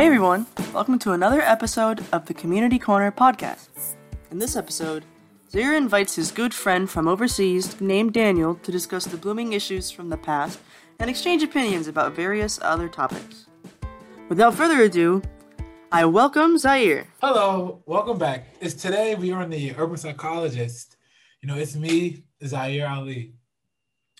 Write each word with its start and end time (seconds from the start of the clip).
Hey 0.00 0.06
everyone, 0.06 0.46
welcome 0.72 0.98
to 1.00 1.12
another 1.12 1.42
episode 1.42 2.02
of 2.10 2.24
the 2.24 2.32
Community 2.32 2.78
Corner 2.78 3.12
podcast. 3.12 3.68
In 4.30 4.38
this 4.38 4.56
episode, 4.56 5.04
Zaire 5.50 5.76
invites 5.76 6.16
his 6.16 6.30
good 6.30 6.54
friend 6.54 6.88
from 6.88 7.06
overseas 7.06 7.78
named 7.82 8.14
Daniel 8.14 8.54
to 8.62 8.72
discuss 8.72 9.04
the 9.04 9.18
blooming 9.18 9.52
issues 9.52 9.90
from 9.90 10.08
the 10.08 10.16
past 10.16 10.58
and 11.00 11.10
exchange 11.10 11.42
opinions 11.42 11.86
about 11.86 12.14
various 12.14 12.58
other 12.62 12.88
topics. 12.88 13.44
Without 14.30 14.54
further 14.54 14.84
ado, 14.84 15.20
I 15.92 16.06
welcome 16.06 16.56
Zaire. 16.56 17.06
Hello, 17.20 17.82
welcome 17.84 18.16
back. 18.16 18.54
It's 18.58 18.72
today 18.72 19.16
we 19.16 19.32
are 19.32 19.42
on 19.42 19.50
the 19.50 19.74
Urban 19.76 19.98
Psychologist. 19.98 20.96
You 21.42 21.48
know, 21.48 21.56
it's 21.56 21.76
me, 21.76 22.24
Zaire 22.42 22.88
Ali. 22.88 23.34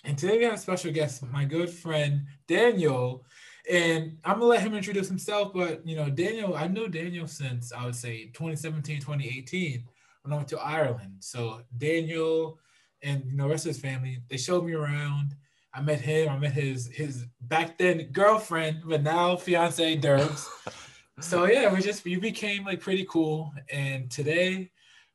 And 0.03 0.15
today 0.15 0.37
we 0.37 0.43
have 0.43 0.53
a 0.53 0.57
special 0.59 0.91
guest, 0.91 1.23
my 1.31 1.45
good 1.45 1.71
friend 1.71 2.27
Daniel. 2.47 3.25
And 3.69 4.17
I'm 4.23 4.35
gonna 4.35 4.45
let 4.45 4.61
him 4.61 4.73
introduce 4.73 5.07
himself, 5.07 5.53
but 5.53 5.85
you 5.85 5.95
know, 5.95 6.09
Daniel, 6.09 6.55
I 6.55 6.67
know 6.67 6.87
Daniel 6.87 7.27
since 7.27 7.71
I 7.71 7.85
would 7.85 7.95
say 7.95 8.25
2017, 8.33 8.99
2018 8.99 9.83
when 10.23 10.33
I 10.33 10.35
went 10.35 10.47
to 10.49 10.59
Ireland. 10.59 11.17
So 11.19 11.61
Daniel 11.77 12.59
and 13.03 13.23
you 13.25 13.35
know, 13.35 13.43
the 13.43 13.49
rest 13.49 13.65
of 13.65 13.71
his 13.71 13.79
family, 13.79 14.19
they 14.29 14.37
showed 14.37 14.65
me 14.65 14.73
around. 14.73 15.35
I 15.73 15.81
met 15.81 16.01
him, 16.01 16.29
I 16.29 16.37
met 16.37 16.53
his 16.53 16.87
his 16.87 17.25
back 17.41 17.77
then 17.77 18.09
girlfriend, 18.11 18.83
but 18.85 19.03
now 19.03 19.35
fiance 19.35 19.97
Derbs. 19.97 20.47
so 21.19 21.45
yeah, 21.45 21.71
we 21.71 21.81
just 21.81 22.03
we 22.03 22.17
became 22.17 22.65
like 22.65 22.81
pretty 22.81 23.05
cool. 23.09 23.53
And 23.71 24.09
today 24.09 24.71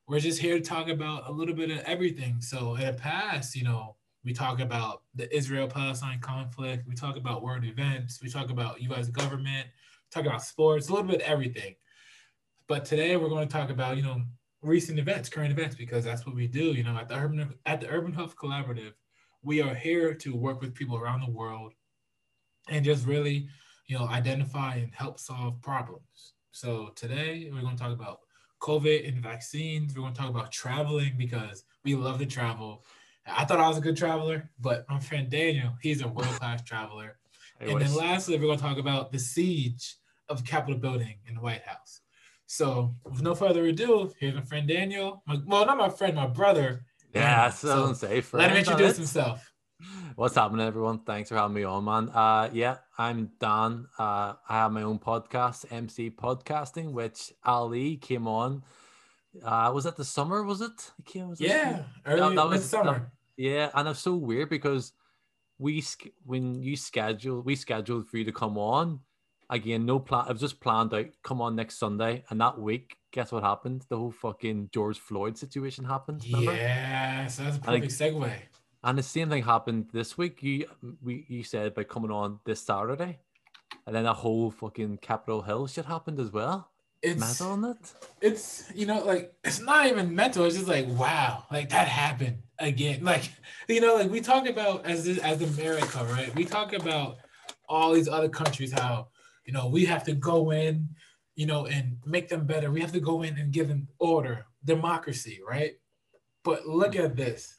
we're 0.09 0.21
just 0.21 0.41
here 0.41 0.59
to 0.59 0.65
talk 0.65 0.89
about 0.89 1.29
a 1.29 1.33
little 1.33 1.55
bit 1.55 1.71
of 1.71 1.79
everything. 1.81 2.41
So 2.41 2.77
in 2.77 2.87
the 2.87 2.93
past, 2.93 3.57
you 3.57 3.65
know, 3.65 3.97
we 4.27 4.33
talk 4.33 4.59
about 4.59 5.03
the 5.15 5.35
Israel-Palestine 5.35 6.19
conflict. 6.19 6.87
We 6.89 6.97
talk 6.97 7.17
about 7.17 7.45
world 7.45 7.65
events. 7.65 8.21
We 8.21 8.29
talk 8.29 8.51
about 8.51 8.83
U.S. 8.83 9.07
government. 9.07 9.69
Talk 10.11 10.27
about 10.27 10.43
sports, 10.43 10.89
a 10.89 10.93
little 10.93 11.07
bit 11.07 11.23
of 11.23 11.29
everything. 11.29 11.77
But 12.67 12.85
today 12.85 13.17
we're 13.17 13.29
going 13.29 13.47
to 13.47 13.53
talk 13.53 13.71
about, 13.71 13.97
you 13.97 14.03
know, 14.03 14.23
recent 14.63 14.99
events, 14.99 15.29
current 15.29 15.53
events, 15.53 15.77
because 15.77 16.05
that's 16.05 16.27
what 16.27 16.35
we 16.35 16.49
do. 16.49 16.73
You 16.73 16.83
know, 16.83 16.97
at 16.99 17.09
the 17.09 17.15
Urban 17.15 17.55
at 17.67 17.81
the 17.81 17.89
Urban 17.89 18.13
Health 18.13 18.35
Collaborative, 18.35 18.95
we 19.45 19.63
are 19.63 19.75
here 19.75 20.13
to 20.15 20.35
work 20.35 20.61
with 20.61 20.75
people 20.75 20.97
around 20.97 21.21
the 21.21 21.31
world 21.31 21.73
and 22.69 22.85
just 22.85 23.07
really, 23.07 23.49
you 23.87 23.97
know, 23.97 24.09
identify 24.09 24.75
and 24.75 24.93
help 24.93 25.21
solve 25.21 25.63
problems. 25.63 26.35
So 26.51 26.91
today 26.97 27.49
we're 27.53 27.61
going 27.61 27.77
to 27.77 27.83
talk 27.83 27.93
about 27.93 28.19
COVID 28.61 29.07
and 29.07 29.23
vaccines. 29.23 29.95
We're 29.95 30.03
going 30.03 30.15
to 30.15 30.21
talk 30.21 30.31
about 30.31 30.51
traveling 30.51 31.15
because 31.17 31.63
we 31.85 31.95
love 31.95 32.19
to 32.19 32.27
travel. 32.27 32.85
I 33.27 33.45
thought 33.45 33.61
I 33.61 33.69
was 33.69 33.79
a 33.79 33.81
good 33.81 33.97
traveler, 33.97 34.51
but 34.61 34.89
my 34.89 35.01
friend 35.01 35.29
Daniel, 35.29 35.73
he's 35.83 36.03
a 36.03 36.09
world 36.09 36.29
class 36.29 36.63
traveler. 36.63 37.19
and 37.61 37.81
then 37.81 37.95
lastly, 37.95 38.37
we're 38.37 38.47
going 38.47 38.59
to 38.59 38.65
talk 38.65 38.79
about 38.79 39.13
the 39.13 39.19
siege 39.19 39.97
of 40.29 40.45
Capitol 40.45 40.79
building 40.79 41.17
in 41.27 41.35
the 41.35 41.41
White 41.41 41.63
House. 41.63 42.01
So, 42.47 42.95
with 43.05 43.23
no 43.23 43.35
further 43.35 43.65
ado, 43.65 44.13
here's 44.21 44.35
my 44.35 44.43
friend 44.43 44.69
Daniel. 44.69 45.23
My, 45.27 45.39
well, 45.47 45.67
not 45.67 45.79
my 45.79 45.89
friend, 45.89 46.15
my 46.15 46.29
brother. 46.29 46.85
Yeah, 47.13 47.51
so. 47.51 47.93
Let 48.33 48.51
him 48.51 48.57
introduce 48.59 48.97
himself. 48.97 49.51
What's 50.15 50.37
happening, 50.37 50.67
everyone? 50.67 51.01
Thanks 51.01 51.29
for 51.29 51.37
having 51.37 51.55
me 51.55 51.65
on, 51.65 51.85
man. 51.85 52.09
Uh, 52.09 52.49
yeah, 52.53 52.79
I'm 52.97 53.33
Dan. 53.41 53.87
Uh, 53.99 54.35
I 54.49 54.55
have 54.55 54.73
my 54.73 54.83
own 54.83 54.99
podcast, 54.99 55.67
MC 55.71 56.11
Podcasting, 56.11 56.93
which 56.93 57.33
Ali 57.45 57.97
came 57.97 58.27
on. 58.27 58.63
Uh, 59.45 59.71
was 59.75 59.85
that 59.85 59.97
the 59.97 60.05
summer? 60.05 60.43
Was 60.43 60.63
it? 60.63 60.93
Was 61.17 61.41
yeah, 61.41 61.83
early 62.07 62.21
that, 62.21 62.35
that 62.37 62.49
was 62.49 62.65
summer. 62.65 63.13
Yeah, 63.37 63.71
and 63.75 63.89
it's 63.89 64.01
so 64.01 64.15
weird 64.15 64.51
because 64.51 64.93
we 65.59 65.85
when 66.25 66.63
you 66.63 66.77
schedule, 66.77 67.43
we 67.43 67.57
scheduled 67.57 68.09
for 68.09 68.17
you 68.19 68.25
to 68.25 68.33
come 68.33 68.59
on. 68.59 69.01
Again, 69.49 69.87
no 69.87 70.01
plan. 70.01 70.25
I've 70.29 70.41
just 70.41 70.61
planned 70.61 70.93
out. 70.93 71.07
Come 71.23 71.41
on 71.41 71.55
next 71.55 71.79
Sunday, 71.79 72.25
and 72.31 72.41
that 72.41 72.59
week, 72.59 72.97
guess 73.13 73.31
what 73.31 73.45
happened? 73.45 73.85
The 73.89 73.97
whole 73.97 74.11
fucking 74.11 74.71
George 74.75 74.99
Floyd 74.99 75.39
situation 75.39 75.85
happened. 75.85 76.25
Remember? 76.25 76.53
Yeah, 76.53 77.27
so 77.29 77.45
that's 77.45 77.59
a 77.59 77.61
perfect 77.61 77.93
segue. 77.93 78.33
And 78.83 78.99
the 78.99 79.03
same 79.03 79.31
thing 79.31 79.45
happened 79.45 79.87
this 79.93 80.19
week. 80.19 80.43
You 80.43 80.67
we 81.03 81.27
you 81.29 81.45
said 81.45 81.75
by 81.75 81.85
coming 81.85 82.11
on 82.11 82.41
this 82.45 82.61
Saturday, 82.61 83.19
and 83.87 83.95
then 83.95 84.07
a 84.07 84.15
whole 84.15 84.51
fucking 84.51 84.99
Capitol 84.99 85.43
Hill 85.43 85.67
shit 85.67 85.87
happened 85.87 86.19
as 86.19 86.33
well. 86.33 86.71
It's 87.03 87.21
mental 87.21 87.53
on. 87.53 87.79
It's 88.21 88.65
you 88.75 88.87
know 88.87 89.05
like 89.05 89.33
it's 89.45 89.61
not 89.61 89.87
even 89.87 90.15
mental. 90.15 90.45
It's 90.45 90.57
just 90.57 90.69
like 90.69 90.87
wow, 90.89 91.45
like 91.51 91.69
that 91.71 91.89
happened 91.89 92.39
again. 92.59 93.01
Like 93.05 93.31
you 93.69 93.81
know 93.81 93.95
like 93.97 94.11
we 94.11 94.21
talk 94.21 94.49
about 94.49 94.87
as 94.87 95.05
this, 95.05 95.19
as 95.19 95.43
America, 95.43 96.07
right? 96.11 96.35
We 96.35 96.45
talk 96.45 96.73
about 96.73 97.19
all 97.69 97.93
these 97.93 98.09
other 98.09 98.29
countries 98.29 98.73
how 98.73 99.09
you 99.45 99.53
know 99.53 99.69
we 99.69 99.85
have 99.85 100.05
to 100.05 100.15
go 100.15 100.51
in, 100.51 100.89
you 101.35 101.47
know, 101.47 101.67
and 101.67 101.99
make 102.05 102.29
them 102.29 102.47
better. 102.47 102.71
We 102.71 102.81
have 102.81 102.93
to 102.93 103.01
go 103.01 103.23
in 103.23 103.39
and 103.39 103.53
give 103.53 103.69
them 103.69 103.89
order, 103.99 104.47
democracy, 104.65 105.41
right? 105.47 105.73
But 106.43 106.67
look 106.67 106.97
at 106.97 107.17
this 107.17 107.59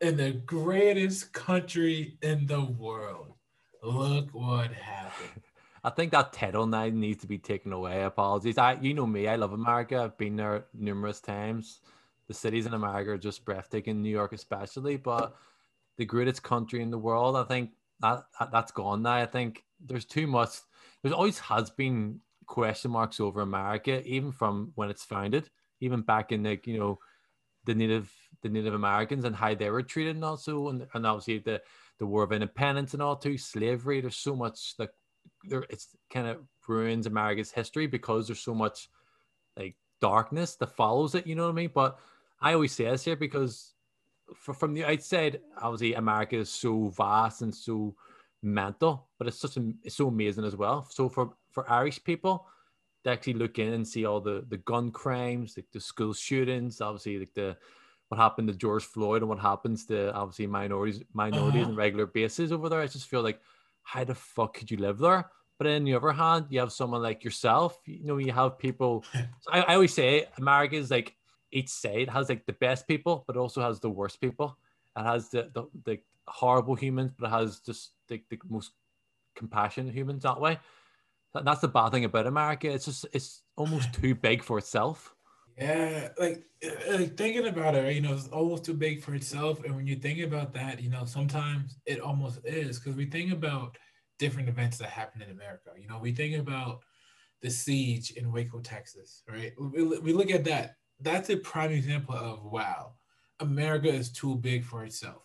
in 0.00 0.16
the 0.16 0.32
greatest 0.32 1.32
country 1.32 2.18
in 2.22 2.46
the 2.46 2.64
world. 2.64 3.34
Look 3.82 4.30
what 4.32 4.72
happened. 4.72 5.42
I 5.84 5.90
think 5.90 6.12
that 6.12 6.32
title 6.32 6.66
now 6.66 6.88
needs 6.88 7.20
to 7.20 7.26
be 7.26 7.36
taken 7.36 7.72
away. 7.72 8.02
Apologies. 8.02 8.56
I, 8.56 8.78
you 8.80 8.94
know 8.94 9.06
me. 9.06 9.28
I 9.28 9.36
love 9.36 9.52
America. 9.52 10.02
I've 10.02 10.16
been 10.16 10.36
there 10.36 10.64
numerous 10.72 11.20
times. 11.20 11.80
The 12.26 12.32
cities 12.32 12.64
in 12.64 12.72
America 12.72 13.10
are 13.10 13.18
just 13.18 13.44
breathtaking. 13.44 14.00
New 14.00 14.08
York, 14.08 14.32
especially, 14.32 14.96
but 14.96 15.36
the 15.98 16.06
greatest 16.06 16.42
country 16.42 16.80
in 16.80 16.90
the 16.90 16.96
world. 16.98 17.36
I 17.36 17.44
think 17.44 17.72
that 18.00 18.24
that's 18.50 18.72
gone 18.72 19.02
now. 19.02 19.16
I 19.16 19.26
think 19.26 19.62
there's 19.78 20.06
too 20.06 20.26
much. 20.26 20.56
There's 21.02 21.14
always 21.14 21.38
has 21.40 21.68
been 21.68 22.20
question 22.46 22.90
marks 22.90 23.20
over 23.20 23.42
America, 23.42 24.02
even 24.06 24.32
from 24.32 24.72
when 24.76 24.88
it's 24.88 25.04
founded, 25.04 25.50
even 25.80 26.00
back 26.00 26.32
in 26.32 26.42
the 26.42 26.58
you 26.64 26.78
know 26.78 26.98
the 27.66 27.74
native 27.74 28.10
the 28.42 28.48
Native 28.48 28.74
Americans 28.74 29.24
and 29.24 29.36
how 29.36 29.54
they 29.54 29.68
were 29.68 29.82
treated, 29.82 30.16
and 30.16 30.24
also 30.24 30.68
and, 30.68 30.86
and 30.94 31.06
obviously 31.06 31.38
the 31.38 31.60
the 31.98 32.06
War 32.06 32.22
of 32.22 32.32
Independence 32.32 32.94
and 32.94 33.02
all 33.02 33.16
too, 33.16 33.36
slavery. 33.36 34.00
There's 34.00 34.16
so 34.16 34.34
much 34.34 34.74
like 34.78 34.90
there 35.48 35.64
it's 35.70 35.88
kind 36.10 36.26
of 36.26 36.38
ruins 36.68 37.06
America's 37.06 37.52
history 37.52 37.86
because 37.86 38.26
there's 38.26 38.40
so 38.40 38.54
much 38.54 38.88
like 39.56 39.76
darkness 40.00 40.56
that 40.56 40.76
follows 40.76 41.14
it. 41.14 41.26
You 41.26 41.34
know 41.34 41.44
what 41.44 41.52
I 41.52 41.54
mean? 41.54 41.70
But 41.74 41.98
I 42.40 42.54
always 42.54 42.72
say 42.72 42.84
this 42.84 43.04
here 43.04 43.16
because 43.16 43.74
for, 44.34 44.54
from 44.54 44.74
the 44.74 44.84
outside, 44.84 45.40
obviously 45.60 45.94
America 45.94 46.36
is 46.36 46.50
so 46.50 46.88
vast 46.88 47.42
and 47.42 47.54
so 47.54 47.94
mental, 48.42 49.08
but 49.18 49.28
it's 49.28 49.38
such 49.38 49.56
a, 49.56 49.72
it's 49.82 49.96
so 49.96 50.08
amazing 50.08 50.44
as 50.44 50.56
well. 50.56 50.86
So 50.90 51.08
for 51.08 51.34
for 51.50 51.70
Irish 51.70 52.02
people 52.02 52.46
to 53.04 53.10
actually 53.10 53.34
look 53.34 53.58
in 53.58 53.72
and 53.72 53.86
see 53.86 54.04
all 54.04 54.20
the 54.20 54.44
the 54.48 54.58
gun 54.58 54.90
crimes, 54.90 55.54
like 55.56 55.66
the 55.72 55.80
school 55.80 56.12
shootings, 56.12 56.80
obviously 56.80 57.18
like 57.18 57.34
the 57.34 57.56
what 58.08 58.20
happened 58.20 58.48
to 58.48 58.54
George 58.54 58.84
Floyd 58.84 59.22
and 59.22 59.28
what 59.28 59.38
happens 59.38 59.86
to 59.86 60.12
obviously 60.14 60.46
minorities 60.46 61.02
minorities 61.12 61.62
uh-huh. 61.62 61.70
on 61.70 61.76
regular 61.76 62.06
basis 62.06 62.52
over 62.52 62.68
there. 62.68 62.80
I 62.80 62.86
just 62.86 63.08
feel 63.08 63.22
like 63.22 63.40
how 63.84 64.04
the 64.04 64.14
fuck 64.14 64.54
could 64.54 64.70
you 64.70 64.78
live 64.78 64.98
there? 64.98 65.30
But 65.58 65.68
on 65.68 65.84
the 65.84 65.94
other 65.94 66.12
hand, 66.12 66.46
you 66.50 66.58
have 66.58 66.72
someone 66.72 67.02
like 67.02 67.22
yourself. 67.22 67.78
You 67.86 68.04
know, 68.04 68.16
you 68.18 68.32
have 68.32 68.58
people. 68.58 69.04
I, 69.48 69.60
I 69.60 69.74
always 69.74 69.94
say 69.94 70.26
America 70.36 70.74
is 70.74 70.90
like 70.90 71.14
each 71.52 71.68
side 71.68 72.08
has 72.08 72.28
like 72.28 72.44
the 72.46 72.54
best 72.54 72.88
people, 72.88 73.24
but 73.26 73.36
also 73.36 73.60
has 73.62 73.78
the 73.78 73.90
worst 73.90 74.20
people. 74.20 74.58
It 74.96 75.02
has 75.02 75.30
the 75.30 75.50
the, 75.54 75.64
the 75.84 75.98
horrible 76.26 76.74
humans, 76.74 77.12
but 77.16 77.26
it 77.26 77.30
has 77.30 77.60
just 77.60 77.92
the, 78.08 78.20
the 78.30 78.38
most 78.48 78.72
compassionate 79.36 79.94
humans 79.94 80.24
that 80.24 80.40
way. 80.40 80.58
That's 81.32 81.60
the 81.60 81.68
bad 81.68 81.90
thing 81.90 82.04
about 82.04 82.26
America. 82.26 82.70
It's 82.70 82.86
just 82.86 83.06
it's 83.12 83.42
almost 83.56 83.92
too 84.00 84.14
big 84.14 84.42
for 84.42 84.58
itself. 84.58 85.13
Yeah, 85.56 86.08
like, 86.18 86.44
uh, 86.64 86.96
like 86.98 87.16
thinking 87.16 87.46
about 87.46 87.76
it, 87.76 87.94
you 87.94 88.00
know, 88.00 88.12
it's 88.14 88.26
almost 88.28 88.64
too 88.64 88.74
big 88.74 89.02
for 89.02 89.14
itself. 89.14 89.62
And 89.64 89.76
when 89.76 89.86
you 89.86 89.94
think 89.96 90.20
about 90.20 90.52
that, 90.54 90.82
you 90.82 90.90
know, 90.90 91.04
sometimes 91.04 91.76
it 91.86 92.00
almost 92.00 92.40
is 92.44 92.80
because 92.80 92.96
we 92.96 93.06
think 93.06 93.32
about 93.32 93.76
different 94.18 94.48
events 94.48 94.78
that 94.78 94.90
happen 94.90 95.22
in 95.22 95.30
America. 95.30 95.70
You 95.78 95.86
know, 95.88 95.98
we 96.00 96.12
think 96.12 96.36
about 96.36 96.80
the 97.42 97.50
siege 97.50 98.12
in 98.12 98.32
Waco, 98.32 98.60
Texas, 98.60 99.22
right? 99.28 99.52
We, 99.60 99.84
we 100.00 100.12
look 100.12 100.30
at 100.30 100.44
that. 100.44 100.76
That's 101.00 101.30
a 101.30 101.36
prime 101.36 101.72
example 101.72 102.16
of 102.16 102.44
wow, 102.44 102.94
America 103.40 103.88
is 103.88 104.12
too 104.12 104.36
big 104.36 104.64
for 104.64 104.84
itself 104.84 105.22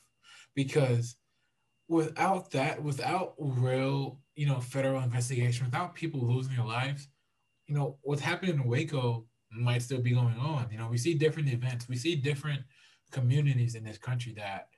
because 0.56 1.18
without 1.88 2.52
that, 2.52 2.82
without 2.84 3.34
real, 3.40 4.20
you 4.36 4.46
know, 4.48 4.60
federal 4.60 5.02
investigation, 5.02 5.66
without 5.66 5.96
people 5.96 6.22
losing 6.22 6.56
their 6.56 6.66
lives, 6.66 7.08
you 7.68 7.76
know, 7.76 7.98
what's 8.04 8.22
happening 8.22 8.56
in 8.56 8.66
Waco 8.66 9.26
might 9.52 9.82
still 9.82 10.02
be 10.02 10.12
going 10.12 10.38
on. 10.38 10.68
You 10.72 10.78
know, 10.78 10.88
we 10.88 10.98
see 10.98 11.14
different 11.14 11.50
events, 11.50 11.90
we 11.90 11.96
see 11.96 12.16
different 12.16 12.62
communities 13.12 13.76
in 13.76 13.84
this 13.84 13.98
country 13.98 14.34
that, 14.34 14.70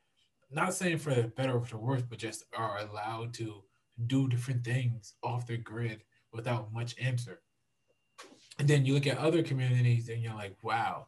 not 0.50 0.74
saying 0.74 0.98
for 0.98 1.14
the 1.14 1.24
better 1.24 1.54
or 1.54 1.62
for 1.62 1.72
the 1.72 1.78
worse, 1.78 2.02
but 2.02 2.18
just 2.18 2.46
are 2.56 2.80
allowed 2.80 3.34
to 3.36 3.64
do 4.08 4.28
different 4.28 4.64
things 4.64 5.14
off 5.24 5.48
the 5.48 5.58
grid 5.58 6.04
without 6.34 6.74
much 6.74 6.96
answer. 7.00 7.42
And 8.60 8.68
then 8.68 8.86
you 8.86 8.94
look 8.94 9.08
at 9.08 9.18
other 9.18 9.44
communities 9.44 10.10
and 10.10 10.22
you're 10.22 10.34
like, 10.34 10.56
wow, 10.64 11.08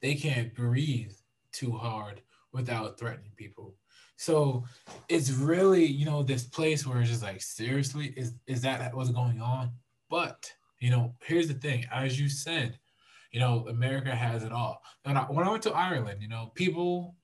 they 0.00 0.14
can't 0.14 0.54
breathe 0.54 1.12
too 1.52 1.72
hard 1.72 2.22
without 2.52 2.98
threatening 2.98 3.32
people. 3.36 3.74
So 4.16 4.64
it's 5.08 5.30
really, 5.30 5.84
you 5.84 6.06
know, 6.06 6.22
this 6.22 6.44
place 6.44 6.86
where 6.86 7.00
it's 7.00 7.10
just 7.10 7.22
like, 7.22 7.42
seriously, 7.42 8.14
is, 8.16 8.34
is 8.46 8.62
that 8.62 8.94
what's 8.94 9.10
going 9.10 9.40
on? 9.40 9.72
But 10.08 10.50
You 10.82 10.90
know, 10.90 11.14
here's 11.24 11.46
the 11.46 11.54
thing, 11.54 11.86
as 11.92 12.18
you 12.18 12.28
said, 12.28 12.76
you 13.32 13.40
know, 13.40 13.66
America 13.68 14.14
has 14.14 14.44
it 14.44 14.52
all. 14.52 14.82
And 15.04 15.18
I, 15.18 15.22
when 15.22 15.46
I 15.46 15.50
went 15.50 15.62
to 15.64 15.72
Ireland, 15.72 16.20
you 16.20 16.28
know, 16.28 16.52
people, 16.54 17.16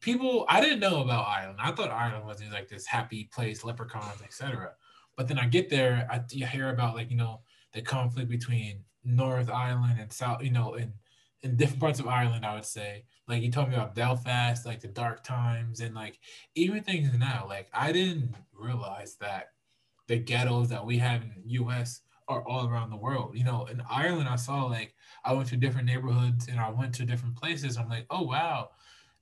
people, 0.00 0.46
I 0.48 0.60
didn't 0.60 0.80
know 0.80 1.02
about 1.02 1.28
Ireland. 1.28 1.58
I 1.62 1.70
thought 1.72 1.90
Ireland 1.90 2.26
was 2.26 2.42
like 2.50 2.68
this 2.68 2.86
happy 2.86 3.28
place, 3.32 3.62
leprechauns, 3.62 4.22
etc. 4.22 4.72
But 5.16 5.28
then 5.28 5.38
I 5.38 5.46
get 5.46 5.68
there, 5.68 6.08
I 6.10 6.22
hear 6.34 6.70
about 6.70 6.96
like 6.96 7.10
you 7.10 7.16
know 7.16 7.42
the 7.72 7.82
conflict 7.82 8.30
between 8.30 8.84
North 9.04 9.50
Ireland 9.50 9.98
and 10.00 10.12
South, 10.12 10.42
you 10.42 10.50
know, 10.50 10.74
in 10.74 10.92
in 11.42 11.56
different 11.56 11.80
parts 11.80 12.00
of 12.00 12.08
Ireland. 12.08 12.46
I 12.46 12.54
would 12.54 12.64
say, 12.64 13.04
like 13.28 13.42
you 13.42 13.50
told 13.50 13.68
me 13.68 13.74
about 13.74 13.94
Belfast, 13.94 14.64
like 14.64 14.80
the 14.80 14.88
dark 14.88 15.22
times, 15.22 15.80
and 15.80 15.94
like 15.94 16.18
even 16.54 16.82
things 16.82 17.12
now. 17.18 17.44
Like 17.46 17.68
I 17.74 17.92
didn't 17.92 18.34
realize 18.54 19.16
that 19.20 19.48
the 20.06 20.16
ghettos 20.16 20.70
that 20.70 20.84
we 20.84 20.98
have 20.98 21.22
in 21.22 21.32
the 21.36 21.50
U.S. 21.50 22.00
are 22.30 22.46
all 22.48 22.68
around 22.68 22.90
the 22.90 22.96
world. 22.96 23.36
You 23.36 23.44
know, 23.44 23.66
in 23.66 23.82
Ireland, 23.90 24.28
I 24.28 24.36
saw 24.36 24.64
like 24.64 24.94
I 25.24 25.32
went 25.32 25.48
to 25.48 25.56
different 25.56 25.86
neighborhoods 25.86 26.48
and 26.48 26.60
I 26.60 26.70
went 26.70 26.94
to 26.96 27.04
different 27.04 27.36
places. 27.36 27.76
I'm 27.76 27.88
like, 27.88 28.06
oh 28.10 28.22
wow, 28.22 28.70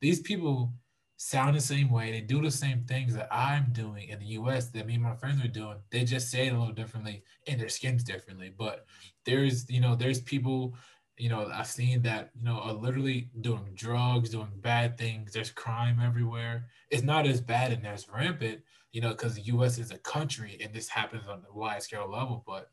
these 0.01 0.21
people 0.21 0.73
sound 1.19 1.57
the 1.57 1.61
same 1.61 1.91
way. 1.91 2.13
They 2.13 2.21
do 2.21 2.41
the 2.41 2.51
same 2.51 2.85
things 2.85 3.13
that 3.15 3.29
I'm 3.31 3.67
doing 3.73 4.09
in 4.09 4.21
the 4.21 4.27
US 4.27 4.69
that 4.71 4.87
me 4.87 4.95
and 4.95 5.03
my 5.03 5.17
friends 5.17 5.45
are 5.45 5.49
doing. 5.49 5.79
They 5.91 6.05
just 6.05 6.31
say 6.31 6.47
it 6.47 6.53
a 6.53 6.59
little 6.59 6.73
differently 6.73 7.25
and 7.49 7.61
their 7.61 7.69
skin's 7.69 8.05
differently. 8.05 8.53
But 8.57 8.87
there's, 9.27 9.69
you 9.69 9.81
know, 9.81 9.97
there's 9.97 10.21
people, 10.21 10.77
you 11.17 11.29
know, 11.29 11.51
I've 11.53 11.67
seen 11.67 12.03
that, 12.03 12.31
you 12.37 12.45
know, 12.45 12.61
are 12.61 12.73
literally 12.73 13.31
doing 13.41 13.73
drugs, 13.75 14.31
doing 14.31 14.53
bad 14.61 14.97
things. 14.97 15.33
There's 15.33 15.51
crime 15.51 15.99
everywhere. 16.01 16.67
It's 16.89 17.03
not 17.03 17.27
as 17.27 17.41
bad 17.41 17.73
and 17.73 17.85
as 17.85 18.09
rampant, 18.09 18.61
you 18.93 19.01
know, 19.01 19.11
because 19.11 19.35
the 19.35 19.43
US 19.57 19.79
is 19.79 19.91
a 19.91 19.99
country 19.99 20.57
and 20.63 20.73
this 20.73 20.89
happens 20.89 21.27
on 21.27 21.43
a 21.51 21.59
wide 21.59 21.83
scale 21.83 22.09
level. 22.09 22.45
But, 22.47 22.71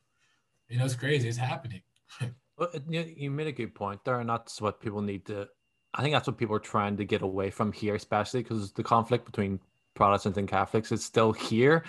you 0.70 0.78
know, 0.78 0.86
it's 0.86 0.96
crazy. 0.96 1.30
It's 1.30 1.38
happening. 1.38 1.82
well, 2.58 2.70
you 2.88 3.32
made 3.32 3.48
a 3.48 3.52
good 3.52 3.76
point 3.76 4.04
there, 4.04 4.20
and 4.20 4.30
that's 4.30 4.62
what 4.62 4.82
people 4.82 5.02
need 5.02 5.26
to 5.26 5.48
I 5.96 6.02
think 6.02 6.14
that's 6.14 6.28
what 6.28 6.38
people 6.38 6.56
are 6.56 6.60
trying 6.60 6.98
to 6.98 7.06
get 7.06 7.22
away 7.22 7.50
from 7.50 7.72
here, 7.72 7.96
especially 7.96 8.44
because 8.44 8.74
the 8.74 8.84
conflict 8.84 9.26
between 9.26 9.60
Protestants 9.94 10.38
and 10.38 10.48
Catholics 10.48 10.92
is 10.92 11.04
still 11.04 11.32
here. 11.32 11.86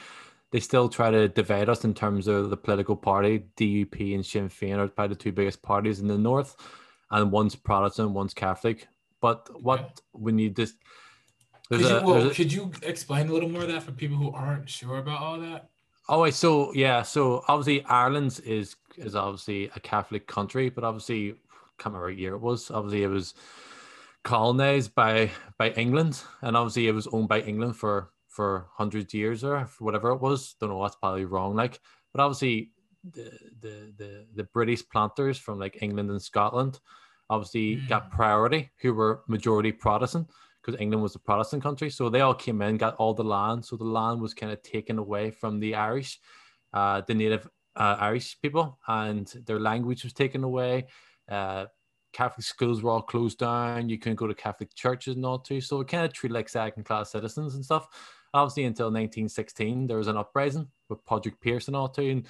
They 0.52 0.60
still 0.60 0.88
try 0.88 1.10
to 1.10 1.26
divide 1.28 1.68
us 1.68 1.84
in 1.84 1.92
terms 1.92 2.28
of 2.28 2.50
the 2.50 2.56
political 2.56 2.94
party. 2.94 3.46
DUP 3.56 4.14
and 4.14 4.24
Sinn 4.24 4.48
Féin 4.48 4.78
are 4.78 4.86
probably 4.86 5.16
the 5.16 5.20
two 5.20 5.32
biggest 5.32 5.60
parties 5.60 5.98
in 5.98 6.06
the 6.06 6.16
north, 6.16 6.54
and 7.10 7.32
one's 7.32 7.56
Protestant, 7.56 8.12
one's 8.12 8.32
Catholic. 8.32 8.86
But 9.20 9.48
what 9.60 9.80
yeah. 9.80 10.20
we 10.20 10.30
need 10.30 10.54
this. 10.54 10.74
Could, 11.68 11.80
a, 11.80 11.88
you, 11.88 12.06
well, 12.06 12.30
a, 12.30 12.32
could 12.32 12.52
you 12.52 12.70
explain 12.84 13.28
a 13.28 13.32
little 13.32 13.48
more 13.48 13.62
of 13.62 13.68
that 13.68 13.82
for 13.82 13.90
people 13.90 14.16
who 14.16 14.30
aren't 14.30 14.70
sure 14.70 14.98
about 14.98 15.20
all 15.20 15.40
that? 15.40 15.68
Oh, 16.08 16.22
wait, 16.22 16.34
so 16.34 16.72
yeah, 16.72 17.02
so 17.02 17.44
obviously 17.48 17.84
Ireland 17.84 18.40
is 18.44 18.76
is 18.96 19.14
obviously 19.14 19.70
a 19.74 19.80
Catholic 19.80 20.26
country, 20.26 20.70
but 20.70 20.84
obviously, 20.84 21.34
can't 21.78 21.94
remember 21.94 22.06
what 22.06 22.16
year 22.16 22.34
it 22.34 22.40
was. 22.40 22.70
Obviously, 22.70 23.02
it 23.02 23.08
was 23.08 23.34
colonized 24.22 24.94
by 24.94 25.30
by 25.58 25.70
England, 25.70 26.22
and 26.42 26.56
obviously 26.56 26.86
it 26.86 26.94
was 26.94 27.08
owned 27.08 27.28
by 27.28 27.40
England 27.40 27.76
for 27.76 28.10
for 28.28 28.66
hundreds 28.74 29.14
of 29.14 29.18
years 29.18 29.42
or 29.42 29.68
whatever 29.80 30.10
it 30.10 30.20
was. 30.20 30.54
Don't 30.60 30.70
know 30.70 30.76
what's 30.76 30.96
probably 30.96 31.24
wrong. 31.24 31.56
Like, 31.56 31.80
but 32.12 32.22
obviously 32.22 32.70
the 33.02 33.32
the 33.60 33.92
the, 33.96 34.26
the 34.34 34.44
British 34.44 34.88
planters 34.88 35.38
from 35.38 35.58
like 35.58 35.82
England 35.82 36.10
and 36.10 36.22
Scotland 36.22 36.78
obviously 37.28 37.76
mm. 37.76 37.88
got 37.88 38.10
priority, 38.10 38.70
who 38.80 38.94
were 38.94 39.22
majority 39.26 39.72
Protestant 39.72 40.28
because 40.66 40.80
England 40.80 41.02
was 41.02 41.14
a 41.14 41.18
Protestant 41.20 41.62
country. 41.62 41.90
So 41.90 42.08
they 42.08 42.20
all 42.20 42.34
came 42.34 42.60
in, 42.60 42.76
got 42.76 42.96
all 42.96 43.14
the 43.14 43.24
land. 43.24 43.64
So 43.64 43.76
the 43.76 43.84
land 43.84 44.20
was 44.20 44.34
kind 44.34 44.52
of 44.52 44.62
taken 44.62 44.98
away 44.98 45.30
from 45.30 45.60
the 45.60 45.76
Irish, 45.76 46.18
uh, 46.72 47.02
the 47.06 47.14
native 47.14 47.48
uh, 47.76 47.96
Irish 48.00 48.40
people, 48.42 48.78
and 48.88 49.26
their 49.46 49.60
language 49.60 50.02
was 50.02 50.12
taken 50.12 50.42
away. 50.42 50.86
Uh, 51.28 51.66
Catholic 52.12 52.44
schools 52.44 52.82
were 52.82 52.90
all 52.90 53.02
closed 53.02 53.38
down. 53.38 53.88
You 53.88 53.98
couldn't 53.98 54.16
go 54.16 54.26
to 54.26 54.34
Catholic 54.34 54.74
churches 54.74 55.14
and 55.14 55.24
all 55.24 55.38
too. 55.38 55.60
So 55.60 55.80
it 55.80 55.88
kind 55.88 56.04
of 56.04 56.12
treated 56.12 56.34
like 56.34 56.48
second 56.48 56.84
class 56.84 57.12
citizens 57.12 57.54
and 57.54 57.64
stuff. 57.64 57.86
Obviously, 58.34 58.64
until 58.64 58.86
1916, 58.86 59.86
there 59.86 59.98
was 59.98 60.08
an 60.08 60.16
uprising 60.16 60.66
with 60.88 61.04
Padraig 61.04 61.38
Pearse 61.40 61.68
and 61.68 61.76
all 61.76 61.88
too. 61.88 62.10
And, 62.10 62.26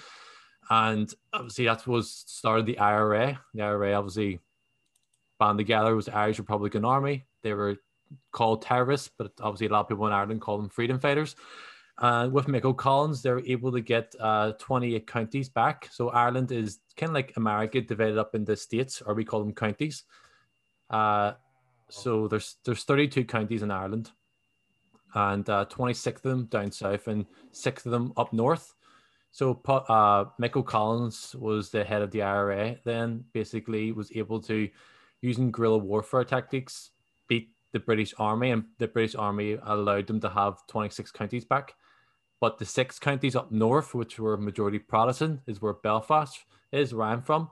and 0.69 1.15
obviously, 1.33 1.65
that 1.67 1.87
was 1.87 2.25
started 2.27 2.67
the 2.67 2.79
IRA. 2.79 3.41
The 3.55 3.63
IRA 3.63 3.95
obviously 3.95 4.41
band 5.39 5.59
together 5.59 5.95
was 5.95 6.07
the 6.07 6.17
Irish 6.17 6.39
Republican 6.39 6.85
Army. 6.85 7.25
They 7.43 7.55
were 7.55 7.77
called 8.33 8.63
terrorists, 8.63 9.11
but 9.17 9.33
obviously 9.41 9.67
a 9.67 9.71
lot 9.71 9.81
of 9.81 9.89
people 9.89 10.07
in 10.07 10.13
Ireland 10.13 10.41
call 10.41 10.59
them 10.59 10.69
freedom 10.69 10.99
fighters. 10.99 11.37
And 11.99 12.33
with 12.33 12.47
Mick 12.47 12.77
Collins, 12.77 13.23
they're 13.23 13.41
able 13.47 13.73
to 13.73 13.81
get 13.81 14.15
uh, 14.21 14.53
28 14.59 15.07
counties 15.07 15.49
back. 15.49 15.89
So 15.91 16.11
Ireland 16.11 16.53
is 16.53 16.81
kind 16.97 17.11
of 17.11 17.15
like 17.15 17.33
America 17.37 17.81
divided 17.81 18.19
up 18.19 18.35
into 18.35 18.55
states, 18.57 19.01
or 19.01 19.15
we 19.15 19.25
call 19.25 19.41
them 19.41 19.55
counties. 19.55 20.05
Uh, 20.91 21.33
so 21.89 22.29
there's 22.29 22.57
there's 22.65 22.85
32 22.85 23.25
counties 23.25 23.63
in 23.63 23.71
Ireland, 23.71 24.11
and 25.15 25.49
uh, 25.49 25.65
26 25.67 26.19
of 26.19 26.23
them 26.23 26.45
down 26.47 26.71
south, 26.71 27.09
and 27.09 27.25
six 27.53 27.87
of 27.87 27.93
them 27.93 28.13
up 28.17 28.33
north. 28.33 28.75
So 29.31 29.61
uh, 29.67 30.25
Collins 30.63 31.35
was 31.39 31.71
the 31.71 31.85
head 31.85 32.03
of 32.03 32.11
the 32.11 32.23
IRA. 32.23 32.77
Then 32.85 33.25
basically 33.33 33.93
was 33.93 34.11
able 34.15 34.41
to, 34.43 34.69
using 35.21 35.51
guerrilla 35.51 35.79
warfare 35.79 36.25
tactics, 36.25 36.93
the 37.73 37.81
British 37.81 38.15
Army, 38.19 38.51
and 38.51 38.65
the 38.79 38.89
British 38.89 39.15
Army 39.15 39.59
allowed 39.63 40.07
them 40.07 40.21
to 40.21 40.29
have 40.29 40.67
26 40.69 41.11
counties 41.13 41.45
back. 41.45 41.75
But 42.41 42.59
the 42.59 42.65
six 42.65 42.99
counties 42.99 43.37
up 43.37 43.51
north, 43.51 43.95
which 43.95 44.19
were 44.19 44.37
majority 44.37 44.79
Protestant, 44.79 45.41
is 45.47 45.63
where 45.63 45.73
Belfast 45.73 46.39
is, 46.73 46.95
where 46.95 47.07
I'm 47.07 47.23
from, 47.23 47.51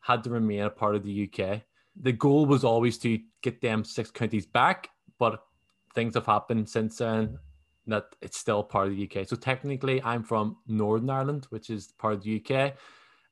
had 0.00 0.22
to 0.24 0.30
remain 0.30 0.62
a 0.62 0.70
part 0.70 0.94
of 0.94 1.02
the 1.02 1.28
UK. 1.28 1.62
The 2.00 2.12
goal 2.12 2.46
was 2.46 2.62
always 2.62 2.98
to 2.98 3.18
get 3.42 3.60
them 3.60 3.84
six 3.84 4.10
counties 4.10 4.46
back, 4.46 4.90
but 5.18 5.42
things 5.94 6.14
have 6.14 6.26
happened 6.26 6.68
since 6.68 6.98
then 6.98 7.38
that 7.86 8.04
it's 8.20 8.38
still 8.38 8.62
part 8.62 8.88
of 8.88 8.96
the 8.96 9.10
UK. 9.10 9.26
So 9.26 9.34
technically, 9.34 10.02
I'm 10.02 10.22
from 10.22 10.58
Northern 10.66 11.10
Ireland, 11.10 11.46
which 11.50 11.70
is 11.70 11.92
part 11.98 12.14
of 12.14 12.22
the 12.22 12.36
UK, 12.36 12.74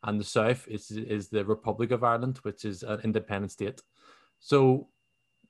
and 0.02 0.19
the 0.19 0.25
South 0.25 0.67
is 0.67 0.90
is 0.90 1.28
the 1.28 1.44
Republic 1.44 1.90
of 1.90 2.02
Ireland, 2.02 2.38
which 2.38 2.64
is 2.64 2.82
an 2.82 3.00
independent 3.05 3.52
state. 3.52 3.82
So 4.40 4.88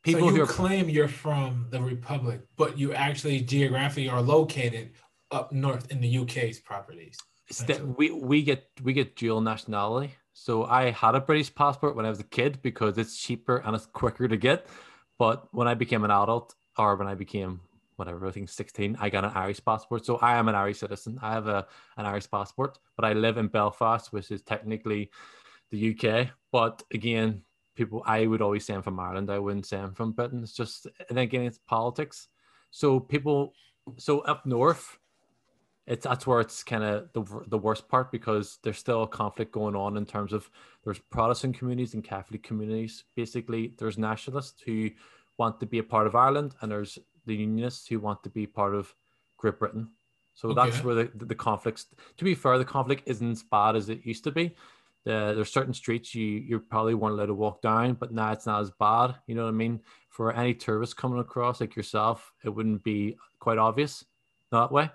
people 0.07 0.29
so 0.29 0.37
you 0.37 0.43
are, 0.43 0.47
claim 0.47 0.89
you're 0.89 1.09
from 1.09 1.67
the 1.71 1.81
Republic, 1.81 2.41
but 2.57 2.79
you 2.79 2.93
actually 2.93 3.41
geographically 3.41 4.09
are 4.09 4.23
located 4.23 4.93
up 5.31 5.53
north 5.53 5.91
in 5.91 6.01
the 6.01 6.19
UK's 6.19 6.61
properties. 6.61 7.19
we 7.97 8.11
we 8.11 8.43
get 8.43 8.69
we 8.83 8.93
get 8.93 9.17
dual 9.17 9.41
nationality. 9.41 10.15
So 10.33 10.65
I 10.65 10.91
had 10.91 11.15
a 11.15 11.21
British 11.21 11.55
passport 11.55 11.97
when 11.97 12.07
I 12.07 12.11
was 12.11 12.21
a 12.21 12.31
kid 12.39 12.61
because 12.63 12.99
it's 12.99 13.17
cheaper 13.17 13.57
and 13.65 13.75
it's 13.75 13.87
quicker 13.87 14.29
to 14.29 14.37
get. 14.37 14.67
But 15.19 15.49
when 15.53 15.67
I 15.67 15.75
became 15.75 16.05
an 16.05 16.11
adult, 16.11 16.55
or 16.77 16.95
when 16.97 17.09
I 17.09 17.15
became 17.15 17.61
whatever 17.97 18.27
I 18.27 18.31
think 18.31 18.51
16, 18.51 18.99
I 19.01 19.09
got 19.09 19.25
an 19.25 19.33
Irish 19.35 19.65
passport. 19.65 20.05
So 20.05 20.17
I 20.19 20.37
am 20.37 20.49
an 20.49 20.55
Irish 20.55 20.81
citizen. 20.81 21.19
I 21.23 21.33
have 21.33 21.47
a 21.49 21.67
an 21.97 22.07
Irish 22.07 22.31
passport, 22.31 22.79
but 22.97 23.05
I 23.05 23.13
live 23.13 23.39
in 23.39 23.49
Belfast, 23.49 24.13
which 24.13 24.31
is 24.31 24.43
technically 24.43 25.11
the 25.71 25.81
UK. 25.93 26.29
But 26.53 26.83
again, 26.93 27.43
people 27.77 28.03
I 28.07 28.27
would 28.27 28.43
always 28.43 28.65
say 28.65 28.75
I'm 28.75 28.83
from 28.83 28.99
Ireland. 28.99 29.31
I 29.31 29.39
wouldn't 29.39 29.67
say 29.67 29.79
I'm 29.79 29.95
from 29.95 30.13
Britain. 30.13 30.43
It's 30.43 30.53
just 30.53 30.87
and 31.09 31.19
again 31.19 31.43
it's 31.43 31.59
politics. 31.59 32.29
So 32.71 32.99
people 32.99 33.55
so 33.97 34.21
up 34.21 34.45
north 34.47 34.99
it's 35.87 36.05
that's 36.05 36.27
where 36.27 36.41
it's 36.41 36.65
kind 36.65 36.83
of 36.83 37.13
the, 37.13 37.45
the 37.47 37.59
worst 37.59 37.89
part 37.89 38.11
because 38.11 38.59
there's 38.63 38.79
still 38.79 39.05
a 39.05 39.09
conflict 39.09 39.53
going 39.53 39.77
on 39.77 39.97
in 39.97 40.05
terms 40.05 40.33
of 40.33 40.51
there's 40.85 40.99
Protestant 40.99 41.57
communities 41.57 41.95
and 41.95 42.03
Catholic 42.03 42.43
communities. 42.43 43.05
Basically, 43.15 43.73
there's 43.79 43.97
nationalists 43.97 44.61
who 44.65 44.91
want 45.39 45.61
to 45.61 45.67
be 45.67 45.79
a 45.79 45.85
part 45.85 46.09
of 46.09 46.17
Ireland, 46.17 46.55
and 46.61 46.71
there's 46.71 46.99
the 47.27 47.37
Unionists 47.37 47.87
who 47.87 48.01
want 48.01 48.23
to 48.25 48.31
be 48.31 48.47
part 48.47 48.75
of 48.75 48.93
Great 49.37 49.59
Britain. 49.59 49.91
So 50.35 50.51
okay. 50.51 50.71
that's 50.71 50.83
where 50.83 50.95
the, 50.97 51.11
the, 51.15 51.27
the 51.27 51.35
conflicts. 51.35 51.87
To 52.17 52.25
be 52.25 52.35
fair, 52.35 52.59
the 52.59 52.65
conflict 52.65 53.05
isn't 53.07 53.31
as 53.31 53.43
bad 53.45 53.77
as 53.77 53.89
it 53.89 54.05
used 54.05 54.25
to 54.25 54.33
be. 54.33 54.57
The, 55.07 55.33
there's 55.35 55.53
certain 55.53 55.73
streets 55.73 56.15
you 56.15 56.27
you 56.27 56.59
probably 56.59 56.95
weren't 56.95 57.15
allowed 57.15 57.27
to 57.27 57.35
walk 57.35 57.63
down, 57.63 57.95
but 57.95 58.13
now 58.13 58.33
it's 58.33 58.45
not 58.45 58.61
as 58.61 58.73
bad. 58.79 59.15
You 59.27 59.37
know 59.37 59.45
what 59.45 59.51
I 59.51 59.53
mean? 59.53 59.81
For 60.11 60.33
any 60.33 60.53
tourist 60.53 60.97
coming 60.97 61.21
across 61.21 61.61
like 61.61 61.77
yourself, 61.77 62.33
it 62.45 62.49
wouldn't 62.49 62.83
be 62.83 63.17
quite 63.39 63.57
obvious 63.57 64.05
that 64.51 64.73
way. 64.73 64.91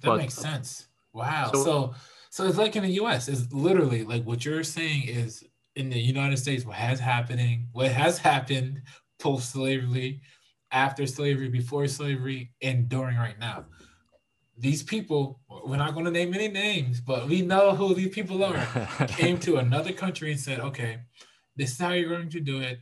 That 0.00 0.08
but, 0.08 0.16
makes 0.16 0.34
sense. 0.34 0.88
Wow. 1.12 1.50
So, 1.52 1.64
so, 1.64 1.94
so 2.30 2.46
it's 2.46 2.58
like 2.58 2.74
in 2.74 2.82
the 2.82 2.90
U.S. 2.90 3.28
It's 3.28 3.52
literally 3.52 4.02
like 4.02 4.24
what 4.24 4.44
you're 4.44 4.64
saying 4.64 5.04
is 5.04 5.44
in 5.76 5.90
the 5.90 6.00
United 6.00 6.38
States. 6.38 6.66
What 6.66 6.76
has 6.76 6.98
happening? 6.98 7.68
What 7.72 7.92
has 7.92 8.18
happened 8.18 8.82
post 9.20 9.52
slavery, 9.52 10.20
after 10.72 11.06
slavery, 11.06 11.48
before 11.48 11.86
slavery, 11.86 12.50
and 12.60 12.88
during 12.88 13.16
right 13.16 13.38
now. 13.38 13.64
These 14.56 14.82
people, 14.84 15.40
we're 15.64 15.76
not 15.76 15.94
going 15.94 16.04
to 16.04 16.10
name 16.10 16.32
any 16.34 16.48
names, 16.48 17.00
but 17.00 17.26
we 17.26 17.42
know 17.42 17.74
who 17.74 17.94
these 17.94 18.14
people 18.14 18.44
are. 18.44 18.66
came 19.08 19.38
to 19.40 19.56
another 19.56 19.92
country 19.92 20.30
and 20.30 20.40
said, 20.40 20.60
"Okay, 20.60 20.98
this 21.56 21.72
is 21.72 21.78
how 21.78 21.92
you're 21.92 22.08
going 22.08 22.30
to 22.30 22.40
do 22.40 22.60
it. 22.60 22.78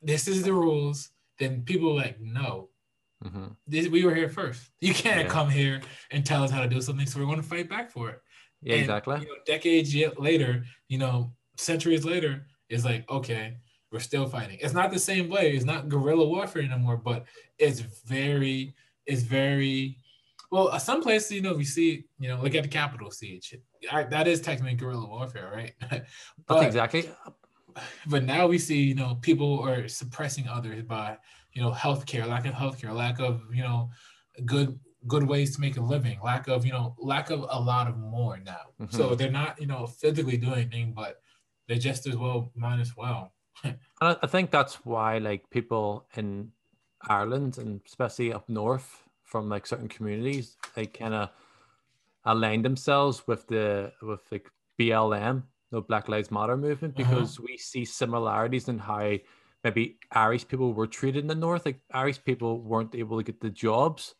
This 0.00 0.28
is 0.28 0.42
the 0.42 0.52
rules." 0.52 1.10
Then 1.38 1.62
people 1.62 1.96
like, 1.96 2.20
"No, 2.20 2.70
Mm-hmm. 3.24 3.46
This, 3.66 3.88
we 3.88 4.04
were 4.04 4.14
here 4.14 4.28
first. 4.28 4.70
You 4.80 4.94
can't 4.94 5.22
yeah. 5.22 5.28
come 5.28 5.48
here 5.48 5.80
and 6.10 6.24
tell 6.24 6.42
us 6.42 6.50
how 6.50 6.60
to 6.60 6.68
do 6.68 6.80
something, 6.80 7.06
so 7.06 7.18
we're 7.18 7.26
going 7.26 7.40
to 7.40 7.42
fight 7.42 7.68
back 7.68 7.90
for 7.90 8.10
it. 8.10 8.20
Yeah, 8.62 8.74
And, 8.74 8.82
exactly. 8.82 9.20
You 9.20 9.26
know, 9.26 9.34
decades 9.46 9.94
later, 10.18 10.64
you 10.88 10.98
know, 10.98 11.32
centuries 11.56 12.04
later, 12.04 12.46
it's 12.68 12.84
like 12.84 13.08
okay, 13.10 13.56
we're 13.90 14.00
still 14.00 14.26
fighting. 14.26 14.58
It's 14.60 14.74
not 14.74 14.90
the 14.90 14.98
same 14.98 15.28
way. 15.28 15.52
It's 15.52 15.64
not 15.64 15.88
guerrilla 15.88 16.26
warfare 16.26 16.62
anymore, 16.62 16.96
but 16.96 17.24
it's 17.58 17.80
very, 17.80 18.74
it's 19.06 19.22
very. 19.22 19.98
Well, 20.56 20.68
uh, 20.68 20.78
some 20.78 21.02
places, 21.02 21.32
you 21.32 21.42
know, 21.42 21.52
we 21.52 21.66
see, 21.66 22.06
you 22.18 22.30
know, 22.30 22.40
look 22.40 22.54
at 22.54 22.62
the 22.62 22.68
Capitol 22.70 23.10
siege. 23.10 23.54
I, 23.92 24.04
that 24.04 24.26
is 24.26 24.40
technically 24.40 24.74
guerrilla 24.74 25.06
warfare, 25.06 25.50
right? 25.54 25.74
But, 26.46 26.64
exactly. 26.64 27.10
but 28.06 28.24
now 28.24 28.46
we 28.46 28.56
see, 28.56 28.80
you 28.80 28.94
know, 28.94 29.16
people 29.16 29.60
are 29.60 29.86
suppressing 29.86 30.48
others 30.48 30.82
by, 30.84 31.18
you 31.52 31.60
know, 31.60 31.72
healthcare, 31.72 32.26
lack 32.26 32.46
of 32.46 32.54
healthcare, 32.54 32.94
lack 32.94 33.20
of, 33.20 33.42
you 33.52 33.62
know, 33.62 33.90
good 34.46 34.80
good 35.06 35.28
ways 35.28 35.54
to 35.54 35.60
make 35.60 35.76
a 35.76 35.80
living, 35.82 36.18
lack 36.24 36.48
of, 36.48 36.64
you 36.64 36.72
know, 36.72 36.96
lack 36.98 37.28
of 37.28 37.40
a 37.50 37.60
lot 37.60 37.86
of 37.86 37.98
more 37.98 38.38
now. 38.38 38.72
So 38.90 39.10
Mhm. 39.10 39.18
they're 39.18 39.30
not, 39.30 39.60
you 39.60 39.66
know, 39.66 39.86
physically 39.86 40.38
doing 40.38 40.54
anything, 40.54 40.94
but 40.94 41.20
they 41.68 41.76
just 41.78 42.06
as 42.06 42.16
well 42.16 42.50
might 42.56 42.80
as 42.80 42.96
well. 42.96 43.34
I 44.00 44.26
think 44.26 44.50
that's 44.50 44.86
why 44.86 45.18
like 45.18 45.50
people 45.50 46.08
in 46.16 46.52
Ireland 47.02 47.58
and 47.58 47.82
especially 47.84 48.32
up 48.32 48.48
north 48.48 49.05
from 49.36 49.50
like 49.50 49.66
certain 49.66 49.88
communities, 49.88 50.56
they 50.74 50.86
kind 50.86 51.12
of 51.12 51.28
align 52.24 52.62
themselves 52.62 53.26
with 53.26 53.46
the 53.48 53.92
with 54.00 54.20
like 54.32 54.50
BLM, 54.78 55.42
the 55.70 55.82
Black 55.82 56.08
Lives 56.08 56.30
Matter 56.30 56.56
movement, 56.56 56.98
Uh-huh. 56.98 57.10
because 57.10 57.38
we 57.38 57.58
see 57.58 57.84
similarities 57.84 58.68
in 58.68 58.78
how 58.78 59.16
maybe 59.62 59.98
Irish 60.10 60.48
people 60.48 60.72
were 60.72 60.86
treated 60.86 61.20
in 61.20 61.26
the 61.26 61.34
north. 61.34 61.66
Like 61.66 61.80
Irish 61.92 62.24
people 62.24 62.62
weren't 62.62 62.94
able 62.94 63.18
to 63.18 63.24
get 63.24 63.40
the 63.40 63.50
jobs. 63.50 64.14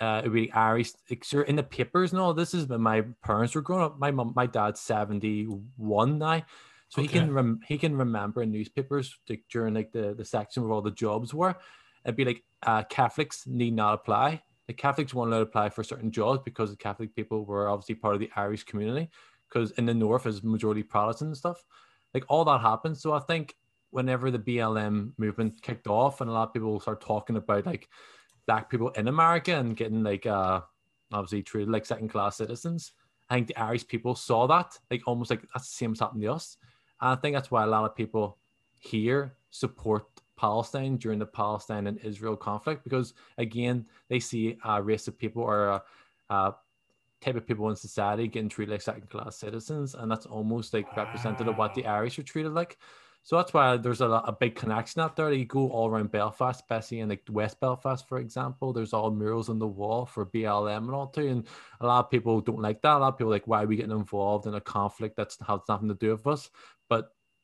Uh, 0.00 0.18
it'd 0.20 0.32
be 0.32 0.52
Irish, 0.52 0.90
like, 1.08 1.24
sure, 1.24 1.42
in 1.42 1.56
the 1.56 1.62
papers 1.62 2.12
and 2.12 2.20
all. 2.20 2.34
This 2.34 2.52
is 2.52 2.66
when 2.66 2.82
my 2.82 3.02
parents 3.24 3.54
were 3.54 3.62
growing 3.62 3.84
up. 3.84 3.98
My 3.98 4.10
mom, 4.10 4.32
my 4.36 4.46
dad's 4.46 4.80
seventy 4.80 5.44
one 5.76 6.18
now, 6.18 6.42
so 6.90 7.00
he 7.00 7.08
can 7.08 7.32
rem- 7.32 7.60
he 7.66 7.78
can 7.78 7.96
remember 7.96 8.42
in 8.42 8.50
newspapers 8.52 9.16
like 9.28 9.44
during 9.50 9.72
like 9.72 9.92
the 9.92 10.12
the 10.12 10.24
section 10.24 10.62
where 10.64 10.72
all 10.72 10.82
the 10.82 10.90
jobs 10.90 11.32
were. 11.32 11.54
It'd 12.04 12.16
be 12.16 12.24
like 12.24 12.44
uh, 12.62 12.82
Catholics 12.84 13.46
need 13.46 13.74
not 13.74 13.94
apply. 13.94 14.42
The 14.66 14.72
Catholics 14.72 15.12
allowed 15.12 15.30
to 15.30 15.36
apply 15.36 15.70
for 15.70 15.84
certain 15.84 16.10
jobs 16.10 16.40
because 16.44 16.70
the 16.70 16.76
Catholic 16.76 17.14
people 17.14 17.44
were 17.44 17.68
obviously 17.68 17.94
part 17.96 18.14
of 18.14 18.20
the 18.20 18.30
Irish 18.36 18.64
community. 18.64 19.10
Because 19.48 19.72
in 19.72 19.86
the 19.86 19.94
north 19.94 20.26
is 20.26 20.42
majority 20.42 20.82
Protestant 20.82 21.28
and 21.28 21.36
stuff. 21.36 21.64
Like 22.12 22.24
all 22.28 22.44
that 22.46 22.60
happened. 22.60 22.96
So 22.96 23.12
I 23.12 23.20
think 23.20 23.54
whenever 23.90 24.30
the 24.30 24.38
BLM 24.38 25.12
movement 25.18 25.60
kicked 25.62 25.86
off 25.86 26.20
and 26.20 26.28
a 26.28 26.32
lot 26.32 26.48
of 26.48 26.52
people 26.52 26.80
start 26.80 27.00
talking 27.00 27.36
about 27.36 27.66
like 27.66 27.88
black 28.46 28.68
people 28.70 28.90
in 28.90 29.08
America 29.08 29.56
and 29.56 29.76
getting 29.76 30.02
like 30.02 30.26
uh 30.26 30.60
obviously 31.12 31.42
treated 31.42 31.70
like 31.70 31.86
second 31.86 32.08
class 32.08 32.36
citizens. 32.36 32.92
I 33.30 33.34
think 33.34 33.48
the 33.48 33.60
Irish 33.60 33.86
people 33.86 34.14
saw 34.14 34.46
that, 34.48 34.78
like 34.90 35.02
almost 35.06 35.30
like 35.30 35.42
that's 35.54 35.68
the 35.68 35.76
same 35.76 35.92
as 35.92 36.00
happened 36.00 36.22
to 36.22 36.32
us. 36.32 36.56
And 37.00 37.10
I 37.10 37.14
think 37.16 37.34
that's 37.34 37.50
why 37.50 37.64
a 37.64 37.68
lot 37.68 37.84
of 37.84 37.96
people 37.96 38.38
here 38.80 39.36
support 39.50 40.13
Palestine 40.36 40.96
during 40.96 41.18
the 41.18 41.26
Palestine 41.26 41.86
and 41.86 41.98
Israel 41.98 42.36
conflict 42.36 42.84
because 42.84 43.14
again 43.38 43.86
they 44.08 44.18
see 44.18 44.58
a 44.64 44.82
race 44.82 45.06
of 45.08 45.18
people 45.18 45.42
or 45.42 45.68
a, 45.68 45.82
a 46.30 46.54
type 47.24 47.36
of 47.36 47.46
people 47.46 47.70
in 47.70 47.76
society 47.76 48.28
getting 48.28 48.48
treated 48.48 48.72
like 48.72 48.82
second 48.82 49.08
class 49.08 49.36
citizens, 49.36 49.94
and 49.94 50.10
that's 50.10 50.26
almost 50.26 50.74
like 50.74 50.96
representative 50.96 51.48
of 51.48 51.56
what 51.56 51.74
the 51.74 51.86
Irish 51.86 52.18
are 52.18 52.22
treated 52.22 52.52
like. 52.52 52.78
So 53.22 53.36
that's 53.36 53.54
why 53.54 53.78
there's 53.78 54.02
a, 54.02 54.06
lot, 54.06 54.28
a 54.28 54.32
big 54.32 54.54
connection 54.54 55.00
out 55.00 55.16
there. 55.16 55.32
You 55.32 55.46
go 55.46 55.70
all 55.70 55.88
around 55.88 56.12
Belfast, 56.12 56.60
especially 56.60 57.00
in 57.00 57.08
like 57.08 57.22
West 57.30 57.58
Belfast, 57.58 58.06
for 58.06 58.18
example. 58.18 58.74
There's 58.74 58.92
all 58.92 59.10
murals 59.10 59.48
on 59.48 59.58
the 59.58 59.66
wall 59.66 60.04
for 60.04 60.26
BLM 60.26 60.84
and 60.84 60.90
all 60.90 61.06
too. 61.06 61.28
And 61.28 61.46
a 61.80 61.86
lot 61.86 62.04
of 62.04 62.10
people 62.10 62.42
don't 62.42 62.60
like 62.60 62.82
that. 62.82 62.96
A 62.96 62.98
lot 62.98 63.14
of 63.14 63.16
people 63.16 63.32
are 63.32 63.36
like, 63.36 63.48
why 63.48 63.62
are 63.62 63.66
we 63.66 63.76
getting 63.76 63.92
involved 63.92 64.46
in 64.46 64.54
a 64.56 64.60
conflict 64.60 65.16
that's 65.16 65.38
has 65.48 65.60
nothing 65.70 65.88
to 65.88 65.94
do 65.94 66.10
with 66.10 66.26
us? 66.26 66.50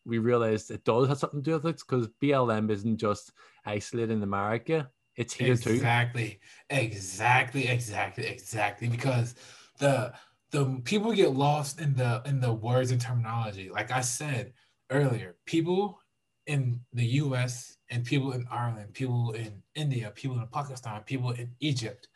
We 0.07 0.19
realized 0.19 0.71
it 0.71 0.85
does 0.85 1.09
have 1.09 1.19
something 1.19 1.43
to 1.43 1.51
do 1.51 1.55
with 1.55 1.67
it 1.67 1.83
because 1.87 2.09
BLM 2.23 2.71
isn't 2.71 2.97
just 2.97 3.33
isolated 3.65 4.13
in 4.13 4.23
America. 4.23 4.91
It's 5.17 5.35
here 5.35 5.57
too. 5.57 5.71
Exactly, 5.71 6.41
exactly, 6.71 7.69
exactly, 7.69 8.27
exactly. 8.27 8.89
Because 8.89 9.35
the 9.79 10.13
the 10.51 10.81
people 10.85 11.13
get 11.13 11.35
lost 11.35 11.81
in 11.81 11.95
the 11.95 12.23
in 12.25 12.41
the 12.41 12.53
words 12.53 12.91
and 12.91 13.01
terminology. 13.01 13.71
Like 13.71 13.91
I 13.91 14.01
said 14.01 14.53
earlier, 14.91 15.37
people 15.47 16.01
in 16.47 16.81
the 16.93 17.05
U.S. 17.05 17.77
and 17.91 18.05
people 18.05 18.33
in 18.33 18.47
Ireland, 18.51 18.95
people 18.95 19.33
in 19.33 19.63
India, 19.75 20.13
people 20.15 20.39
in 20.39 20.47
Pakistan, 20.49 21.03
people 21.03 21.31
in 21.31 21.51
Egypt. 21.61 22.09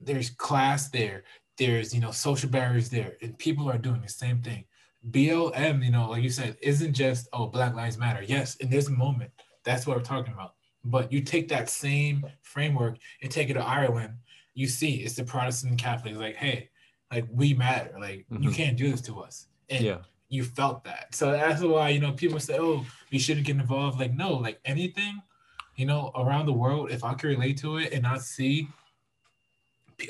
There's 0.00 0.30
class 0.30 0.88
there. 0.88 1.24
There's 1.58 1.94
you 1.94 2.00
know 2.00 2.10
social 2.10 2.50
barriers 2.50 2.88
there, 2.88 3.16
and 3.22 3.36
people 3.38 3.68
are 3.70 3.78
doing 3.78 4.02
the 4.02 4.08
same 4.08 4.42
thing. 4.42 4.64
BLM, 5.10 5.84
you 5.84 5.90
know, 5.90 6.10
like 6.10 6.22
you 6.22 6.30
said, 6.30 6.56
isn't 6.62 6.92
just 6.94 7.28
oh 7.32 7.46
Black 7.46 7.74
Lives 7.74 7.98
Matter. 7.98 8.22
Yes, 8.22 8.56
in 8.56 8.70
this 8.70 8.88
moment, 8.88 9.30
that's 9.64 9.86
what 9.86 9.96
we're 9.96 10.02
talking 10.02 10.32
about. 10.34 10.54
But 10.84 11.12
you 11.12 11.20
take 11.22 11.48
that 11.48 11.68
same 11.68 12.24
framework 12.42 12.98
and 13.22 13.30
take 13.30 13.50
it 13.50 13.54
to 13.54 13.64
Ireland, 13.64 14.14
you 14.54 14.66
see 14.68 14.96
it's 14.96 15.14
the 15.14 15.24
Protestant 15.24 15.70
and 15.72 15.80
Catholics 15.80 16.16
like, 16.18 16.36
hey, 16.36 16.70
like 17.12 17.26
we 17.30 17.54
matter. 17.54 17.96
Like 18.00 18.26
you 18.30 18.50
Mhm. 18.50 18.54
can't 18.54 18.76
do 18.76 18.90
this 18.90 19.00
to 19.02 19.20
us. 19.20 19.46
And 19.68 19.84
Yeah. 19.84 19.98
you 20.28 20.44
felt 20.44 20.84
that. 20.84 21.14
So 21.14 21.30
that's 21.32 21.62
why, 21.62 21.90
you 21.90 22.00
know, 22.00 22.12
people 22.12 22.40
say, 22.40 22.58
oh, 22.58 22.84
we 23.12 23.18
shouldn't 23.18 23.46
get 23.46 23.56
involved. 23.56 23.98
Like, 24.00 24.12
no, 24.14 24.34
like 24.34 24.60
anything, 24.64 25.22
you 25.76 25.86
know, 25.86 26.10
around 26.16 26.46
the 26.46 26.52
world, 26.52 26.90
if 26.90 27.04
I 27.04 27.14
can 27.14 27.30
relate 27.30 27.58
to 27.58 27.78
it 27.78 27.92
and 27.92 28.06
I 28.06 28.18
see 28.18 28.68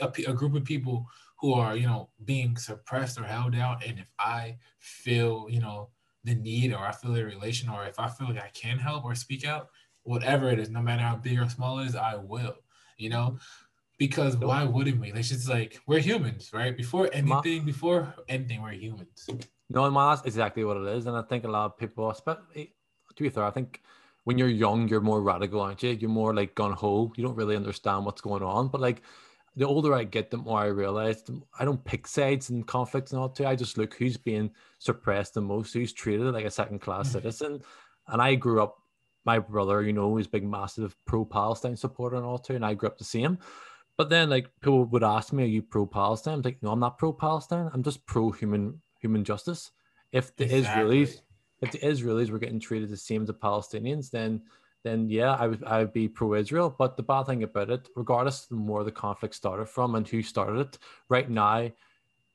a, 0.01 0.07
a 0.27 0.33
group 0.33 0.55
of 0.55 0.65
people 0.65 1.07
who 1.39 1.55
are, 1.55 1.77
you 1.77 1.87
know, 1.87 2.09
being 2.25 2.57
suppressed 2.57 3.19
or 3.19 3.25
held 3.25 3.55
out, 3.55 3.85
and 3.87 3.99
if 3.99 4.11
I 4.19 4.57
feel, 4.79 5.47
you 5.49 5.61
know, 5.61 5.91
the 6.25 6.35
need 6.35 6.73
or 6.73 6.79
I 6.79 6.93
feel 6.93 7.13
the 7.13 7.25
relation 7.25 7.69
or 7.69 7.85
if 7.87 8.01
I 8.01 8.09
feel 8.09 8.29
like 8.29 8.43
I 8.43 8.51
can 8.53 8.79
help 8.79 9.05
or 9.05 9.15
speak 9.15 9.47
out, 9.47 9.69
whatever 10.03 10.51
it 10.51 10.59
is, 10.59 10.71
no 10.71 10.81
matter 10.81 11.03
how 11.03 11.17
big 11.17 11.39
or 11.39 11.49
small 11.49 11.79
it 11.79 11.87
is, 11.87 11.95
I 11.97 12.17
will, 12.17 12.57
you 12.97 13.11
know, 13.11 13.39
because 13.99 14.37
why 14.37 14.65
wouldn't 14.65 15.01
we? 15.01 15.13
It's 15.13 15.29
just 15.29 15.49
like 15.49 15.81
we're 15.87 16.01
humans, 16.01 16.51
right? 16.53 16.77
Before 16.77 17.09
anything, 17.13 17.65
before 17.65 18.15
anything, 18.29 18.63
we're 18.63 18.73
humans. 18.73 19.29
No, 19.71 19.91
man, 19.91 20.11
that's 20.11 20.27
exactly 20.27 20.65
what 20.65 20.77
it 20.77 20.87
is. 20.97 21.07
And 21.07 21.17
I 21.17 21.23
think 21.23 21.45
a 21.45 21.49
lot 21.49 21.67
of 21.67 21.79
people, 21.79 22.11
especially 22.11 22.75
to 23.15 23.23
be 23.23 23.29
fair, 23.31 23.45
I 23.45 23.51
think 23.51 23.83
when 24.25 24.39
you're 24.39 24.49
young, 24.49 24.89
you're 24.89 25.01
more 25.01 25.23
radical, 25.23 25.61
aren't 25.61 25.83
you? 25.83 25.91
You're 25.91 26.11
more 26.11 26.35
like 26.35 26.55
gun 26.55 26.73
ho. 26.73 27.13
You 27.17 27.25
don't 27.25 27.37
really 27.37 27.57
understand 27.57 28.05
what's 28.05 28.21
going 28.21 28.43
on. 28.43 28.69
But 28.69 28.81
like 28.81 29.03
the 29.57 29.67
older 29.67 29.95
I 29.95 30.05
get, 30.05 30.31
the 30.31 30.37
more 30.37 30.61
I 30.61 30.67
realize 30.67 31.25
I 31.59 31.65
don't 31.65 31.85
pick 31.85 32.07
sides 32.07 32.51
in 32.51 32.63
conflicts 32.65 33.13
and 33.13 33.21
all 33.21 33.31
too. 33.31 33.47
I 33.47 33.57
just 33.57 33.79
look 33.79 33.95
who's 33.95 34.17
being 34.17 34.51
suppressed 34.79 35.35
the 35.35 35.41
most, 35.41 35.73
who's 35.73 35.93
treated 35.93 36.33
like 36.33 36.45
a 36.45 36.51
second 36.51 36.81
class 36.81 37.09
Mhm. 37.09 37.13
citizen. 37.13 37.63
And 38.09 38.21
I 38.21 38.35
grew 38.35 38.63
up, 38.63 38.77
my 39.25 39.39
brother, 39.39 39.83
you 39.83 39.93
know, 39.93 40.19
is 40.19 40.27
big, 40.27 40.45
massive 40.45 40.95
pro 41.07 41.25
Palestine 41.25 41.77
supporter 41.77 42.17
and 42.17 42.25
all 42.25 42.39
too. 42.39 42.55
And 42.55 42.65
I 42.65 42.75
grew 42.75 42.89
up 42.89 42.99
the 42.99 43.05
same. 43.05 43.39
But 43.97 44.11
then 44.11 44.29
like 44.29 44.51
people 44.61 44.85
would 44.85 45.03
ask 45.03 45.33
me, 45.33 45.45
Are 45.45 45.47
you 45.47 45.63
pro 45.63 45.87
Palestine? 45.87 46.35
I'm 46.35 46.43
like, 46.43 46.63
no, 46.63 46.71
I'm 46.71 46.81
not 46.81 46.99
pro 46.99 47.13
Palestine. 47.13 47.71
I'm 47.73 47.83
just 47.83 48.05
pro 48.07 48.31
human 48.31 48.83
human 49.01 49.25
justice. 49.25 49.73
If 50.13 50.37
the 50.37 50.45
Israelis 50.47 51.21
if 51.63 51.73
the 51.73 51.79
Israelis 51.79 52.29
were 52.31 52.39
getting 52.39 52.61
treated 52.61 52.91
the 52.91 52.97
same 52.99 53.23
as 53.23 53.29
the 53.29 53.35
Palestinians, 53.35 54.11
then 54.11 54.43
then 54.87 55.09
yeah, 55.09 55.35
I 55.35 55.47
would 55.49 55.65
I 55.65 55.79
would 55.81 55.93
be 55.93 56.09
pro-Israel. 56.09 56.75
But 56.77 56.97
the 56.97 57.03
bad 57.03 57.27
thing 57.27 57.43
about 57.43 57.71
it, 57.71 57.89
regardless 57.97 58.47
of 58.51 58.61
where 58.61 58.85
the 58.85 58.93
conflict 58.93 59.35
started 59.35 59.67
from 59.67 59.95
and 59.95 60.07
who 60.07 60.23
started 60.23 60.61
it, 60.61 60.79
right 61.09 61.29
now 61.29 61.71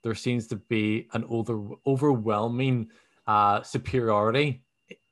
there 0.03 0.15
seems 0.15 0.47
to 0.47 0.55
be 0.55 1.07
an 1.13 1.23
over 1.29 1.61
overwhelming 1.85 2.89
uh, 3.27 3.61
superiority 3.61 4.63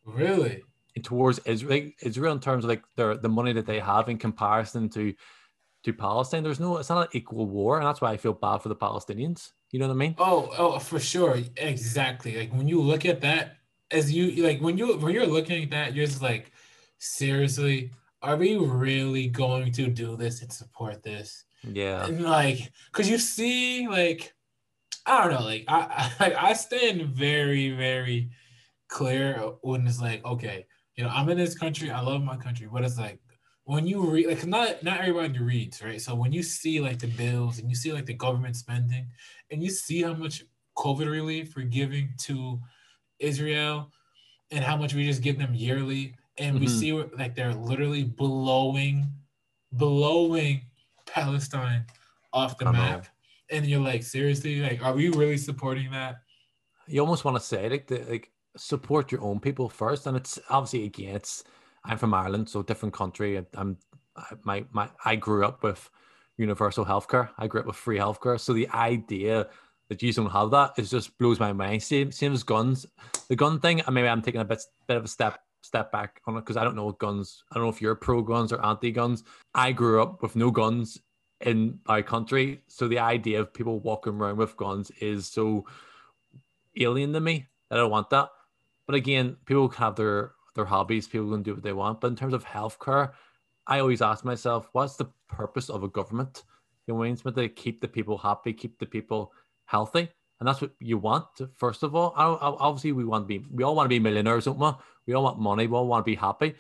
Really? 0.05 0.63
towards 1.03 1.39
Israel, 1.45 1.91
Israel 2.01 2.33
in 2.33 2.39
terms 2.39 2.63
of 2.65 2.69
like 2.69 2.83
their 2.95 3.15
the 3.15 3.29
money 3.29 3.53
that 3.53 3.65
they 3.65 3.79
have 3.79 4.09
in 4.09 4.17
comparison 4.17 4.89
to 4.89 5.13
to 5.83 5.93
Palestine. 5.93 6.43
There's 6.43 6.59
no, 6.59 6.77
it's 6.77 6.89
not 6.89 7.03
an 7.03 7.07
equal 7.13 7.45
war, 7.45 7.77
and 7.77 7.85
that's 7.85 8.01
why 8.01 8.11
I 8.11 8.17
feel 8.17 8.33
bad 8.33 8.57
for 8.57 8.69
the 8.69 8.75
Palestinians. 8.75 9.51
You 9.71 9.79
know 9.79 9.87
what 9.87 9.93
I 9.93 9.97
mean? 9.97 10.15
Oh, 10.17 10.49
oh, 10.57 10.79
for 10.79 10.99
sure. 10.99 11.37
Exactly. 11.57 12.37
Like 12.37 12.53
when 12.53 12.67
you 12.67 12.81
look 12.81 13.05
at 13.05 13.21
that, 13.21 13.57
as 13.91 14.11
you 14.11 14.43
like 14.43 14.61
when 14.61 14.77
you 14.77 14.97
when 14.97 15.13
you're 15.13 15.27
looking 15.27 15.63
at 15.63 15.69
that, 15.71 15.95
you're 15.95 16.05
just 16.05 16.21
like, 16.21 16.51
seriously, 16.99 17.91
are 18.21 18.35
we 18.35 18.57
really 18.57 19.27
going 19.27 19.71
to 19.73 19.87
do 19.87 20.15
this 20.15 20.41
and 20.41 20.51
support 20.51 21.01
this? 21.03 21.45
Yeah. 21.63 22.05
And 22.05 22.23
like, 22.23 22.71
cause 22.91 23.09
you 23.09 23.17
see, 23.17 23.87
like, 23.87 24.33
I 25.05 25.23
don't 25.23 25.33
know, 25.33 25.45
like 25.45 25.65
I 25.67 26.11
I, 26.19 26.33
I 26.49 26.53
stand 26.53 27.01
very 27.01 27.71
very 27.71 28.29
clear 28.87 29.53
when 29.61 29.87
it's 29.87 30.01
like, 30.01 30.23
okay, 30.25 30.65
you 30.95 31.03
know, 31.03 31.09
I'm 31.09 31.29
in 31.29 31.37
this 31.37 31.57
country, 31.57 31.89
I 31.89 32.01
love 32.01 32.21
my 32.21 32.37
country, 32.37 32.67
but 32.71 32.83
it's 32.83 32.97
like 32.97 33.19
when 33.63 33.85
you 33.85 34.01
read, 34.01 34.27
like, 34.27 34.45
not 34.45 34.83
not 34.83 34.99
everybody 34.99 35.39
reads, 35.39 35.83
right? 35.83 36.01
So 36.01 36.15
when 36.15 36.33
you 36.33 36.43
see 36.43 36.81
like 36.81 36.99
the 36.99 37.07
bills 37.07 37.59
and 37.59 37.69
you 37.69 37.75
see 37.75 37.93
like 37.93 38.05
the 38.05 38.15
government 38.15 38.55
spending, 38.55 39.07
and 39.51 39.63
you 39.63 39.69
see 39.69 40.01
how 40.01 40.13
much 40.13 40.43
COVID 40.77 41.09
relief 41.09 41.55
we're 41.55 41.65
giving 41.65 42.09
to 42.21 42.59
Israel, 43.19 43.91
and 44.51 44.63
how 44.63 44.75
much 44.75 44.93
we 44.93 45.05
just 45.05 45.21
give 45.21 45.37
them 45.37 45.53
yearly, 45.53 46.15
and 46.39 46.59
we 46.59 46.65
Mhm. 46.67 46.79
see 46.79 46.93
like 46.93 47.35
they're 47.35 47.53
literally 47.53 48.03
blowing, 48.03 49.05
blowing 49.71 50.61
Palestine 51.05 51.85
off 52.33 52.57
the 52.57 52.67
I 52.67 52.71
know. 52.71 52.77
map. 52.77 53.07
and 53.51 53.65
you're 53.65 53.79
like, 53.81 54.03
seriously, 54.03 54.61
like, 54.61 54.79
are 54.85 54.93
we 54.93 55.09
really 55.09 55.35
supporting 55.37 55.89
that? 55.89 56.21
You 56.87 57.01
almost 57.01 57.25
want 57.25 57.35
to 57.35 57.41
say 57.43 57.67
like 57.67 57.87
the, 57.87 57.99
like 58.07 58.31
support 58.55 59.11
your 59.11 59.21
own 59.21 59.39
people 59.39 59.69
first, 59.69 60.05
and 60.05 60.15
it's 60.15 60.37
obviously 60.49 60.85
again, 60.85 61.15
it's 61.15 61.43
I'm 61.83 61.97
from 61.97 62.13
Ireland, 62.13 62.47
so 62.49 62.61
different 62.61 62.93
country. 62.93 63.43
I'm 63.55 63.77
my 64.43 64.65
my 64.71 64.89
I 65.03 65.15
grew 65.15 65.45
up 65.45 65.63
with 65.63 65.89
universal 66.37 66.85
healthcare. 66.85 67.29
I 67.39 67.47
grew 67.47 67.61
up 67.61 67.65
with 67.67 67.75
free 67.75 67.97
healthcare, 67.97 68.39
so 68.39 68.53
the 68.53 68.69
idea 68.69 69.49
that 69.89 70.03
you 70.03 70.13
don't 70.13 70.29
have 70.29 70.51
that 70.51 70.73
is 70.77 70.91
just 70.91 71.17
blows 71.17 71.39
my 71.39 71.51
mind. 71.51 71.81
Same 71.81 72.11
same 72.11 72.33
as 72.33 72.43
guns, 72.43 72.85
the 73.29 73.35
gun 73.35 73.59
thing. 73.59 73.81
And 73.81 73.95
maybe 73.95 74.07
I'm 74.07 74.21
taking 74.21 74.41
a 74.41 74.45
bit 74.45 74.61
bit 74.87 74.97
of 74.97 75.05
a 75.05 75.07
step 75.07 75.39
step 75.61 75.91
back 75.91 76.21
on 76.25 76.35
it 76.37 76.41
because 76.41 76.57
I 76.57 76.63
don't 76.63 76.75
know 76.75 76.91
guns. 76.91 77.43
I 77.51 77.55
don't 77.55 77.63
know 77.63 77.69
if 77.69 77.81
you're 77.81 77.95
pro 77.95 78.21
guns 78.21 78.51
or 78.51 78.63
anti 78.65 78.91
guns. 78.91 79.23
I 79.53 79.71
grew 79.71 80.01
up 80.01 80.21
with 80.21 80.35
no 80.35 80.51
guns 80.51 80.99
in 81.41 81.79
our 81.87 82.01
country, 82.01 82.61
so 82.67 82.87
the 82.87 82.99
idea 82.99 83.39
of 83.39 83.53
people 83.53 83.79
walking 83.79 84.13
around 84.13 84.37
with 84.37 84.57
guns 84.57 84.91
is 84.99 85.27
so 85.27 85.65
alien 86.77 87.13
to 87.13 87.19
me 87.19 87.47
I 87.71 87.75
don't 87.75 87.91
want 87.91 88.09
that. 88.09 88.29
But 88.85 88.95
again, 88.95 89.37
people 89.45 89.69
have 89.69 89.95
their 89.95 90.33
their 90.55 90.65
hobbies. 90.65 91.07
People 91.07 91.31
can 91.31 91.43
do 91.43 91.53
what 91.53 91.63
they 91.63 91.73
want. 91.73 92.01
But 92.01 92.07
in 92.07 92.15
terms 92.15 92.33
of 92.33 92.43
healthcare, 92.43 93.11
I 93.67 93.79
always 93.79 94.01
ask 94.01 94.25
myself, 94.25 94.69
what's 94.73 94.95
the 94.95 95.05
purpose 95.27 95.69
of 95.69 95.83
a 95.83 95.87
government? 95.87 96.43
You 96.87 96.95
know, 96.95 97.03
it's 97.03 97.23
meant 97.23 97.37
to 97.37 97.47
keep 97.49 97.81
the 97.81 97.87
people 97.87 98.17
happy, 98.17 98.51
keep 98.51 98.79
the 98.79 98.85
people 98.85 99.31
healthy, 99.65 100.09
and 100.39 100.47
that's 100.47 100.59
what 100.59 100.71
you 100.79 100.97
want. 100.97 101.27
First 101.55 101.83
of 101.83 101.95
all, 101.95 102.13
obviously, 102.17 102.93
we 102.93 103.05
want 103.05 103.25
to 103.25 103.27
be, 103.27 103.45
we 103.53 103.63
all 103.63 103.75
want 103.75 103.85
to 103.85 103.89
be 103.89 103.99
millionaires, 103.99 104.45
don't 104.45 104.57
we? 104.57 104.71
We 105.09 105.15
all 105.15 105.23
want 105.23 105.39
money. 105.39 105.65
We 105.65 105.75
all 105.75 105.87
want 105.87 106.05
to 106.05 106.11
be 106.11 106.15
happy, 106.15 106.53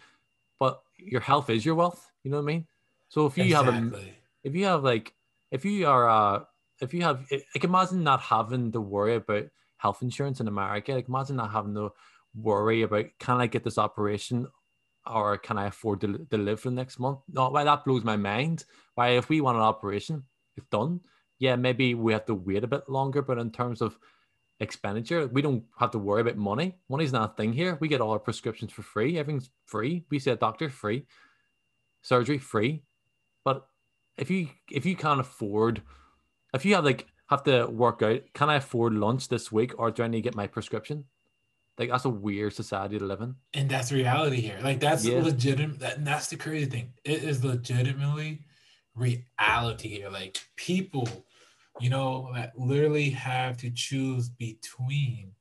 but 0.59 0.81
your 0.97 1.21
health 1.21 1.51
is 1.51 1.63
your 1.63 1.75
wealth. 1.75 2.11
You 2.23 2.31
know 2.31 2.37
what 2.37 2.45
I 2.45 2.47
mean? 2.47 2.67
So 3.09 3.27
if 3.27 3.37
you 3.37 3.43
exactly. 3.43 3.73
have 3.73 3.93
a, 3.93 4.13
if 4.43 4.55
you 4.55 4.65
have 4.65 4.83
like, 4.83 5.13
if 5.51 5.65
you 5.65 5.85
are, 5.85 6.09
uh, 6.09 6.43
if 6.81 6.91
you 6.91 7.03
have, 7.03 7.27
like, 7.31 7.63
imagine 7.63 8.03
not 8.03 8.21
having 8.21 8.71
to 8.71 8.81
worry 8.81 9.13
about 9.13 9.43
health 9.77 10.01
insurance 10.01 10.39
in 10.39 10.47
America. 10.47 10.93
Like, 10.93 11.07
imagine 11.07 11.35
not 11.35 11.51
having 11.51 11.75
to 11.75 11.91
worry 12.33 12.81
about 12.81 13.05
can 13.19 13.39
I 13.39 13.45
get 13.45 13.63
this 13.63 13.77
operation 13.77 14.47
or 15.05 15.37
can 15.37 15.59
I 15.59 15.67
afford 15.67 16.01
to, 16.01 16.25
to 16.31 16.37
live 16.39 16.59
for 16.59 16.71
the 16.71 16.75
next 16.75 16.97
month? 16.97 17.19
No, 17.31 17.49
why 17.49 17.63
that 17.63 17.85
blows 17.85 18.03
my 18.03 18.17
mind. 18.17 18.65
Why 18.95 19.09
if 19.09 19.29
we 19.29 19.41
want 19.41 19.57
an 19.57 19.63
operation, 19.63 20.23
it's 20.57 20.65
done. 20.71 21.01
Yeah, 21.37 21.55
maybe 21.55 21.93
we 21.93 22.13
have 22.13 22.25
to 22.25 22.33
wait 22.33 22.63
a 22.63 22.67
bit 22.67 22.89
longer, 22.89 23.21
but 23.21 23.37
in 23.37 23.51
terms 23.51 23.83
of 23.83 23.99
expenditure, 24.59 25.27
we 25.27 25.41
don't 25.41 25.63
have 25.77 25.91
to 25.91 25.99
worry 25.99 26.21
about 26.21 26.37
money. 26.37 26.75
Money's 26.89 27.13
not 27.13 27.31
a 27.31 27.33
thing 27.35 27.53
here. 27.53 27.77
We 27.79 27.87
get 27.87 28.01
all 28.01 28.11
our 28.11 28.19
prescriptions 28.19 28.71
for 28.71 28.81
free. 28.81 29.17
Everything's 29.17 29.49
free. 29.65 30.05
We 30.09 30.19
see 30.19 30.31
a 30.31 30.35
doctor 30.35 30.69
free, 30.69 31.05
surgery 32.01 32.37
free. 32.37 32.83
But 33.45 33.67
if 34.17 34.29
you 34.29 34.49
if 34.69 34.85
you 34.85 34.95
can't 34.95 35.21
afford, 35.21 35.81
if 36.53 36.65
you 36.65 36.75
have 36.75 36.85
like 36.85 37.07
have 37.29 37.43
to 37.43 37.67
work 37.67 38.01
out, 38.01 38.21
can 38.33 38.49
I 38.49 38.55
afford 38.55 38.93
lunch 38.93 39.27
this 39.27 39.51
week, 39.51 39.73
or 39.77 39.91
do 39.91 40.03
I 40.03 40.07
need 40.07 40.17
to 40.17 40.21
get 40.21 40.35
my 40.35 40.47
prescription? 40.47 41.05
Like 41.77 41.89
that's 41.89 42.05
a 42.05 42.09
weird 42.09 42.53
society 42.53 42.99
to 42.99 43.05
live 43.05 43.21
in. 43.21 43.35
And 43.53 43.69
that's 43.69 43.91
reality 43.93 44.41
here. 44.41 44.59
Like 44.61 44.81
that's 44.81 45.05
yeah. 45.05 45.21
legitimate. 45.21 45.79
That, 45.79 45.97
and 45.97 46.05
that's 46.05 46.27
the 46.27 46.35
crazy 46.35 46.65
thing. 46.65 46.91
It 47.05 47.23
is 47.23 47.43
legitimately 47.43 48.41
reality 48.95 49.87
here. 49.87 50.09
Like 50.09 50.37
people, 50.57 51.07
you 51.79 51.89
know, 51.89 52.31
that 52.35 52.57
literally 52.57 53.09
have 53.11 53.57
to 53.57 53.71
choose 53.71 54.29
between, 54.29 55.31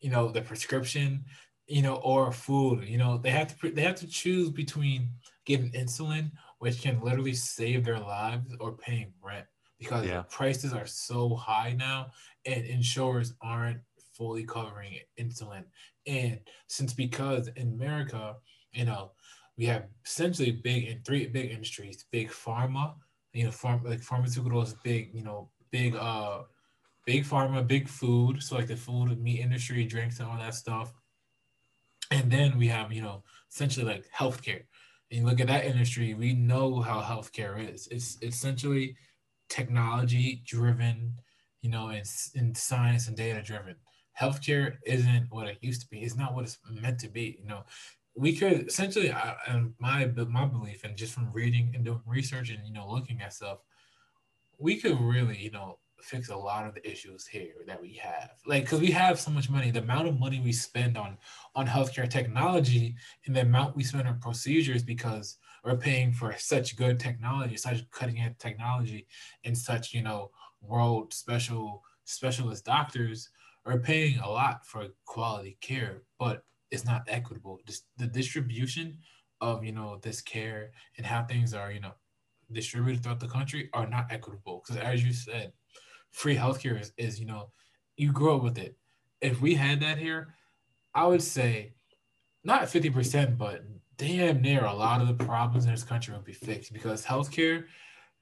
you 0.00 0.10
know, 0.10 0.30
the 0.30 0.42
prescription, 0.42 1.24
you 1.66 1.82
know, 1.82 1.96
or 1.96 2.32
food. 2.32 2.84
You 2.84 2.98
know, 2.98 3.18
they 3.18 3.30
have 3.30 3.58
to 3.58 3.70
they 3.70 3.82
have 3.82 3.96
to 3.96 4.06
choose 4.06 4.50
between 4.50 5.10
getting 5.44 5.72
insulin, 5.72 6.30
which 6.58 6.80
can 6.82 7.00
literally 7.00 7.34
save 7.34 7.84
their 7.84 8.00
lives, 8.00 8.54
or 8.60 8.76
paying 8.76 9.12
rent 9.22 9.46
because 9.78 10.06
yeah. 10.06 10.22
prices 10.28 10.72
are 10.72 10.86
so 10.86 11.34
high 11.34 11.74
now, 11.78 12.10
and 12.44 12.64
insurers 12.64 13.34
aren't 13.40 13.80
fully 14.12 14.44
covering 14.44 14.98
insulin. 15.18 15.64
And 16.06 16.40
since 16.66 16.92
because 16.92 17.48
in 17.56 17.68
America, 17.74 18.36
you 18.72 18.84
know, 18.84 19.12
we 19.56 19.66
have 19.66 19.86
essentially 20.04 20.52
big 20.52 20.84
in 20.84 21.02
three 21.02 21.26
big 21.26 21.50
industries, 21.50 22.04
big 22.10 22.30
pharma, 22.30 22.94
you 23.32 23.44
know, 23.44 23.50
farm 23.50 23.82
like 23.84 24.00
pharmaceuticals, 24.00 24.74
big, 24.82 25.10
you 25.14 25.22
know, 25.22 25.50
big 25.70 25.96
uh 25.96 26.42
big 27.06 27.24
pharma, 27.24 27.66
big 27.66 27.88
food, 27.88 28.42
so 28.42 28.56
like 28.56 28.66
the 28.66 28.76
food, 28.76 29.18
meat 29.20 29.40
industry, 29.40 29.84
drinks 29.84 30.20
and 30.20 30.28
all 30.28 30.36
that 30.38 30.54
stuff. 30.54 30.92
And 32.10 32.30
then 32.30 32.58
we 32.58 32.68
have, 32.68 32.92
you 32.92 33.02
know, 33.02 33.22
essentially 33.50 33.86
like 33.86 34.04
healthcare. 34.14 34.64
And 35.10 35.20
you 35.20 35.24
look 35.24 35.40
at 35.40 35.46
that 35.46 35.64
industry, 35.64 36.12
we 36.12 36.34
know 36.34 36.80
how 36.80 37.00
healthcare 37.00 37.72
is. 37.72 37.88
It's 37.90 38.18
essentially 38.20 38.94
technology 39.48 40.42
driven, 40.44 41.14
you 41.62 41.70
know, 41.70 41.88
and, 41.88 42.04
and 42.34 42.54
science 42.54 43.08
and 43.08 43.16
data 43.16 43.42
driven 43.42 43.76
healthcare 44.18 44.76
isn't 44.84 45.26
what 45.30 45.48
it 45.48 45.58
used 45.60 45.82
to 45.82 45.88
be. 45.88 46.00
It's 46.00 46.16
not 46.16 46.34
what 46.34 46.44
it's 46.44 46.58
meant 46.70 46.98
to 47.00 47.08
be. 47.08 47.38
You 47.40 47.48
know, 47.48 47.64
we 48.16 48.34
could 48.34 48.68
essentially, 48.68 49.12
I, 49.12 49.36
my 49.78 50.06
my 50.06 50.46
belief, 50.46 50.84
and 50.84 50.96
just 50.96 51.14
from 51.14 51.32
reading 51.32 51.72
and 51.74 51.84
doing 51.84 52.00
research 52.06 52.50
and 52.50 52.66
you 52.66 52.72
know 52.72 52.88
looking 52.88 53.20
at 53.22 53.32
stuff, 53.32 53.58
we 54.58 54.76
could 54.76 55.00
really 55.00 55.38
you 55.38 55.50
know 55.50 55.78
fix 56.00 56.28
a 56.28 56.36
lot 56.36 56.66
of 56.66 56.74
the 56.74 56.90
issues 56.90 57.26
here 57.26 57.54
that 57.66 57.80
we 57.80 57.92
have. 57.94 58.30
Like, 58.46 58.64
because 58.64 58.80
we 58.80 58.90
have 58.92 59.18
so 59.18 59.30
much 59.30 59.50
money, 59.50 59.70
the 59.70 59.80
amount 59.80 60.08
of 60.08 60.18
money 60.18 60.40
we 60.40 60.52
spend 60.52 60.96
on 60.96 61.18
on 61.54 61.66
healthcare 61.66 62.08
technology 62.08 62.94
and 63.26 63.34
the 63.34 63.42
amount 63.42 63.76
we 63.76 63.84
spend 63.84 64.08
on 64.08 64.20
procedures 64.20 64.82
because 64.82 65.38
we're 65.64 65.76
paying 65.76 66.12
for 66.12 66.34
such 66.38 66.76
good 66.76 67.00
technology, 67.00 67.56
such 67.56 67.88
cutting 67.90 68.20
edge 68.20 68.38
technology, 68.38 69.06
and 69.44 69.56
such 69.56 69.92
you 69.92 70.02
know 70.02 70.30
world 70.60 71.12
special 71.12 71.82
specialist 72.04 72.64
doctors 72.64 73.28
are 73.66 73.78
paying 73.78 74.18
a 74.20 74.28
lot 74.28 74.66
for 74.66 74.86
quality 75.04 75.58
care, 75.60 76.02
but 76.18 76.42
it's 76.70 76.84
not 76.84 77.02
equitable. 77.08 77.60
Just 77.66 77.84
the 77.96 78.06
distribution 78.06 78.98
of 79.40 79.64
you 79.64 79.72
know 79.72 79.98
this 80.02 80.20
care 80.20 80.70
and 80.96 81.06
how 81.06 81.24
things 81.24 81.54
are 81.54 81.70
you 81.70 81.80
know 81.80 81.92
distributed 82.52 83.02
throughout 83.02 83.20
the 83.20 83.28
country 83.28 83.68
are 83.72 83.86
not 83.86 84.06
equitable. 84.10 84.62
Because 84.64 84.82
as 84.82 85.04
you 85.04 85.12
said, 85.12 85.52
free 86.10 86.36
healthcare 86.36 86.80
is, 86.80 86.92
is 86.96 87.20
you 87.20 87.26
know 87.26 87.50
you 87.96 88.12
grow 88.12 88.36
up 88.36 88.42
with 88.42 88.58
it. 88.58 88.76
If 89.20 89.40
we 89.40 89.54
had 89.54 89.80
that 89.80 89.98
here, 89.98 90.34
I 90.94 91.06
would 91.06 91.22
say 91.22 91.74
not 92.44 92.68
fifty 92.68 92.90
percent, 92.90 93.38
but 93.38 93.64
damn 93.96 94.40
near 94.40 94.64
a 94.64 94.74
lot 94.74 95.00
of 95.00 95.08
the 95.08 95.24
problems 95.24 95.64
in 95.64 95.72
this 95.72 95.82
country 95.82 96.14
would 96.14 96.24
be 96.24 96.32
fixed 96.32 96.72
because 96.72 97.04
healthcare 97.04 97.64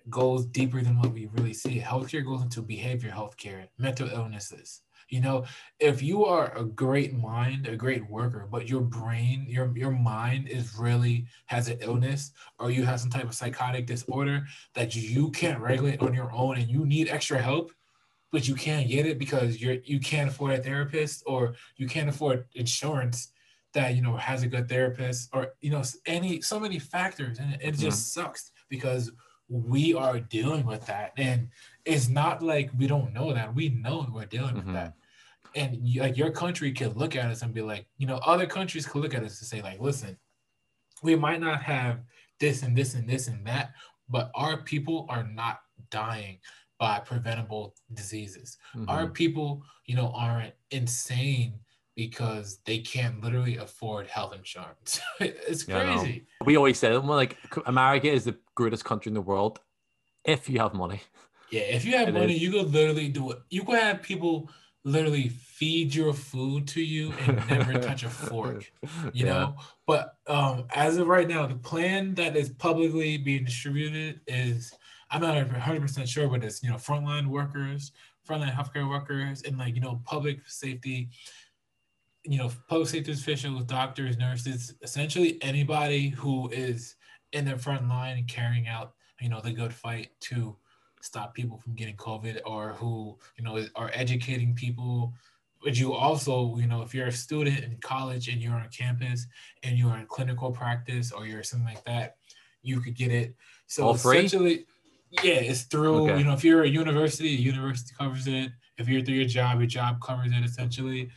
goes 0.09 0.47
deeper 0.47 0.81
than 0.81 0.99
what 0.99 1.13
we 1.13 1.27
really 1.35 1.53
see. 1.53 1.79
Healthcare 1.79 2.25
goes 2.25 2.43
into 2.43 2.63
behavior 2.63 3.11
healthcare, 3.11 3.67
mental 3.79 4.09
illnesses, 4.09 4.83
you 5.09 5.21
know, 5.21 5.45
if 5.79 6.03
you 6.03 6.25
are 6.25 6.57
a 6.57 6.65
great 6.65 7.15
mind, 7.15 7.67
a 7.67 7.77
great 7.77 8.09
worker, 8.11 8.49
but 8.51 8.69
your 8.69 8.81
brain, 8.81 9.47
your 9.49 9.77
your 9.77 9.93
mind 9.93 10.49
is 10.49 10.75
really 10.77 11.27
has 11.47 11.69
an 11.69 11.79
illness 11.81 12.33
or 12.59 12.71
you 12.71 12.85
have 12.85 13.01
some 13.01 13.11
type 13.11 13.25
of 13.25 13.35
psychotic 13.35 13.87
disorder 13.87 14.45
that 14.75 14.97
you 14.97 15.31
can't 15.31 15.61
regulate 15.61 16.01
on 16.01 16.15
your 16.15 16.33
own 16.33 16.59
and 16.59 16.69
you 16.69 16.85
need 16.85 17.09
extra 17.09 17.41
help, 17.41 17.71
but 18.33 18.49
you 18.49 18.55
can't 18.55 18.89
get 18.89 19.07
it 19.07 19.19
because 19.19 19.61
you're 19.61 19.79
you 19.85 20.01
can't 20.01 20.31
afford 20.31 20.53
a 20.53 20.63
therapist 20.63 21.23
or 21.27 21.55
you 21.77 21.87
can't 21.87 22.09
afford 22.09 22.47
insurance 22.55 23.33
that 23.73 23.95
you 23.95 24.03
know 24.03 24.17
has 24.17 24.43
a 24.43 24.49
good 24.49 24.69
therapist 24.69 25.29
or 25.33 25.49
you 25.61 25.71
know 25.71 25.83
any 26.07 26.41
so 26.41 26.59
many 26.59 26.79
factors 26.79 27.39
and 27.39 27.59
it, 27.61 27.73
just 27.73 28.17
mm-hmm. 28.17 28.27
sucks 28.27 28.51
because 28.69 29.13
we 29.49 29.95
are 29.95 30.19
dealing 30.19 30.67
with 30.67 30.85
that 30.87 31.13
and 31.17 31.49
it's 31.87 32.09
not 32.09 32.43
like 32.43 32.71
we 32.77 32.87
don't 32.87 33.15
know 33.15 33.33
that 33.33 33.55
we 33.55 33.69
know 33.71 34.07
we're 34.13 34.27
dealing 34.27 34.57
mm-hmm. 34.57 34.67
with 34.67 34.75
that 34.75 34.95
and 35.55 35.77
you, 35.81 36.03
like 36.03 36.17
your 36.17 36.31
country 36.31 36.73
can 36.73 36.93
look 36.93 37.17
at 37.17 37.31
us 37.31 37.43
and 37.43 37.55
be 37.55 37.63
like 37.63 37.87
you 37.97 38.07
know 38.07 38.17
other 38.27 38.47
countries 38.47 38.87
can 38.87 39.01
look 39.01 39.15
at 39.15 39.23
us 39.23 39.41
and 39.41 39.49
say 39.49 39.63
like 39.63 39.81
listen 39.81 40.17
we 41.03 41.15
might 41.15 41.41
not 41.41 41.63
have 41.63 42.01
this 42.41 42.63
and 42.63 42.77
this 42.77 42.95
and 42.95 43.09
this 43.09 43.29
and 43.29 43.47
that 43.47 43.73
but 44.09 44.31
our 44.35 44.59
people 44.59 45.07
are 45.09 45.25
not 45.25 45.61
dying 45.91 46.39
by 46.79 46.99
preventable 46.99 47.75
diseases 47.95 48.59
mm-hmm. 48.75 48.89
our 48.91 49.07
people 49.07 49.63
you 49.87 49.97
know 49.97 50.13
aren't 50.15 50.55
insane 50.71 51.55
because 51.97 52.59
they 52.67 52.79
can't 52.79 53.23
literally 53.23 53.57
afford 53.57 54.07
health 54.07 54.35
insurance. 54.35 55.01
it's 55.21 55.65
crazy. 55.65 56.27
Yeah, 56.41 56.45
we 56.45 56.57
always 56.57 56.79
say 56.79 56.91
well, 56.93 57.03
like 57.05 57.39
America 57.65 58.09
is 58.09 58.25
the 58.25 58.37
greatest 58.55 58.85
country 58.85 59.09
in 59.09 59.15
the 59.15 59.23
world 59.23 59.61
if 60.25 60.49
you 60.49 60.59
have 60.59 60.75
money. 60.75 61.01
Yeah, 61.51 61.63
if 61.63 61.85
you 61.85 61.97
have 61.97 62.09
it 62.09 62.15
money, 62.15 62.35
is. 62.35 62.43
you 62.43 62.51
could 62.51 62.73
literally 62.73 63.09
do 63.09 63.31
it. 63.31 63.39
You 63.51 63.65
could 63.65 63.79
have 63.79 64.03
people 64.03 64.51
literally 64.85 65.29
feed 65.29 65.95
your 65.95 66.13
food 66.13 66.69
to 66.69 66.81
you 66.81 67.13
and 67.27 67.37
never 67.49 67.79
touch 67.81 68.05
a 68.05 68.09
fork. 68.09 68.71
You 69.13 69.27
yeah. 69.27 69.33
know, 69.33 69.57
but 69.87 70.15
um, 70.27 70.65
as 70.75 70.97
of 70.97 71.09
right 71.09 71.29
now, 71.29 71.47
the 71.47 71.57
plan 71.57 72.15
that 72.15 72.37
is 72.37 72.51
publicly 72.51 73.19
being 73.19 73.45
distributed 73.45 74.21
is 74.27 74.73
I'm 75.11 75.21
not 75.21 75.37
100 75.37 75.81
percent 75.81 76.09
sure, 76.09 76.29
but 76.29 76.45
it's 76.45 76.63
you 76.63 76.71
know 76.71 76.77
frontline 76.77 77.27
workers, 77.27 77.93
frontline 78.29 78.55
healthcare 78.55 78.89
workers, 78.89 79.43
and 79.43 79.59
like 79.59 79.75
you 79.75 79.81
know 79.81 80.01
public 80.05 80.41
safety 80.47 81.11
you 82.29 82.39
know, 82.39 82.51
public 82.69 82.89
safety 82.89 83.13
officials, 83.13 83.65
doctors, 83.65 84.19
nurses, 84.19 84.75
essentially 84.83 85.39
anybody 85.43 86.09
who 86.09 86.49
is 86.51 86.97
in 87.33 87.45
the 87.45 87.57
front 87.57 87.89
line 87.89 88.25
carrying 88.27 88.67
out, 88.67 88.95
you 89.21 89.29
know, 89.29 89.41
the 89.41 89.53
good 89.53 89.73
fight 89.73 90.11
to 90.21 90.57
stop 91.07 91.35
people 91.35 91.59
from 91.59 91.75
getting 91.75 91.97
COVID 91.97 92.41
or 92.45 92.73
who, 92.75 93.17
you 93.37 93.45
know, 93.45 93.65
are 93.77 93.91
educating 93.95 94.55
people. 94.55 95.15
But 95.63 95.79
you 95.79 95.95
also, 95.95 96.57
you 96.59 96.67
know, 96.67 96.83
if 96.83 96.95
you're 96.95 97.07
a 97.07 97.13
student 97.13 97.65
in 97.65 97.77
college 97.79 98.29
and 98.29 98.43
you're 98.43 98.55
on 98.55 98.69
campus 98.69 99.27
and 99.63 99.79
you're 99.79 99.97
in 99.97 100.07
clinical 100.07 100.51
practice 100.51 101.13
or 101.13 101.27
you're 101.27 101.43
something 101.43 101.67
like 101.67 101.85
that, 101.85 102.17
you 102.63 102.81
could 102.81 102.95
get 102.95 103.11
it. 103.11 103.35
So 103.67 103.91
essentially, 103.95 104.67
yeah, 105.11 105.35
it's 105.35 105.63
through, 105.63 106.11
Okay. 106.11 106.19
you 106.19 106.25
know, 106.25 106.35
if 106.35 106.45
you're 106.45 106.65
a 106.65 106.69
university, 106.69 107.29
a 107.29 107.39
university 107.39 107.95
covers 107.97 108.27
it. 108.27 108.51
If 108.77 108.89
you're 108.89 109.01
through 109.01 109.15
your 109.15 109.29
job, 109.29 109.59
your 109.59 109.67
job 109.67 110.01
covers 110.03 110.33
it 110.33 110.45
essentially. 110.45 111.11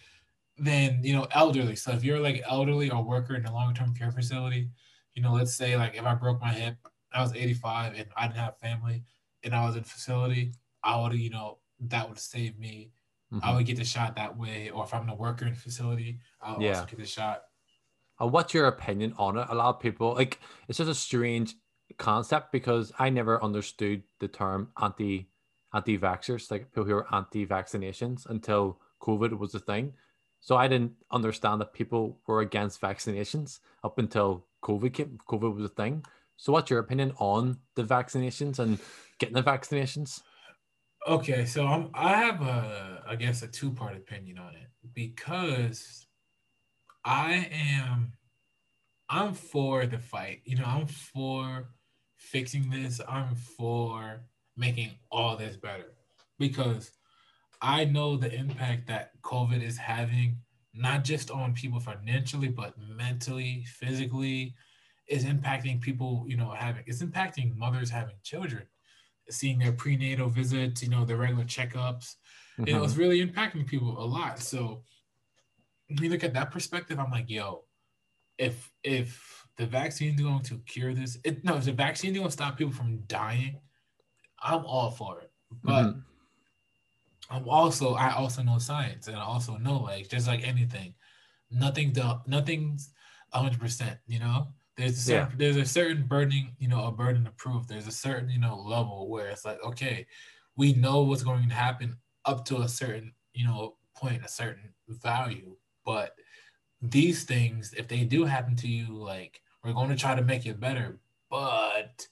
Then, 0.58 1.02
you 1.04 1.14
know, 1.14 1.28
elderly. 1.32 1.76
So 1.76 1.92
if 1.92 2.04
you're 2.04 2.20
like 2.20 2.42
elderly 2.48 2.90
or 2.90 3.04
worker 3.04 3.36
in 3.36 3.46
a 3.46 3.54
long-term 3.54 3.96
care 3.96 4.12
facility, 4.12 4.70
you 5.14 5.22
know, 5.22 5.34
let's 5.34 5.54
say 5.54 5.76
like 5.76 5.96
if 5.96 6.06
I 6.06 6.16
broke 6.16 6.40
my 6.40 6.54
hip, 6.54 6.76
I 7.12 7.22
was 7.22 7.34
85 7.34 7.94
and 7.96 8.08
I 8.16 8.28
didn't 8.28 8.40
have 8.40 8.58
family 8.60 9.04
and 9.44 9.56
I 9.56 9.66
was 9.66 9.76
in 9.76 9.84
facility, 9.84 10.54
I 10.84 11.00
would, 11.02 11.14
you 11.14 11.30
know, 11.30 11.60
that 11.82 12.08
would 12.08 12.20
save 12.20 12.58
me. 12.60 12.92
I 13.32 13.52
Mhm. 13.52 13.56
would 13.58 13.66
get 13.66 13.78
the 13.78 13.86
shot 13.86 14.16
that 14.16 14.38
way. 14.38 14.70
Or 14.70 14.84
if 14.84 14.94
I'm 14.94 15.08
a 15.10 15.16
worker 15.16 15.46
in 15.46 15.54
facility, 15.56 16.20
I 16.42 16.54
would 16.54 16.64
Yeah. 16.64 16.82
also 16.82 16.86
get 16.88 17.00
the 17.00 17.06
shot. 17.06 17.44
And 18.20 18.32
what's 18.32 18.54
your 18.54 18.68
opinion 18.68 19.14
on 19.18 19.38
it? 19.38 19.48
A 19.50 19.56
lot 19.56 19.70
of 19.76 19.80
people 19.80 20.14
like 20.14 20.40
it's 20.68 20.78
just 20.78 20.90
a 20.90 20.96
strange 20.96 21.56
concept 21.98 22.52
because 22.52 22.92
I 23.00 23.10
never 23.10 23.42
understood 23.44 24.04
the 24.20 24.28
term 24.28 24.72
anti 24.82 25.30
anti 25.74 25.98
vaxxers, 25.98 26.50
like 26.52 26.72
people 26.72 26.86
who 26.86 26.96
are 26.96 27.14
anti 27.14 27.46
vaccinations 27.46 28.26
until 28.26 28.80
COVID 29.02 29.38
was 29.38 29.56
a 29.56 29.60
thing. 29.60 29.94
So 30.42 30.56
I 30.58 30.68
didn't 30.68 30.94
understand 31.12 31.62
that 31.62 31.74
people 31.74 32.20
were 32.28 32.42
against 32.42 32.82
vaccinations 32.82 33.60
up 33.84 34.00
until 34.00 34.46
COVID 34.64 34.94
came 34.94 35.18
COVID 35.30 35.56
was 35.56 35.66
a 35.66 35.70
thing. 35.70 36.04
So 36.40 36.54
what's 36.54 36.70
your 36.70 36.80
opinion 36.80 37.12
on 37.18 37.58
the 37.76 37.84
vaccinations 37.84 38.60
and 38.60 38.80
getting 39.20 39.36
the 39.36 39.44
vaccinations? 39.44 40.22
Okay, 41.06 41.46
so 41.46 41.68
I'm 41.68 41.90
I 41.94 42.16
have 42.16 42.42
a 42.42 43.04
I 43.06 43.18
guess 43.18 43.42
a 43.42 43.48
two 43.48 43.72
part 43.72 43.98
opinion 43.98 44.38
on 44.38 44.56
it 44.56 44.70
because 44.94 46.08
I 47.04 47.50
am 47.52 48.14
I'm 49.10 49.34
for 49.34 49.86
the 49.86 50.00
fight. 50.00 50.40
You 50.46 50.56
know, 50.56 50.64
I'm 50.66 50.88
for 50.88 51.72
fixing 52.16 52.70
this. 52.70 53.02
I'm 53.06 53.36
for 53.36 54.22
making 54.56 54.92
all 55.12 55.36
this 55.36 55.58
better 55.58 55.92
because 56.38 56.92
I 57.62 57.84
know 57.84 58.16
the 58.16 58.34
impact 58.34 58.88
that 58.88 59.12
COVID 59.24 59.62
is 59.62 59.76
having 59.76 60.38
not 60.74 61.04
just 61.04 61.32
on 61.32 61.54
people 61.54 61.82
financially 61.82 62.48
but 62.48 62.76
mentally, 62.78 63.66
physically 63.68 64.56
is 65.10 65.26
impacting 65.26 65.82
people, 65.82 66.26
you 66.28 66.38
know, 66.38 66.52
having 66.52 66.84
it's 66.88 67.04
impacting 67.04 67.56
mothers 67.56 67.90
having 67.90 68.16
children 68.24 68.68
seeing 69.30 69.60
their 69.60 69.74
prenatal 69.74 70.30
visits, 70.30 70.84
you 70.84 70.90
know, 70.90 71.06
their 71.06 71.18
regular 71.18 71.46
checkups. 71.46 72.16
You 72.66 72.74
know, 72.74 72.84
it's 72.84 72.98
really 72.98 73.26
impacting 73.26 73.68
people 73.68 73.98
a 74.04 74.06
lot. 74.06 74.40
So 74.40 74.84
when 75.88 76.04
you 76.04 76.10
look 76.10 76.24
at 76.24 76.34
that 76.34 76.52
perspective, 76.52 77.00
I'm 77.00 77.12
like, 77.12 77.30
yo, 77.30 77.66
if 78.38 78.72
if 78.84 79.48
the 79.58 79.66
vaccine 79.68 80.16
is 80.16 80.22
going 80.22 80.44
to 80.44 80.60
cure 80.60 80.94
this, 80.94 81.18
it 81.24 81.44
no, 81.44 81.58
if 81.58 81.66
the 81.66 81.74
vaccine 81.74 82.12
is 82.12 82.18
going 82.18 82.28
to 82.30 82.34
stop 82.34 82.58
people 82.58 82.74
from 82.74 83.00
dying, 83.08 83.62
I'm 84.42 84.66
all 84.66 84.92
for 84.92 85.22
it. 85.22 85.32
But 85.64 85.86
Mhm. 85.86 86.04
I'm 87.30 87.48
also 87.48 87.94
I 87.94 88.14
also 88.14 88.42
know 88.42 88.58
science 88.58 89.08
and 89.08 89.18
I 89.18 89.22
also 89.22 89.58
know 89.58 89.78
like 89.78 90.10
just 90.10 90.28
like 90.28 90.48
anything, 90.48 90.96
nothing 91.52 91.94
nothing's 92.28 92.92
hundred 93.34 93.60
percent, 93.60 94.00
you 94.08 94.20
know? 94.20 94.54
There's 94.80 94.98
a 94.98 95.02
certain 95.02 95.38
there's 95.38 95.58
a 95.58 95.66
certain 95.66 96.04
burden, 96.04 96.52
you 96.58 96.70
know, 96.70 96.86
a 96.86 96.92
burden 96.92 97.28
of 97.28 97.36
proof. 97.36 97.68
There's 97.68 97.88
a 97.88 97.92
certain, 97.92 98.30
you 98.30 98.40
know, 98.40 98.58
level 98.58 99.10
where 99.10 99.28
it's 99.28 99.44
like, 99.44 99.62
okay, 99.62 100.08
we 100.56 100.72
know 100.74 101.02
what's 101.04 101.22
going 101.22 101.50
to 101.50 101.54
happen 101.54 101.98
up 102.24 102.46
to 102.46 102.62
a 102.62 102.70
certain, 102.70 103.14
you 103.34 103.46
know, 103.46 103.76
point, 103.94 104.24
a 104.24 104.30
certain 104.30 104.74
value. 104.88 105.58
But 105.86 106.16
these 106.82 107.26
things, 107.26 107.74
if 107.74 107.90
they 107.90 108.06
do 108.06 108.24
happen 108.24 108.56
to 108.56 108.70
you, 108.70 108.96
like 108.98 109.42
we're 109.66 109.74
going 109.74 109.90
to 109.90 109.98
try 109.98 110.16
to 110.16 110.22
make 110.22 110.46
it 110.46 110.62
better. 110.62 111.00
But 111.30 112.08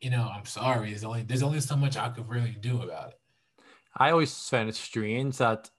you 0.00 0.08
know, 0.08 0.30
I'm 0.34 0.46
sorry, 0.46 0.88
there's 0.90 1.04
only 1.04 1.24
there's 1.24 1.42
only 1.42 1.60
so 1.60 1.76
much 1.76 1.98
I 1.98 2.08
could 2.08 2.26
really 2.26 2.56
do 2.58 2.80
about 2.80 3.10
it. 3.10 3.20
I 3.94 4.12
always 4.12 4.48
find 4.48 4.68
it 4.70 4.76
strange 4.76 5.36
that 5.38 5.70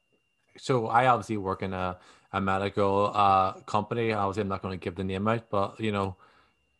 so 0.57 0.87
I 0.87 1.07
obviously 1.07 1.37
work 1.37 1.63
in 1.63 1.73
a, 1.73 1.97
a 2.31 2.41
medical 2.41 3.11
uh 3.13 3.53
company. 3.61 4.13
Obviously 4.13 4.41
I'm 4.41 4.47
not 4.47 4.61
going 4.61 4.77
to 4.77 4.83
give 4.83 4.95
the 4.95 5.03
name 5.03 5.27
out, 5.27 5.49
but 5.49 5.79
you 5.79 5.91
know, 5.91 6.15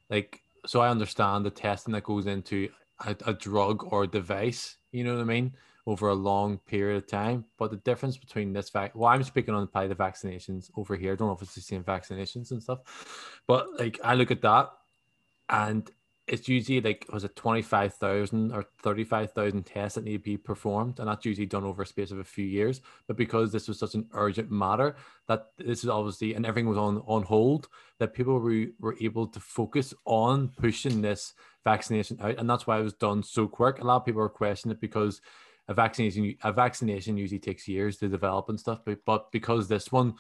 like 0.10 0.42
so 0.66 0.82
I 0.82 0.90
understand 0.90 1.46
the 1.46 1.50
testing 1.50 1.94
that 1.94 2.04
goes 2.04 2.26
into 2.26 2.70
a, 3.06 3.16
a 3.26 3.34
drug 3.34 3.86
or 3.92 4.06
device, 4.08 4.76
you 4.92 5.04
know 5.04 5.16
what 5.16 5.22
I 5.22 5.26
mean, 5.26 5.54
over 5.86 6.10
a 6.10 6.16
long 6.16 6.58
period 6.60 6.98
of 6.98 7.08
time. 7.08 7.46
But 7.58 7.72
the 7.72 7.78
difference 7.78 8.18
between 8.18 8.54
this 8.54 8.70
vac 8.70 8.96
well, 8.96 9.10
I'm 9.10 9.24
speaking 9.24 9.54
on 9.54 9.68
probably 9.68 9.90
the 9.90 9.96
vaccinations 9.96 10.70
over 10.76 10.96
here. 10.96 11.14
I 11.14 11.16
don't 11.16 11.28
know 11.28 11.34
if 11.34 11.42
it's 11.42 11.56
the 11.56 11.62
same 11.62 11.84
vaccinations 11.84 12.52
and 12.52 12.62
stuff. 12.62 12.80
But 13.48 13.80
like 13.80 14.00
I 14.04 14.16
look 14.16 14.32
at 14.32 14.42
that 14.42 14.72
and 15.50 15.90
it's 16.32 16.48
usually 16.48 16.80
like 16.82 17.06
was 17.12 17.24
it 17.24 17.36
25,000 17.36 18.52
or 18.52 18.66
35,000 18.84 19.66
tests 19.66 19.96
that 19.96 20.04
need 20.04 20.14
to 20.14 20.20
be 20.20 20.38
performed 20.38 21.00
and 21.00 21.08
that's 21.08 21.26
usually 21.26 21.46
done 21.46 21.64
over 21.64 21.82
a 21.82 21.86
space 21.86 22.12
of 22.12 22.20
a 22.20 22.24
few 22.24 22.46
years. 22.46 22.82
But 23.08 23.18
because 23.18 23.52
this 23.52 23.68
was 23.68 23.80
such 23.80 23.96
an 23.96 24.08
urgent 24.14 24.52
matter 24.52 24.96
that 25.28 25.48
this 25.58 25.84
is 25.84 25.90
obviously 25.90 26.36
and 26.36 26.46
everything 26.46 26.70
was 26.70 26.78
on 26.78 27.04
on 27.08 27.24
hold 27.24 27.68
that 27.98 28.14
people 28.14 28.40
were, 28.40 28.66
were 28.80 28.96
able 29.02 29.28
to 29.28 29.40
focus 29.40 29.94
on 30.06 30.50
pushing 30.50 31.02
this 31.02 31.34
vaccination 31.64 32.18
out 32.22 32.38
and 32.38 32.50
that's 32.50 32.68
why 32.68 32.80
it 32.80 32.84
was 32.84 32.94
done 32.94 33.24
so 33.24 33.48
quick. 33.48 33.80
A 33.80 33.84
lot 33.84 33.98
of 33.98 34.06
people 34.06 34.22
are 34.22 34.30
questioning 34.30 34.76
it 34.76 34.82
because 34.82 35.22
a 35.68 35.74
vaccination 35.74 36.36
a 36.44 36.54
vaccination 36.54 37.18
usually 37.18 37.40
takes 37.40 37.68
years 37.68 37.98
to 37.98 38.08
develop 38.08 38.50
and 38.50 38.60
stuff 38.60 38.80
but, 38.86 39.00
but 39.06 39.32
because 39.32 39.68
this 39.68 39.92
one 39.92 40.16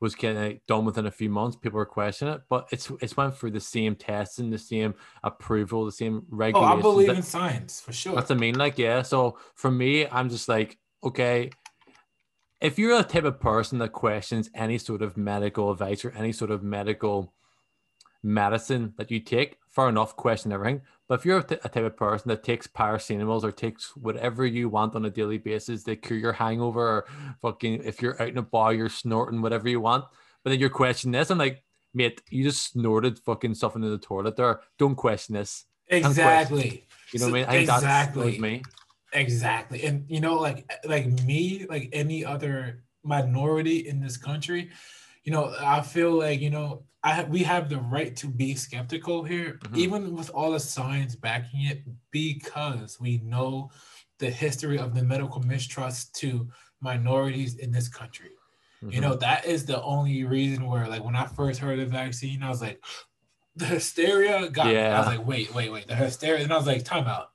was 0.00 0.14
kind 0.14 0.38
of 0.38 0.66
done 0.66 0.84
within 0.84 1.06
a 1.06 1.10
few 1.10 1.28
months. 1.28 1.56
People 1.56 1.78
were 1.78 1.86
questioning 1.86 2.34
it, 2.34 2.42
but 2.48 2.68
it's 2.70 2.90
it's 3.00 3.16
went 3.16 3.36
through 3.36 3.50
the 3.50 3.60
same 3.60 3.96
testing, 3.96 4.50
the 4.50 4.58
same 4.58 4.94
approval, 5.24 5.84
the 5.84 5.92
same 5.92 6.24
regulations. 6.30 6.72
Oh. 6.74 6.78
I 6.78 6.82
believe 6.82 7.06
that- 7.08 7.16
in 7.16 7.22
science 7.22 7.80
for 7.80 7.92
sure. 7.92 8.14
that's 8.14 8.30
what 8.30 8.36
I 8.36 8.40
mean. 8.40 8.56
Like, 8.56 8.78
yeah. 8.78 9.02
So 9.02 9.38
for 9.54 9.70
me, 9.70 10.06
I'm 10.06 10.28
just 10.28 10.48
like, 10.48 10.78
okay, 11.02 11.50
if 12.60 12.78
you're 12.78 12.98
a 12.98 13.02
type 13.02 13.24
of 13.24 13.40
person 13.40 13.78
that 13.78 13.92
questions 13.92 14.50
any 14.54 14.78
sort 14.78 15.02
of 15.02 15.16
medical 15.16 15.70
advice 15.70 16.04
or 16.04 16.10
any 16.12 16.32
sort 16.32 16.50
of 16.50 16.62
medical 16.62 17.32
medicine 18.22 18.94
that 18.96 19.10
you 19.10 19.20
take, 19.20 19.56
fair 19.68 19.88
enough, 19.88 20.16
question 20.16 20.52
everything. 20.52 20.82
But 21.08 21.20
if 21.20 21.24
you're 21.24 21.38
a 21.38 21.42
t- 21.42 21.56
a 21.64 21.68
type 21.68 21.84
of 21.84 21.96
person 21.96 22.28
that 22.28 22.42
takes 22.42 22.66
paracetamols 22.66 23.44
or 23.44 23.52
takes 23.52 23.96
whatever 23.96 24.44
you 24.44 24.68
want 24.68 24.94
on 24.94 25.04
a 25.04 25.10
daily 25.10 25.38
basis 25.38 25.84
to 25.84 25.96
cure 25.96 26.18
your 26.18 26.32
hangover, 26.32 26.80
or 26.80 27.06
fucking 27.40 27.82
if 27.84 28.02
you're 28.02 28.20
out 28.20 28.28
in 28.28 28.38
a 28.38 28.42
bar, 28.42 28.74
you're 28.74 28.88
snorting 28.88 29.40
whatever 29.40 29.68
you 29.68 29.80
want, 29.80 30.04
but 30.42 30.50
then 30.50 30.60
you're 30.60 30.68
questioning 30.68 31.12
this, 31.12 31.30
I'm 31.30 31.38
like, 31.38 31.62
mate, 31.94 32.20
you 32.30 32.44
just 32.44 32.72
snorted 32.72 33.18
fucking 33.18 33.54
stuff 33.54 33.76
into 33.76 33.88
the 33.88 33.98
toilet 33.98 34.36
there. 34.36 34.60
Don't 34.78 34.96
question 34.96 35.34
this. 35.34 35.64
exactly. 35.88 36.86
You 37.12 37.20
know 37.20 37.26
what 37.26 37.34
I 37.34 37.40
mean? 37.40 37.46
I 37.48 37.56
exactly. 37.56 38.38
me. 38.38 38.62
Exactly. 39.12 39.84
And 39.84 40.04
you 40.08 40.20
know, 40.20 40.34
like 40.34 40.70
like 40.84 41.06
me, 41.24 41.66
like 41.68 41.88
any 41.92 42.24
other 42.24 42.82
minority 43.02 43.88
in 43.88 44.00
this 44.00 44.16
country, 44.16 44.70
you 45.28 45.34
know, 45.34 45.54
I 45.60 45.82
feel 45.82 46.12
like, 46.12 46.40
you 46.40 46.48
know, 46.48 46.84
I 47.02 47.12
have, 47.12 47.28
we 47.28 47.42
have 47.42 47.68
the 47.68 47.76
right 47.80 48.16
to 48.16 48.28
be 48.28 48.54
skeptical 48.54 49.24
here, 49.24 49.58
Mhm. 49.58 49.76
even 49.76 50.16
with 50.16 50.30
all 50.30 50.52
the 50.52 50.58
science 50.58 51.16
backing 51.16 51.66
it, 51.66 51.82
because 52.10 52.98
we 52.98 53.18
know 53.18 53.70
the 54.20 54.30
history 54.30 54.78
of 54.78 54.94
the 54.94 55.02
medical 55.02 55.42
mistrust 55.42 56.14
to 56.20 56.48
minorities 56.80 57.56
in 57.56 57.70
this 57.70 57.88
country. 57.88 58.30
You 58.80 59.00
Mhm. 59.00 59.02
know, 59.02 59.14
that 59.16 59.44
is 59.44 59.66
the 59.66 59.82
only 59.82 60.24
reason 60.24 60.64
where, 60.64 60.88
like, 60.88 61.04
when 61.04 61.14
I 61.14 61.26
first 61.26 61.60
heard 61.60 61.78
of 61.78 61.90
the 61.90 61.92
vaccine, 61.94 62.42
I 62.42 62.48
was 62.48 62.62
like, 62.62 62.82
the 63.54 63.66
hysteria 63.66 64.48
got 64.48 64.68
me. 64.68 64.78
I 64.78 64.98
was 65.00 65.08
like, 65.08 65.26
wait, 65.26 65.54
wait, 65.54 65.70
wait, 65.70 65.88
the 65.88 65.94
hysteria. 65.94 66.42
And 66.42 66.54
I 66.54 66.56
was 66.56 66.66
like, 66.66 66.86
time 66.86 67.06
out, 67.06 67.32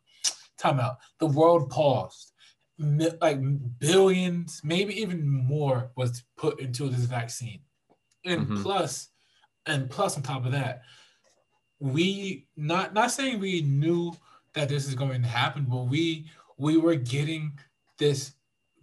time 0.58 0.80
out. 0.80 0.98
The 1.20 1.28
world 1.28 1.70
paused. 1.70 2.32
Like 2.80 3.40
billions, 3.78 4.62
maybe 4.64 5.00
even 5.00 5.30
more, 5.30 5.92
was 5.96 6.24
put 6.38 6.60
into 6.60 6.90
this 6.90 7.06
vaccine. 7.06 7.62
And 8.26 8.48
Mhm. 8.48 8.62
plus, 8.64 9.10
and 9.66 9.90
plus 9.90 10.16
on 10.18 10.24
top 10.24 10.46
of 10.46 10.52
that, 10.54 10.82
we 11.80 12.48
not 12.56 12.94
not 12.94 13.12
saying 13.12 13.40
we 13.40 13.62
knew 13.62 14.14
that 14.54 14.70
this 14.70 14.88
is 14.88 14.96
going 14.96 15.22
to 15.22 15.28
happen, 15.28 15.66
but 15.66 15.84
we 15.88 16.30
we 16.58 16.78
were 16.78 16.96
getting 16.96 17.58
this 17.98 18.34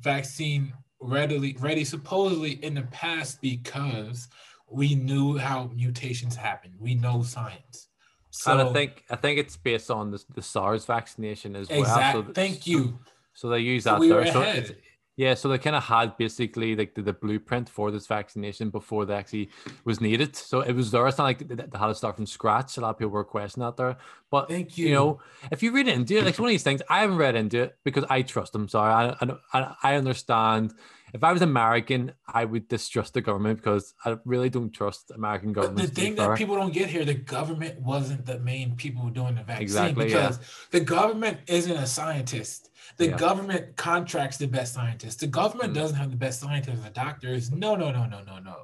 vaccine 0.00 0.72
readily 1.00 1.56
ready 1.60 1.84
supposedly 1.84 2.62
in 2.64 2.74
the 2.74 2.82
past 2.82 3.40
because 3.40 4.28
we 4.70 4.94
knew 4.94 5.36
how 5.38 5.68
mutations 5.74 6.36
happen. 6.36 6.72
We 6.78 6.94
know 6.94 7.22
science. 7.22 7.88
So 8.30 8.52
and 8.52 8.68
I 8.68 8.72
think 8.72 9.04
I 9.10 9.16
think 9.16 9.38
it's 9.38 9.56
based 9.56 9.90
on 9.90 10.10
the, 10.10 10.22
the 10.34 10.42
SARS 10.42 10.84
vaccination 10.84 11.56
as 11.56 11.68
well. 11.70 11.80
exactly. 11.80 12.24
So, 12.26 12.32
Thank 12.32 12.66
you. 12.66 12.98
So 13.32 13.48
they 13.48 13.60
use 13.60 13.84
So 13.84 13.92
that 13.92 14.00
we 14.00 14.08
there. 14.08 14.18
were 14.18 14.26
So 14.26 14.42
it's- 14.42 14.72
Yeah, 15.20 15.34
so 15.34 15.50
they 15.50 15.58
kind 15.58 15.76
of 15.76 15.84
had 15.84 16.16
basically 16.16 16.74
like 16.74 16.94
the, 16.94 17.02
the 17.02 17.12
blueprint 17.12 17.68
for 17.68 17.90
this 17.90 18.06
vaccination 18.06 18.70
before 18.70 19.04
they 19.04 19.12
actually 19.12 19.50
was 19.84 20.00
needed. 20.00 20.34
So 20.34 20.62
it 20.62 20.72
was 20.72 20.92
there. 20.92 21.06
It's 21.06 21.18
not 21.18 21.24
like 21.24 21.46
they, 21.46 21.56
they 21.56 21.78
had 21.78 21.88
to 21.88 21.94
start 21.94 22.16
from 22.16 22.24
scratch. 22.24 22.78
A 22.78 22.80
lot 22.80 22.88
of 22.88 22.98
people 22.98 23.10
were 23.10 23.22
questioning 23.22 23.66
that 23.66 23.76
there. 23.76 23.98
But 24.30 24.48
Thank 24.48 24.78
you 24.78 24.88
you. 24.88 24.94
know, 24.94 25.20
if 25.52 25.62
you 25.62 25.72
read 25.72 25.88
into 25.88 26.16
it, 26.16 26.24
like 26.24 26.38
one 26.38 26.48
of 26.48 26.52
these 26.52 26.62
things, 26.62 26.80
I 26.88 27.00
haven't 27.00 27.18
read 27.18 27.36
into 27.36 27.64
it 27.64 27.76
because 27.84 28.06
I 28.08 28.22
trust 28.22 28.54
them. 28.54 28.66
Sorry, 28.66 28.90
I, 29.20 29.28
I, 29.52 29.74
I 29.82 29.94
understand. 29.96 30.72
If 31.12 31.24
I 31.24 31.32
was 31.32 31.42
American, 31.42 32.12
I 32.26 32.44
would 32.44 32.68
distrust 32.68 33.14
the 33.14 33.20
government 33.20 33.58
because 33.58 33.94
I 34.04 34.16
really 34.24 34.48
don't 34.48 34.70
trust 34.70 35.10
American 35.10 35.52
But 35.52 35.62
government. 35.62 35.88
the 35.94 36.00
thing 36.00 36.14
that 36.16 36.36
people 36.38 36.54
don't 36.56 36.72
get 36.72 36.88
here, 36.88 37.04
the 37.04 37.14
government 37.14 37.80
wasn't 37.80 38.26
the 38.26 38.38
main 38.38 38.76
people 38.76 39.08
doing 39.10 39.34
the 39.34 39.42
vaccine 39.42 39.62
Exactly, 39.62 40.04
because 40.06 40.38
the 40.70 40.80
government 40.80 41.38
isn't 41.46 41.72
a 41.76 41.86
scientist. 41.86 42.70
The 42.96 43.08
Yeah. 43.08 43.16
government 43.16 43.76
contracts 43.76 44.36
the 44.38 44.46
best 44.46 44.74
scientists. 44.74 45.16
The 45.16 45.26
government 45.26 45.72
Mm. 45.72 45.76
doesn't 45.76 45.96
have 45.96 46.10
the 46.10 46.16
best 46.16 46.40
scientists 46.40 46.84
and 46.84 46.94
doctors. 46.94 47.50
No, 47.50 47.74
no, 47.74 47.90
no, 47.90 48.06
no, 48.06 48.22
no, 48.22 48.38
no. 48.38 48.56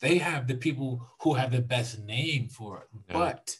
They 0.00 0.18
have 0.18 0.46
the 0.46 0.56
people 0.56 1.08
who 1.20 1.34
have 1.34 1.52
the 1.52 1.62
best 1.62 1.98
name 2.00 2.48
for 2.48 2.82
it. 2.82 2.88
Yeah. 3.08 3.12
But 3.14 3.56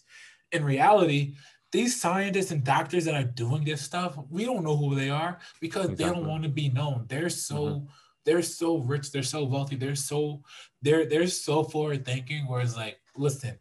in 0.52 0.64
reality, 0.64 1.36
these 1.72 2.00
scientists 2.00 2.50
and 2.52 2.62
doctors 2.62 3.04
that 3.06 3.14
are 3.14 3.24
doing 3.28 3.64
this 3.64 3.82
stuff, 3.82 4.16
we 4.30 4.44
don't 4.44 4.62
know 4.62 4.76
who 4.76 4.94
they 4.94 5.10
are 5.10 5.38
because 5.60 5.88
they 5.96 6.04
don't 6.04 6.26
want 6.26 6.42
to 6.44 6.48
be 6.48 6.68
known. 6.68 7.06
They're 7.08 7.28
so 7.30 7.56
Mhm. 7.64 7.88
They're 8.24 8.42
so 8.42 8.78
rich, 8.78 9.12
they're 9.12 9.22
so 9.22 9.44
wealthy, 9.44 9.76
they're 9.76 9.94
so 9.94 10.42
they're 10.82 11.06
they're 11.06 11.26
so 11.26 11.62
forward 11.64 12.04
thinking. 12.04 12.46
Whereas 12.46 12.76
like, 12.76 12.98
listen, 13.16 13.58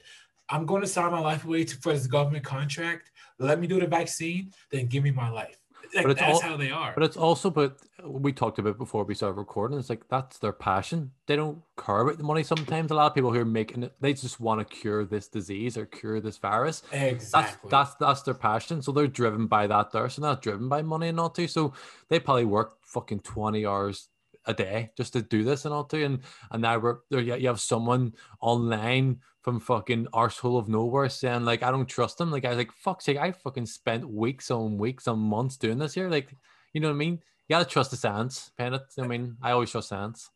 I'm 0.49 0.65
going 0.65 0.82
to 0.82 0.88
sign 0.88 1.12
my 1.12 1.19
life 1.19 1.45
away 1.45 1.63
to, 1.65 1.78
for 1.78 1.93
this 1.93 2.08
government 2.08 2.43
contract. 2.45 3.12
Let 3.39 3.60
me 3.60 3.67
do 3.67 3.80
the 3.80 3.88
vaccine, 3.88 4.52
then 4.71 4.88
give 4.88 5.04
me 5.04 5.12
my 5.12 5.30
life. 5.30 5.58
Like, 5.95 6.06
But 6.06 6.12
it's 6.12 6.19
that's 6.21 6.34
all- 6.43 6.49
how 6.49 6.58
they 6.58 6.71
are. 6.71 6.93
But 6.95 7.04
it's 7.04 7.17
also, 7.17 7.52
but 7.52 7.78
we 8.04 8.34
talked 8.34 8.58
about 8.58 8.80
before 8.80 9.04
we 9.04 9.13
started 9.13 9.38
recording. 9.38 9.78
It's 9.78 9.89
like 9.91 10.08
that's 10.08 10.39
their 10.39 10.52
passion. 10.52 11.12
They 11.28 11.36
don't 11.36 11.62
care 11.78 11.99
about 11.99 12.17
the 12.17 12.23
money. 12.23 12.41
Sometimes 12.41 12.89
a 12.89 12.95
lot 12.95 13.08
of 13.08 13.13
people 13.13 13.32
who 13.32 13.39
are 13.39 13.45
making 13.45 13.84
it, 13.84 13.93
they 14.02 14.13
just 14.13 14.39
want 14.39 14.60
to 14.60 14.65
cure 14.76 15.06
this 15.06 15.28
disease 15.28 15.78
or 15.78 15.86
cure 15.86 16.19
this 16.19 16.38
virus. 16.38 16.82
exactly. 16.91 17.69
That's 17.69 17.91
that's 17.91 17.95
that's 17.99 18.21
their 18.23 18.34
passion. 18.34 18.82
So 18.82 18.91
they're 18.91 19.06
driven 19.08 19.45
by 19.45 19.67
that. 19.67 19.91
There, 19.91 20.10
so 20.10 20.21
they're 20.21 20.32
not 20.32 20.41
driven 20.41 20.67
by 20.67 20.82
money 20.82 21.10
and 21.10 21.19
all 21.19 21.30
too. 21.30 21.47
So 21.47 21.73
they 22.10 22.19
probably 22.19 22.45
work 22.45 22.78
fucking 22.82 23.19
twenty 23.19 23.63
hours 23.65 24.10
a 24.45 24.53
day 24.53 24.91
just 24.97 25.13
to 25.13 25.21
do 25.21 25.43
this 25.43 25.65
and 25.65 25.73
all 25.73 25.84
too. 25.86 26.03
And 26.03 26.19
and 26.51 26.62
now 26.62 26.77
we're 26.79 26.99
there. 27.10 27.21
You 27.21 27.36
you 27.36 27.47
have 27.47 27.60
someone 27.60 28.13
online 28.41 29.19
from 29.41 29.60
fucking 29.60 30.08
arsehole 30.13 30.58
of 30.60 30.69
nowhere 30.69 31.10
saying 31.10 31.45
like 31.45 31.63
I 31.63 31.71
don't 31.71 31.86
trust 31.88 32.17
them. 32.17 32.32
Like 32.32 32.45
I 32.45 32.49
was 32.49 32.58
like 32.58 32.71
fuck's 32.71 33.06
sake, 33.06 33.17
I 33.17 33.32
fucking 33.32 33.65
spent 33.67 34.10
weeks 34.10 34.51
on 34.51 34.77
weeks 34.77 35.08
on 35.08 35.19
months 35.19 35.58
doing 35.58 35.77
this 35.79 35.93
here. 35.93 36.10
Like 36.10 36.34
you 36.73 36.82
know 36.82 36.88
what 36.89 36.95
I 36.95 36.97
mean? 36.97 37.19
You 37.47 37.56
gotta 37.56 37.65
trust 37.65 37.91
the 37.91 37.97
science, 37.97 38.51
Pennant. 38.58 38.84
I 38.99 39.03
mean, 39.08 39.38
I 39.41 39.51
always 39.51 39.71
trust 39.71 39.89
science. 39.89 40.29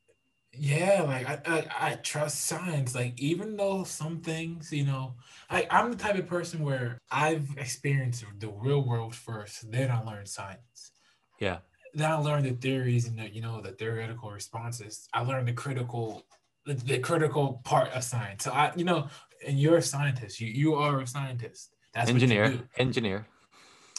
yeah, 0.53 1.03
like 1.03 1.27
I, 1.27 1.39
I 1.45 1.91
I 1.91 1.95
trust 1.95 2.45
science. 2.45 2.95
Like 2.95 3.19
even 3.19 3.57
though 3.57 3.83
some 3.83 4.21
things, 4.21 4.71
you 4.73 4.85
know, 4.85 5.15
I 5.49 5.67
I'm 5.69 5.91
the 5.91 5.97
type 5.97 6.15
of 6.17 6.27
person 6.27 6.63
where 6.63 6.99
I've 7.11 7.49
experienced 7.57 8.25
the 8.39 8.49
real 8.49 8.81
world 8.83 9.13
first, 9.15 9.69
then 9.71 9.91
I 9.91 10.01
learn 10.01 10.25
science. 10.25 10.91
Yeah. 11.39 11.59
Then 11.97 12.11
I 12.11 12.15
learned 12.15 12.45
the 12.45 12.53
theories 12.53 13.07
and 13.07 13.17
the 13.19 13.27
you 13.29 13.41
know 13.41 13.61
the 13.61 13.71
theoretical 13.71 14.31
responses. 14.31 15.07
I 15.13 15.21
learned 15.23 15.47
the 15.47 15.53
critical 15.53 16.25
the, 16.65 16.73
the 16.73 16.99
critical 16.99 17.61
part 17.63 17.89
of 17.93 18.03
science. 18.03 18.43
So 18.43 18.51
I 18.51 18.71
you 18.75 18.83
know, 18.85 19.07
and 19.45 19.59
you're 19.59 19.77
a 19.77 19.81
scientist. 19.81 20.39
You 20.41 20.47
you 20.47 20.75
are 20.75 20.99
a 21.01 21.07
scientist. 21.07 21.73
That's 21.93 22.09
engineer, 22.09 22.59
engineer. 22.77 23.27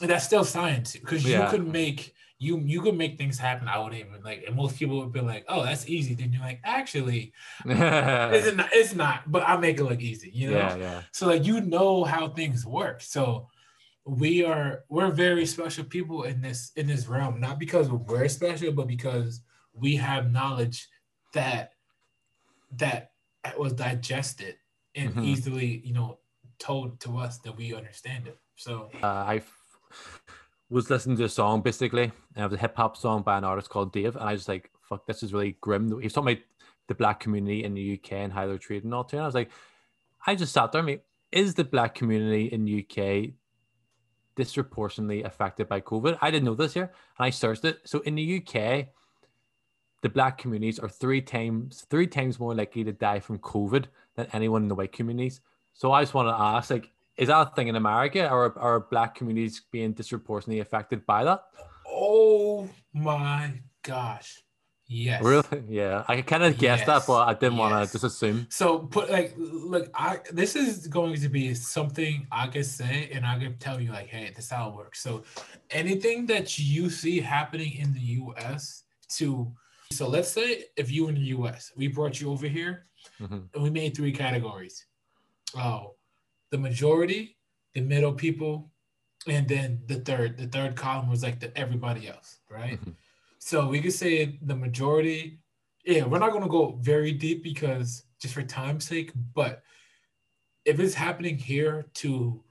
And 0.00 0.10
that's 0.10 0.24
still 0.24 0.44
science 0.44 0.92
because 0.94 1.24
Yeah. 1.24 1.44
you 1.44 1.50
could 1.50 1.66
make 1.66 2.14
you 2.38 2.58
you 2.60 2.80
could 2.80 2.96
make 2.96 3.18
things 3.18 3.36
happen. 3.38 3.66
I 3.66 3.78
wouldn't 3.78 4.00
even 4.00 4.22
like, 4.22 4.44
and 4.46 4.54
most 4.54 4.78
people 4.78 4.98
would 5.00 5.12
be 5.12 5.20
like, 5.20 5.44
"Oh, 5.48 5.64
that's 5.64 5.88
easy." 5.88 6.14
Then 6.14 6.32
you're 6.32 6.42
like, 6.50 6.60
"Actually, 6.62 7.32
it's 7.64 8.54
not. 8.56 8.68
It's 8.72 8.94
not." 8.94 9.30
But 9.32 9.42
I 9.42 9.56
make 9.56 9.78
it 9.80 9.84
look 9.84 10.00
easy, 10.00 10.30
you 10.32 10.50
know. 10.52 10.76
yeah. 10.76 11.02
So 11.12 11.26
like 11.26 11.44
you 11.44 11.60
know 11.60 12.04
how 12.04 12.28
things 12.28 12.64
work. 12.64 13.00
So 13.00 13.48
we 14.08 14.42
are 14.42 14.84
we're 14.88 15.10
very 15.10 15.44
special 15.44 15.84
people 15.84 16.22
in 16.22 16.40
this 16.40 16.72
in 16.76 16.86
this 16.86 17.06
realm, 17.06 17.38
not 17.40 17.58
because 17.58 17.90
we're 17.90 18.28
special, 18.28 18.72
but 18.72 18.86
because 18.88 19.42
we 19.74 19.96
have 19.96 20.32
knowledge 20.32 20.88
that 21.34 21.72
that 22.76 23.12
was 23.58 23.72
digested 23.74 24.56
and 24.94 25.14
Mhm. 25.14 25.24
easily, 25.24 25.82
you 25.84 25.92
know, 25.92 26.18
told 26.58 27.00
to 27.00 27.18
us 27.18 27.38
that 27.40 27.56
we 27.56 27.74
understand 27.74 28.26
it. 28.26 28.38
So 28.56 28.90
uh, 29.02 29.06
I 29.06 29.36
f- 29.36 30.22
was 30.70 30.90
listening 30.90 31.16
to 31.18 31.24
a 31.24 31.28
song 31.28 31.60
basically, 31.60 32.04
and 32.04 32.12
it 32.36 32.42
was 32.44 32.54
a 32.54 32.58
hip 32.58 32.76
hop 32.76 32.96
song 32.96 33.22
by 33.22 33.36
an 33.36 33.44
artist 33.44 33.68
called 33.68 33.92
Dave, 33.92 34.16
and 34.16 34.24
I 34.28 34.32
was 34.32 34.48
like, 34.48 34.70
"Fuck, 34.88 35.06
this 35.06 35.22
is 35.22 35.32
really 35.34 35.52
grim." 35.60 35.88
He 35.88 36.04
was 36.06 36.12
talking 36.14 36.32
about 36.32 36.44
the 36.88 36.94
black 36.94 37.20
community 37.20 37.62
in 37.62 37.74
the 37.74 37.82
UK 37.82 38.12
and 38.24 38.32
how 38.32 38.46
they're 38.46 38.56
treated 38.58 38.84
and 38.84 38.94
all 38.94 39.04
too. 39.04 39.16
And 39.16 39.22
I 39.24 39.26
was 39.26 39.34
like, 39.34 39.50
I 40.26 40.34
just 40.34 40.54
sat 40.54 40.72
there, 40.72 40.82
mate. 40.82 41.02
Is 41.30 41.54
the 41.54 41.64
black 41.64 41.94
community 41.94 42.46
in 42.46 42.64
the 42.64 42.72
UK 42.82 43.34
disproportionately 44.38 45.24
affected 45.24 45.68
by 45.68 45.82
COVID? 45.82 46.16
I 46.22 46.30
didn't 46.30 46.46
know 46.46 46.54
this 46.54 46.72
here, 46.72 46.90
and 47.18 47.26
I 47.26 47.30
searched 47.30 47.64
it. 47.66 47.80
So 47.84 47.98
in 48.00 48.14
the 48.14 48.38
UK, 48.38 48.86
the 50.00 50.08
black 50.08 50.38
communities 50.38 50.78
are 50.78 50.88
three 50.88 51.20
times 51.20 51.84
three 51.90 52.06
times 52.06 52.38
more 52.38 52.54
likely 52.54 52.84
to 52.84 52.92
die 52.92 53.20
from 53.20 53.40
COVID 53.40 53.86
than 54.14 54.28
anyone 54.32 54.62
in 54.62 54.68
the 54.68 54.76
white 54.76 54.92
communities. 54.92 55.40
So 55.74 55.92
I 55.92 56.02
just 56.02 56.14
want 56.14 56.28
to 56.28 56.40
ask, 56.40 56.70
like, 56.70 56.90
is 57.16 57.28
that 57.28 57.48
a 57.48 57.50
thing 57.54 57.66
in 57.66 57.76
America, 57.76 58.30
or 58.30 58.56
are 58.58 58.80
black 58.80 59.16
communities 59.16 59.62
being 59.72 59.92
disproportionately 59.92 60.60
affected 60.60 61.04
by 61.04 61.24
that? 61.24 61.42
oh 61.86 62.68
my 62.92 63.52
gosh. 63.82 64.42
Yes. 64.88 65.22
Really? 65.22 65.44
Yeah, 65.68 66.04
I 66.08 66.22
kind 66.22 66.42
of 66.42 66.56
guessed 66.58 66.86
that, 66.86 67.04
but 67.06 67.28
I 67.28 67.34
didn't 67.34 67.58
want 67.58 67.74
to 67.86 67.92
just 67.92 68.04
assume. 68.04 68.46
So 68.50 68.78
put 68.80 69.10
like 69.10 69.34
look, 69.36 69.90
I 69.94 70.20
this 70.32 70.56
is 70.56 70.86
going 70.86 71.20
to 71.20 71.28
be 71.28 71.52
something 71.54 72.26
I 72.32 72.46
can 72.48 72.64
say 72.64 73.10
and 73.12 73.26
I 73.26 73.38
can 73.38 73.58
tell 73.58 73.80
you 73.80 73.92
like, 73.92 74.08
hey, 74.08 74.32
this 74.34 74.46
is 74.46 74.50
how 74.50 74.70
it 74.70 74.74
works. 74.74 75.00
So 75.00 75.24
anything 75.70 76.24
that 76.26 76.58
you 76.58 76.88
see 76.88 77.20
happening 77.20 77.74
in 77.74 77.92
the 77.92 78.00
US 78.00 78.84
to 79.18 79.52
so 79.92 80.08
let's 80.08 80.30
say 80.30 80.64
if 80.76 80.90
you 80.90 81.08
in 81.08 81.14
the 81.16 81.28
US, 81.36 81.70
we 81.76 81.88
brought 81.88 82.20
you 82.20 82.30
over 82.30 82.46
here 82.48 82.86
Mhm. 83.20 83.48
and 83.54 83.62
we 83.62 83.70
made 83.70 83.94
three 83.96 84.12
categories. 84.12 84.86
Oh, 85.56 85.94
the 86.50 86.58
majority, 86.58 87.36
the 87.74 87.80
middle 87.82 88.12
people, 88.12 88.70
and 89.26 89.46
then 89.48 89.80
the 89.86 90.00
third. 90.00 90.36
The 90.38 90.46
third 90.46 90.76
column 90.76 91.08
was 91.10 91.22
like 91.22 91.40
the 91.40 91.56
everybody 91.58 92.08
else, 92.08 92.38
right? 92.50 92.78
Mhm. 92.80 92.94
So 93.48 93.66
we 93.66 93.80
could 93.80 93.94
say 93.94 94.38
the 94.42 94.54
majority. 94.54 95.38
Yeah, 95.82 96.04
we're 96.04 96.18
not 96.18 96.34
gonna 96.34 96.50
go 96.50 96.78
very 96.82 97.12
deep 97.12 97.42
because 97.42 98.04
just 98.20 98.34
for 98.34 98.42
time's 98.42 98.86
sake, 98.86 99.10
but 99.32 99.62
if 100.66 100.78
it's 100.78 100.92
happening 100.92 101.38
here 101.38 101.86
to 101.94 102.44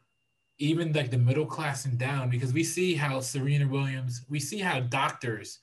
even 0.58 0.92
like 0.94 1.12
the 1.12 1.18
middle 1.20 1.46
class 1.46 1.86
and 1.86 2.00
down, 2.00 2.32
because 2.32 2.52
we 2.52 2.64
see 2.64 2.96
how 2.96 3.20
Serena 3.20 3.68
Williams, 3.68 4.26
we 4.28 4.40
see 4.40 4.58
how 4.58 4.80
doctors, 4.80 5.60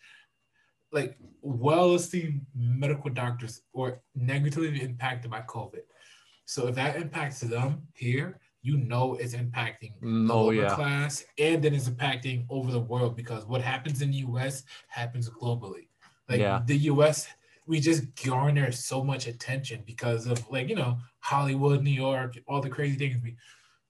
like 0.92 1.18
well-esteemed 1.42 2.46
medical 2.54 3.10
doctors, 3.10 3.62
were 3.72 4.00
negatively 4.14 4.82
impacted 4.82 5.32
by 5.32 5.40
COVID. 5.40 5.82
So 6.44 6.68
if 6.68 6.76
that 6.76 6.94
impacts 6.94 7.40
them 7.40 7.88
here, 7.94 8.38
you 8.64 8.79
know 8.79 9.14
it's 9.20 9.35
impacting 9.35 9.92
the 10.00 10.07
Mm, 10.07 10.31
oh, 10.31 10.44
lower 10.44 10.55
yeah. 10.55 10.74
class, 10.74 11.22
and 11.38 11.62
then 11.62 11.74
it's 11.74 11.88
impacting 11.88 12.46
over 12.48 12.72
the 12.72 12.81
world 12.81 13.14
because 13.14 13.44
what 13.46 13.61
happens 13.61 14.00
in 14.03 14.11
the 14.11 14.16
U.S. 14.29 14.64
happens 14.88 15.29
globally. 15.31 15.87
Like 16.29 16.40
Yeah. 16.40 16.62
the 16.64 16.79
U.S., 16.92 17.29
we 17.66 17.79
just 17.81 18.03
garner 18.24 18.72
so 18.72 19.05
much 19.05 19.27
attention 19.27 19.83
because 19.87 20.27
of 20.27 20.38
like 20.50 20.68
you 20.70 20.77
know 20.77 20.98
Hollywood, 21.20 21.83
New 21.83 21.90
York, 22.09 22.38
all 22.48 22.61
the 22.62 22.70
crazy 22.70 22.96
things. 22.96 23.16
We, 23.22 23.37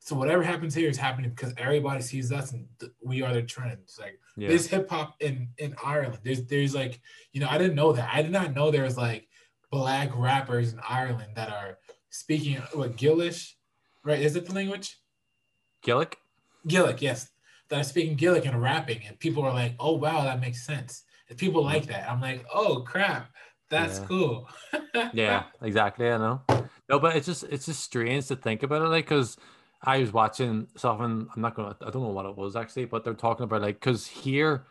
so 0.01 0.15
whatever 0.17 0.43
happens 0.43 0.75
here 0.75 0.89
is 0.91 0.99
happening 0.99 1.31
because 1.31 1.55
everybody 1.57 2.03
sees 2.03 2.31
us 2.31 2.53
and 2.53 2.67
th- 2.79 2.93
we 3.03 3.23
are 3.23 3.33
the 3.33 3.43
trends. 3.43 3.97
Like 4.01 4.19
Yeah. 4.37 4.49
there's 4.49 4.67
hip 4.67 4.91
hop 4.91 5.15
in 5.21 5.49
in 5.59 5.75
Ireland. 5.85 6.19
There's 6.25 6.43
there's 6.53 6.75
like 6.75 7.01
you 7.33 7.41
know 7.41 7.49
I 7.49 7.59
didn't 7.59 7.77
know 7.77 7.93
that. 7.93 8.11
I 8.13 8.23
did 8.23 8.33
not 8.33 8.55
know 8.57 8.71
there 8.73 8.83
was 8.91 8.97
like 8.99 9.29
black 9.71 10.11
rappers 10.15 10.73
in 10.73 10.81
Ireland 11.01 11.33
that 11.37 11.51
are 11.51 11.79
speaking 12.11 12.57
what 12.75 12.97
Gillish, 12.97 13.57
right? 14.05 14.21
Is 14.21 14.37
it 14.37 14.47
the 14.47 14.55
language? 14.55 14.99
Gillick? 15.85 16.14
Gillick, 16.69 17.01
yes. 17.01 17.31
That 17.69 17.81
are 17.81 17.85
speaking 17.85 18.17
Gillick 18.17 18.47
and 18.47 18.61
rapping, 18.61 19.01
and 19.07 19.19
people 19.19 19.43
are 19.43 19.53
like, 19.53 19.75
"Oh 19.81 19.93
wow, 19.93 20.25
that 20.25 20.40
makes 20.40 20.67
sense." 20.67 21.05
And 21.29 21.38
people 21.38 21.62
mm. 21.62 21.67
like 21.67 21.87
that. 21.87 22.11
I'm 22.11 22.21
like, 22.21 22.45
"Oh 22.53 22.83
crap, 22.87 23.31
that's 23.71 24.01
Yeah. 24.01 24.07
cool." 24.07 24.49
yeah, 25.14 25.45
exactly. 25.62 26.11
I 26.11 26.19
know. 26.19 26.43
No, 26.88 26.99
but 26.99 27.17
it's 27.17 27.27
just 27.27 27.45
it's 27.45 27.67
just 27.67 27.83
strange 27.83 28.27
to 28.29 28.37
think 28.37 28.62
about 28.62 28.83
it, 28.83 28.88
like 28.88 29.07
because 29.07 29.38
I 29.83 29.99
was 29.99 30.12
watching 30.12 30.69
something. 30.77 31.29
I'm 31.35 31.40
not 31.40 31.55
gonna. 31.55 31.77
I 31.81 31.90
don't 31.90 32.03
know 32.03 32.11
what 32.11 32.27
it 32.27 32.37
was 32.37 32.55
actually, 32.55 32.85
but 32.85 33.05
they're 33.05 33.14
talking 33.14 33.45
about 33.45 33.62
like 33.62 33.81
because 33.81 34.07
here, 34.07 34.67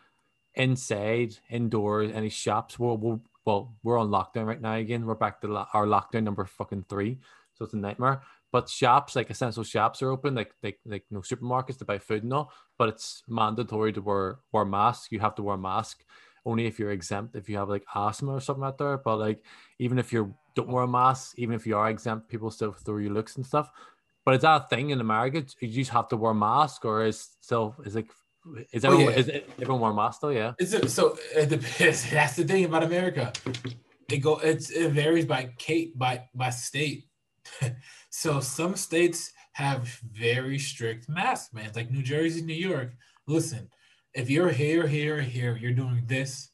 inside, 0.54 1.36
indoors, 1.50 2.12
any 2.12 2.28
shops, 2.28 2.78
we're, 2.78 2.94
we're 2.94 3.18
well, 3.44 3.74
we're 3.82 3.98
on 3.98 4.08
lockdown 4.08 4.46
right 4.46 4.60
now 4.60 4.74
again. 4.74 5.04
We're 5.04 5.14
back 5.14 5.40
to 5.40 5.48
lo- 5.48 5.66
our 5.72 5.86
lockdown 5.86 6.22
number 6.22 6.44
fucking 6.44 6.86
three, 6.88 7.18
so 7.54 7.64
it's 7.64 7.74
a 7.74 7.78
nightmare. 7.78 8.22
But 8.54 8.68
shops 8.68 9.16
like 9.16 9.30
essential 9.30 9.64
shops 9.64 10.00
are 10.00 10.10
open, 10.10 10.36
like 10.36 10.52
like 10.62 10.78
like 10.86 11.02
no 11.10 11.22
supermarkets 11.22 11.78
to 11.78 11.84
buy 11.84 11.98
food 11.98 12.22
and 12.22 12.32
all. 12.32 12.52
But 12.78 12.90
it's 12.90 13.24
mandatory 13.26 13.92
to 13.94 14.00
wear 14.00 14.38
wear 14.52 14.62
a 14.62 14.66
mask. 14.66 15.10
You 15.10 15.18
have 15.18 15.34
to 15.34 15.42
wear 15.42 15.56
a 15.56 15.58
mask 15.58 16.04
only 16.46 16.66
if 16.66 16.78
you're 16.78 16.92
exempt, 16.92 17.34
if 17.34 17.48
you 17.48 17.56
have 17.56 17.68
like 17.68 17.84
asthma 17.96 18.30
or 18.30 18.40
something 18.40 18.62
out 18.62 18.78
there. 18.78 18.96
But 18.96 19.16
like 19.16 19.42
even 19.80 19.98
if 19.98 20.12
you 20.12 20.36
don't 20.54 20.68
wear 20.68 20.84
a 20.84 20.86
mask, 20.86 21.34
even 21.36 21.56
if 21.56 21.66
you 21.66 21.76
are 21.76 21.90
exempt, 21.90 22.28
people 22.28 22.48
still 22.52 22.70
throw 22.70 22.98
you 22.98 23.10
looks 23.10 23.34
and 23.34 23.44
stuff. 23.44 23.72
But 24.24 24.36
is 24.36 24.42
that 24.42 24.62
a 24.62 24.68
thing 24.68 24.90
in 24.90 25.00
America? 25.00 25.44
You 25.58 25.66
just 25.66 25.90
have 25.90 26.06
to 26.10 26.16
wear 26.16 26.30
a 26.30 26.34
mask, 26.36 26.84
or 26.84 27.04
is 27.04 27.30
still 27.40 27.74
is 27.84 27.96
like 27.96 28.06
is 28.72 28.84
Oh, 28.84 28.92
everyone 28.92 29.14
yeah. 29.14 29.18
is 29.18 29.28
it, 29.30 29.50
everyone 29.60 29.80
wear 29.80 29.90
a 29.90 29.94
mask 29.94 30.20
though? 30.20 30.28
Yeah. 30.28 30.52
It's 30.60 30.74
a, 30.74 30.88
so 30.88 31.18
it 31.34 31.48
depends. 31.48 32.08
That's 32.18 32.36
the 32.36 32.44
thing 32.44 32.66
about 32.66 32.84
America. 32.84 33.32
It 34.08 34.18
go 34.18 34.38
it's 34.38 34.70
it 34.70 34.92
varies 34.92 35.26
by 35.26 35.50
Kate 35.58 35.98
by 35.98 36.28
by 36.36 36.50
state. 36.50 37.08
so 38.16 38.38
some 38.38 38.76
states 38.76 39.32
have 39.54 39.88
very 40.12 40.56
strict 40.56 41.08
mask 41.08 41.50
bans, 41.52 41.74
like 41.74 41.90
New 41.90 42.02
Jersey, 42.02 42.42
New 42.42 42.54
York. 42.54 42.92
Listen, 43.26 43.68
if 44.14 44.30
you're 44.30 44.50
here, 44.50 44.86
here, 44.86 45.20
here, 45.20 45.56
you're 45.56 45.72
doing 45.72 46.04
this, 46.06 46.50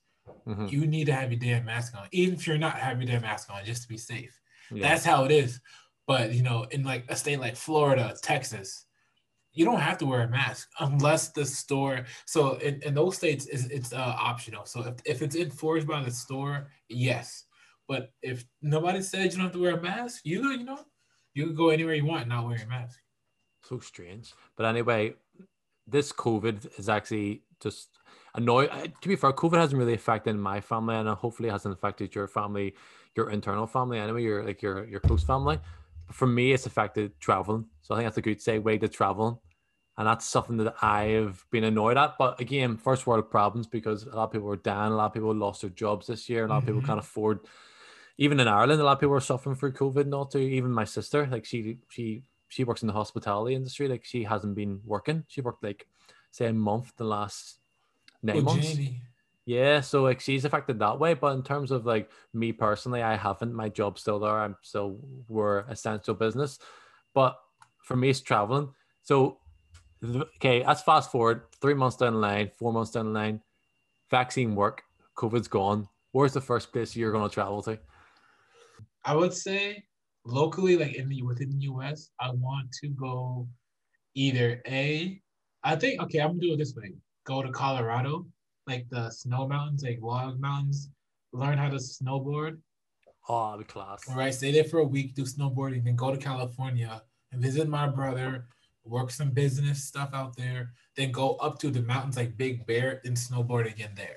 Mhm. 0.47 0.71
you 0.73 0.87
need 0.87 1.05
to 1.07 1.13
have 1.13 1.31
your 1.31 1.39
damn 1.39 1.67
mask 1.67 1.95
on, 1.95 2.09
even 2.13 2.35
if 2.37 2.47
you're 2.47 2.57
not 2.57 2.79
having 2.79 3.07
your 3.07 3.13
damn 3.13 3.23
mask 3.23 3.51
on, 3.51 3.63
just 3.65 3.83
to 3.83 3.89
be 3.89 3.99
safe. 3.99 4.35
yeah. 4.71 4.89
That's 4.89 5.05
how 5.05 5.25
it 5.25 5.33
is. 5.33 5.61
But 6.07 6.33
you 6.33 6.43
know, 6.43 6.63
in 6.71 6.83
like 6.83 7.05
a 7.11 7.17
state 7.17 7.41
like 7.41 7.57
Florida, 7.57 8.17
Texas, 8.23 8.87
you 9.53 9.65
don't 9.67 9.81
have 9.81 9.99
to 9.99 10.07
wear 10.07 10.23
a 10.23 10.29
mask 10.29 10.69
unless 10.79 11.29
the 11.33 11.45
store. 11.45 12.07
So 12.25 12.55
in, 12.55 12.81
in 12.85 12.95
those 12.95 13.17
states, 13.17 13.47
it's, 13.47 13.65
it's 13.67 13.93
uh, 13.93 14.15
optional. 14.31 14.65
So 14.65 14.81
if, 14.87 14.95
if 15.05 15.23
it's 15.23 15.37
enforced 15.37 15.87
by 15.87 16.03
the 16.03 16.11
store, 16.11 16.71
yes. 16.89 17.45
But 17.89 18.13
if 18.23 18.45
nobody 18.63 19.03
said 19.03 19.25
you 19.25 19.31
don't 19.39 19.41
have 19.49 19.53
to 19.53 19.61
wear 19.61 19.77
a 19.77 19.83
mask, 19.83 20.21
you 20.25 20.49
you 20.53 20.65
know, 20.65 20.85
you 21.35 21.47
can 21.47 21.55
go 21.55 21.71
anywhere 21.71 21.95
you 21.95 22.05
want 22.07 22.29
not 22.29 22.45
wearing 22.47 22.63
a 22.63 22.67
mask. 22.67 22.99
so 23.63 23.79
strange. 23.79 24.33
But 24.57 24.67
anyway, 24.67 25.15
this 25.87 26.13
COVID 26.13 26.79
is 26.79 26.89
actually 26.89 27.43
just 27.61 27.91
annoying. 28.35 28.69
To 29.01 29.09
be 29.09 29.17
fair, 29.17 29.33
COVID 29.33 29.59
hasn't 29.59 29.79
really 29.79 29.95
affected 29.95 30.35
my 30.37 30.61
family, 30.61 30.97
and 30.97 31.09
hopefully 31.09 31.49
it 31.49 31.53
hasn't 31.53 31.75
affected 31.75 32.15
your 32.15 32.27
family, 32.27 32.75
your 33.17 33.31
internal 33.31 33.67
family 33.67 33.99
anyway, 33.99 34.23
your 34.23 34.45
like 34.45 34.63
your 34.63 34.85
your 34.87 35.01
close 35.01 35.23
family. 35.23 35.59
But 36.07 36.17
for 36.17 36.27
me, 36.27 36.53
it's 36.53 36.67
affected 36.67 37.19
traveling. 37.21 37.67
So 37.83 37.95
I 37.95 37.99
think 37.99 38.07
that's 38.07 38.19
a 38.19 38.23
good 38.23 38.39
segue 38.39 38.81
to 38.81 38.89
traveling. 38.89 39.39
And 39.99 40.07
that's 40.07 40.25
something 40.25 40.57
that 40.59 40.83
I've 40.83 41.45
been 41.51 41.65
annoyed 41.65 41.99
at. 41.99 42.17
But 42.19 42.41
again, 42.41 42.79
first 42.79 43.07
world 43.07 43.31
problems 43.31 43.67
because 43.67 44.05
a 44.05 44.17
lot 44.17 44.25
of 44.25 44.33
people 44.33 44.49
were 44.49 44.57
down, 44.57 44.93
a 44.93 44.97
lot 44.97 45.07
of 45.07 45.13
people 45.13 45.35
lost 45.35 45.61
their 45.61 45.71
jobs 45.71 46.07
this 46.07 46.27
year, 46.29 46.47
a 46.47 46.49
lot 46.49 46.59
of 46.59 46.65
people 46.67 46.81
Mhm. 46.81 46.87
can't 46.87 46.99
afford 46.99 47.41
even 48.21 48.39
in 48.39 48.47
Ireland, 48.47 48.83
a 48.83 48.85
lot 48.85 48.93
of 48.93 49.01
people 49.01 49.15
are 49.15 49.21
suffering 49.21 49.57
through 49.57 49.73
COVID. 49.73 50.07
Not 50.07 50.31
to 50.33 50.39
even 50.39 50.71
my 50.71 50.85
sister, 50.85 51.27
like 51.27 51.47
she 51.47 51.79
she 51.89 52.23
she 52.49 52.65
works 52.65 52.83
in 52.83 52.87
the 52.87 52.93
hospitality 52.93 53.55
industry. 53.55 53.89
Like 53.89 54.05
she 54.05 54.23
hasn't 54.23 54.55
been 54.55 54.81
working. 54.85 55.25
She 55.27 55.41
worked 55.41 55.65
like 55.65 55.89
say 56.31 56.47
a 56.47 56.53
month 56.53 56.93
the 56.99 57.05
last 57.05 57.61
nine 58.23 58.37
Oh, 58.37 58.43
months. 58.43 58.75
Janie. 58.75 59.01
Yeah, 59.47 59.81
so 59.81 60.03
like 60.03 60.21
she's 60.21 60.45
affected 60.45 60.79
that 60.81 61.01
way. 61.01 61.15
But 61.15 61.35
in 61.35 61.43
terms 61.43 61.71
of 61.71 61.87
like 61.87 62.11
me 62.35 62.53
personally, 62.53 63.03
I 63.03 63.17
haven't. 63.17 63.55
My 63.55 63.71
job's 63.71 64.03
still 64.03 64.21
there. 64.21 64.39
I'm 64.39 64.57
still 64.61 64.99
we're 65.27 65.61
essential 65.61 66.15
business. 66.15 66.59
But 67.15 67.39
for 67.79 67.97
me, 67.97 68.11
it's 68.11 68.21
traveling. 68.21 68.69
So 69.03 69.39
okay, 70.37 70.63
let's 70.67 70.83
fast 70.83 71.11
forward 71.11 71.45
three 71.63 71.75
months 71.75 71.97
down 71.97 72.13
the 72.13 72.19
line, 72.19 72.51
four 72.59 72.71
months 72.71 72.91
down 72.91 73.07
the 73.07 73.19
line, 73.19 73.41
vaccine 74.11 74.55
work, 74.55 74.83
COVID's 75.17 75.49
gone. 75.49 75.89
Where's 76.13 76.35
the 76.35 76.41
first 76.43 76.71
place 76.71 76.95
you're 76.95 77.13
gonna 77.13 77.31
travel 77.31 77.63
to? 77.63 77.79
I 79.05 79.15
would 79.15 79.33
say 79.33 79.85
locally, 80.25 80.77
like 80.77 80.95
in 80.95 81.09
the 81.09 81.23
within 81.23 81.51
the 81.51 81.65
US, 81.67 82.11
I 82.21 82.31
want 82.31 82.71
to 82.83 82.89
go 82.89 83.49
either 84.15 84.63
a. 84.67 85.21
I 85.63 85.77
think 85.77 86.01
okay, 86.03 86.19
I'm 86.19 86.31
gonna 86.31 86.41
do 86.41 86.55
it 86.55 86.59
this 86.59 86.75
way. 86.75 86.93
Go 87.25 87.43
to 87.43 87.51
Colorado, 87.51 88.27
like 88.67 88.87
the 88.91 89.11
snow 89.11 89.47
mountains, 89.47 89.83
like 89.83 89.99
wild 90.01 90.41
mountains. 90.41 90.91
Learn 91.33 91.59
how 91.59 91.69
to 91.69 91.77
snowboard. 91.77 92.59
Oh, 93.29 93.57
the 93.57 93.65
class. 93.65 94.09
All 94.09 94.17
right, 94.17 94.35
stay 94.35 94.51
there 94.51 94.65
for 94.65 94.81
a 94.81 94.85
week, 94.85 95.15
do 95.15 95.23
snowboarding, 95.23 95.85
then 95.85 95.95
go 95.95 96.11
to 96.11 96.17
California 96.17 97.03
and 97.31 97.41
visit 97.41 97.69
my 97.69 97.87
brother, 97.87 98.47
work 98.85 99.11
some 99.11 99.31
business 99.31 99.85
stuff 99.85 100.11
out 100.13 100.37
there, 100.37 100.73
then 100.97 101.13
go 101.13 101.37
up 101.37 101.59
to 101.61 101.71
the 101.71 101.83
mountains 101.83 102.17
like 102.17 102.37
Big 102.37 102.67
Bear 102.67 103.01
and 103.05 103.17
snowboard 103.17 103.71
again 103.71 103.93
there. 103.95 104.17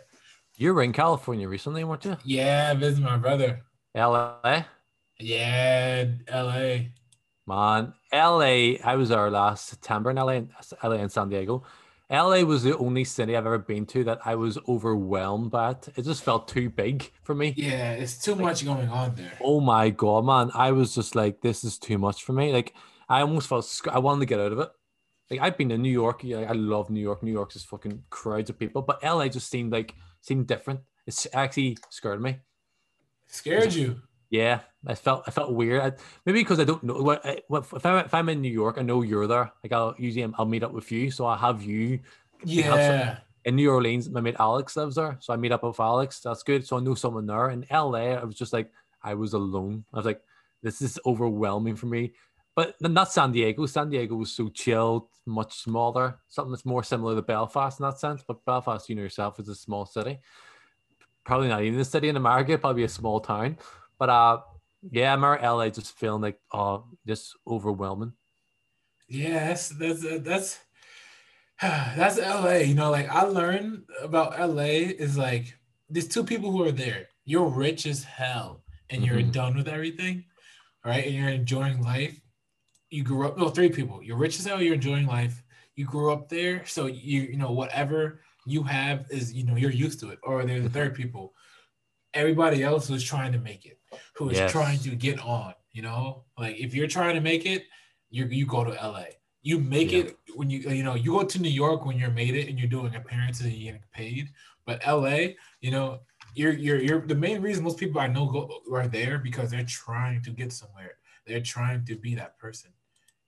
You 0.58 0.74
were 0.74 0.84
in 0.84 0.94
California 0.94 1.48
recently, 1.48 1.84
weren't 1.84 2.06
you? 2.06 2.18
Yeah, 2.24 2.74
visit 2.74 3.04
my 3.04 3.18
brother. 3.18 3.62
LA. 3.96 4.64
Yeah, 5.20 6.06
LA. 6.32 6.78
Man, 7.46 7.94
LA, 8.12 8.78
I 8.84 8.96
was 8.96 9.10
there 9.10 9.30
last 9.30 9.68
September 9.68 10.10
in 10.10 10.16
LA, 10.18 10.42
LA 10.84 10.96
and 10.96 11.12
San 11.12 11.30
Diego. 11.30 11.64
LA 12.10 12.42
was 12.42 12.64
the 12.64 12.78
only 12.78 13.04
city 13.04 13.36
I've 13.36 13.46
ever 13.46 13.58
been 13.58 13.86
to 13.88 14.04
that 14.04 14.20
I 14.24 14.36
was 14.36 14.58
overwhelmed 14.68 15.52
by 15.52 15.72
it. 15.72 15.90
It 15.96 16.04
just 16.04 16.24
felt 16.24 16.48
too 16.48 16.70
big 16.70 17.12
for 17.24 17.34
me. 17.34 17.54
Yeah, 17.58 17.94
it's 17.94 18.24
too 18.24 18.36
much 18.36 18.64
going 18.64 18.88
on 18.90 19.16
there. 19.16 19.34
Oh 19.42 19.60
my 19.60 19.90
god, 19.90 20.26
man. 20.26 20.52
I 20.54 20.72
was 20.72 20.94
just 20.94 21.16
like, 21.16 21.42
this 21.42 21.64
is 21.64 21.78
too 21.78 21.98
much 21.98 22.24
for 22.24 22.34
me. 22.34 22.54
Like, 22.54 22.74
I 23.10 23.22
almost 23.22 23.48
felt 23.48 23.66
sc- 23.66 23.88
I 23.88 24.00
wanted 24.00 24.22
to 24.22 24.26
get 24.28 24.40
out 24.40 24.52
of 24.52 24.60
it. 24.60 24.70
Like, 25.32 25.40
I've 25.40 25.58
been 25.58 25.70
to 25.70 25.78
New 25.78 25.92
York. 25.92 26.24
Yeah, 26.24 26.42
I 26.42 26.54
love 26.54 26.90
New 26.90 27.02
York. 27.02 27.24
New 27.24 27.32
York's 27.32 27.56
just 27.56 27.68
fucking 27.68 28.04
crowds 28.10 28.50
of 28.50 28.60
people. 28.60 28.84
But 28.84 29.04
LA 29.04 29.28
just 29.28 29.50
seemed 29.50 29.72
like 29.72 29.96
seemed 30.22 30.48
different. 30.48 30.82
It's 31.08 31.26
actually 31.34 31.78
scared 31.90 32.22
me. 32.22 32.38
Scared 33.34 33.74
you. 33.74 34.00
Yeah, 34.30 34.62
I 34.86 34.96
felt 34.96 35.24
I 35.28 35.32
felt 35.32 35.54
weird. 35.54 35.82
I, 35.82 35.92
maybe 36.26 36.40
because 36.42 36.60
I 36.60 36.64
don't 36.64 36.84
know 36.84 37.02
what, 37.02 37.24
what 37.48 37.66
if 37.74 37.86
I'm 37.86 38.06
if 38.06 38.14
I'm 38.14 38.30
in 38.30 38.42
New 38.42 38.52
York, 38.52 38.78
I 38.78 38.84
know 38.84 39.02
you're 39.02 39.28
there. 39.28 39.52
Like 39.64 39.72
I'll 39.74 39.96
usually 39.98 40.32
I'll 40.38 40.46
meet 40.46 40.64
up 40.64 40.72
with 40.72 40.92
you, 40.92 41.10
so 41.12 41.26
I 41.26 41.38
have 41.38 41.64
you 41.64 42.00
Yeah. 42.44 43.18
in 43.46 43.56
New 43.56 43.72
Orleans. 43.72 44.10
My 44.10 44.22
mate 44.22 44.36
Alex 44.40 44.76
lives 44.76 44.96
there, 44.96 45.18
so 45.20 45.34
I 45.34 45.38
meet 45.38 45.52
up 45.52 45.64
with 45.64 45.80
Alex. 45.80 46.20
That's 46.20 46.44
good. 46.44 46.66
So 46.66 46.78
I 46.78 46.80
know 46.80 46.96
someone 46.96 47.26
there. 47.26 47.50
In 47.50 47.66
LA, 47.72 48.14
I 48.22 48.24
was 48.24 48.36
just 48.36 48.54
like 48.54 48.72
I 49.04 49.16
was 49.16 49.34
alone. 49.34 49.84
I 49.94 49.98
was 49.98 50.06
like, 50.06 50.22
this 50.62 50.82
is 50.82 51.00
overwhelming 51.06 51.76
for 51.76 51.88
me. 51.88 52.14
But 52.56 52.76
then 52.80 52.94
not 52.94 53.12
San 53.12 53.32
Diego. 53.32 53.66
San 53.66 53.90
Diego 53.90 54.16
was 54.16 54.32
so 54.32 54.48
chilled, 54.50 55.08
much 55.26 55.62
smaller. 55.62 56.20
Something 56.28 56.52
that's 56.52 56.66
more 56.66 56.84
similar 56.84 57.16
to 57.16 57.24
Belfast 57.24 57.80
in 57.80 57.84
that 57.86 58.00
sense. 58.00 58.24
But 58.28 58.46
Belfast, 58.46 58.88
you 58.90 58.96
know 58.96 59.02
yourself, 59.02 59.40
is 59.40 59.50
a 59.50 59.56
small 59.56 59.86
city. 59.88 60.20
Probably 61.26 61.48
not 61.48 61.64
even 61.64 61.80
a 61.80 61.86
city 61.86 62.10
in 62.10 62.18
America. 62.18 62.58
Probably 62.58 62.84
a 62.84 62.90
small 62.90 63.20
town. 63.22 63.58
But 63.98 64.10
uh, 64.10 64.42
yeah, 64.92 65.12
I 65.12 65.16
remember 65.16 65.38
LA 65.42 65.70
just 65.70 65.98
feeling 65.98 66.22
like 66.22 66.40
oh, 66.54 66.88
just 67.08 67.36
overwhelming. 67.48 68.14
Yeah, 69.08 69.48
that's 69.48 69.70
that's 69.70 70.02
that's 70.24 70.60
that's 71.62 72.18
LA. 72.20 72.58
You 72.60 72.76
know, 72.76 72.92
like 72.92 73.10
I 73.10 73.24
learned 73.24 73.86
about 74.02 74.40
LA 74.40 74.92
is 74.98 75.18
like 75.18 75.58
there's 75.90 76.08
two 76.08 76.24
people 76.24 76.52
who 76.52 76.64
are 76.64 76.72
there. 76.72 77.10
You're 77.26 77.50
rich 77.50 77.86
as 77.86 78.04
hell 78.04 78.64
and 78.90 79.04
you're 79.04 79.22
Mhm. 79.22 79.32
done 79.32 79.56
with 79.56 79.68
everything, 79.68 80.26
right? 80.86 81.06
And 81.06 81.16
you're 81.16 81.30
enjoying 81.30 81.82
life. 81.84 82.20
You 82.92 83.04
grew 83.04 83.28
up 83.28 83.38
no 83.38 83.50
three 83.50 83.72
people. 83.72 84.04
You're 84.04 84.18
rich 84.18 84.40
as 84.40 84.46
hell, 84.46 84.62
you're 84.62 84.76
enjoying 84.76 85.08
life. 85.08 85.44
You 85.76 85.86
grew 85.86 86.14
up 86.14 86.30
there, 86.30 86.66
so 86.68 86.88
you 86.88 87.24
you 87.24 87.38
know 87.38 87.52
whatever 87.54 88.22
you 88.46 88.64
have 88.64 89.06
is 89.10 89.34
you 89.34 89.44
know 89.46 89.56
you're 89.56 89.72
used 89.72 90.00
to 90.02 90.10
it. 90.10 90.20
Or 90.24 90.44
there's 90.46 90.64
the 90.64 90.70
third 90.70 90.96
people. 90.96 91.34
Everybody 92.14 92.64
else 92.64 92.90
was 92.90 93.04
trying 93.04 93.32
to 93.32 93.40
make 93.40 93.66
it, 93.66 93.80
who 94.16 94.30
is 94.30 94.38
Yes. 94.38 94.52
trying 94.52 94.80
to 94.80 94.96
get 94.96 95.20
on, 95.20 95.54
you 95.72 95.82
know? 95.82 96.26
Like 96.38 96.58
if 96.58 96.76
you're 96.76 96.88
trying 96.88 97.16
to 97.16 97.22
make 97.22 97.46
it, 97.46 97.66
you 98.10 98.26
you 98.26 98.46
go 98.46 98.64
to 98.64 98.72
LA. 98.72 99.06
You 99.42 99.60
make 99.60 99.92
Yeah. 99.92 100.00
it 100.00 100.18
when 100.36 100.50
you 100.50 100.60
you 100.60 100.84
know 100.84 100.96
you 100.96 101.12
go 101.12 101.24
to 101.24 101.40
New 101.42 101.50
York 101.50 101.86
when 101.86 101.98
you're 101.98 102.12
made 102.12 102.36
it 102.36 102.48
and 102.50 102.60
you're 102.60 102.70
doing 102.70 102.96
appearances 102.96 103.46
and 103.46 103.54
you're 103.54 103.74
getting 103.74 103.88
paid. 103.92 104.30
But 104.66 104.82
LA, 104.86 105.36
you 105.60 105.72
know, 105.72 106.02
you're 106.36 106.54
you're 106.54 106.82
you're 106.82 107.02
the 107.02 107.16
main 107.16 107.42
reason 107.42 107.64
most 107.64 107.78
people 107.80 108.00
I 108.00 108.08
know 108.08 108.26
go 108.28 108.62
are 108.72 108.88
there 108.88 109.18
because 109.18 109.50
they're 109.52 109.66
trying 109.66 110.22
to 110.24 110.32
get 110.32 110.54
somewhere. 110.54 110.98
They're 111.26 111.42
trying 111.42 111.86
to 111.86 111.96
be 111.96 112.16
that 112.16 112.38
person. 112.38 112.72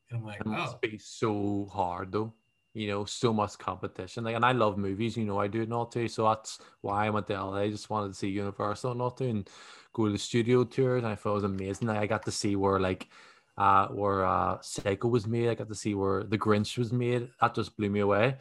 And 0.10 0.20
I'm 0.20 0.26
like, 0.26 0.42
It 0.42 0.46
must 0.46 0.76
oh, 0.76 0.80
be 0.82 0.98
so 1.00 1.68
hard 1.74 2.12
though. 2.12 2.34
You 2.76 2.88
know, 2.88 3.06
so 3.06 3.34
much 3.34 3.58
competition. 3.58 4.26
Like, 4.26 4.36
and 4.36 4.46
I 4.46 4.52
love 4.52 4.78
movies. 4.78 5.18
You 5.18 5.26
know, 5.26 5.40
I 5.40 5.48
do 5.48 5.64
it 5.64 5.70
not 5.70 5.92
too. 5.92 6.08
So 6.08 6.26
that's 6.26 6.60
why 6.82 7.08
I 7.08 7.10
went 7.10 7.26
to 7.28 7.34
LA. 7.34 7.62
I 7.62 7.70
just 7.72 7.90
wanted 7.90 8.10
to 8.10 8.14
see 8.14 8.28
Universal 8.28 8.92
and 8.92 9.00
not 9.00 9.18
to 9.18 9.30
and 9.30 9.50
go 9.94 10.06
to 10.06 10.12
the 10.12 10.18
studio 10.18 10.64
tours. 10.64 11.04
And 11.04 11.12
I 11.12 11.16
thought 11.16 11.32
it 11.32 11.36
was 11.36 11.44
amazing. 11.46 11.90
I 11.90 12.06
got 12.06 12.26
to 12.26 12.32
see 12.32 12.56
where 12.56 12.80
like, 12.80 13.08
uh, 13.58 13.88
where 13.88 14.26
uh, 14.26 14.58
Psycho 14.62 15.08
was 15.08 15.26
made. 15.26 15.50
I 15.50 15.56
got 15.56 15.70
to 15.70 15.76
see 15.76 15.96
where 15.96 16.24
The 16.24 16.38
Grinch 16.38 16.78
was 16.78 16.92
made. 16.92 17.30
That 17.42 17.56
just 17.56 17.76
blew 17.78 17.90
me 17.90 18.02
away. 18.02 18.36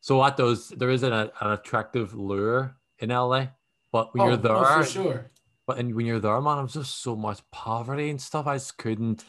So 0.00 0.16
what 0.16 0.36
does 0.36 0.68
there 0.70 0.90
is 0.90 1.02
an, 1.02 1.12
an 1.12 1.30
attractive 1.40 2.14
lure 2.14 2.76
in 2.98 3.10
LA, 3.10 3.48
but 3.92 4.14
when 4.14 4.22
oh, 4.22 4.28
you're 4.28 4.36
there, 4.36 4.52
oh, 4.52 4.82
for 4.82 4.84
sure. 4.84 5.30
but 5.66 5.78
and 5.78 5.94
when 5.94 6.06
you're 6.06 6.20
there, 6.20 6.40
man, 6.40 6.58
it 6.58 6.62
was 6.62 6.72
just 6.72 7.02
so 7.02 7.14
much 7.14 7.40
poverty 7.50 8.08
and 8.08 8.20
stuff. 8.20 8.46
I 8.46 8.56
just 8.56 8.78
couldn't. 8.78 9.24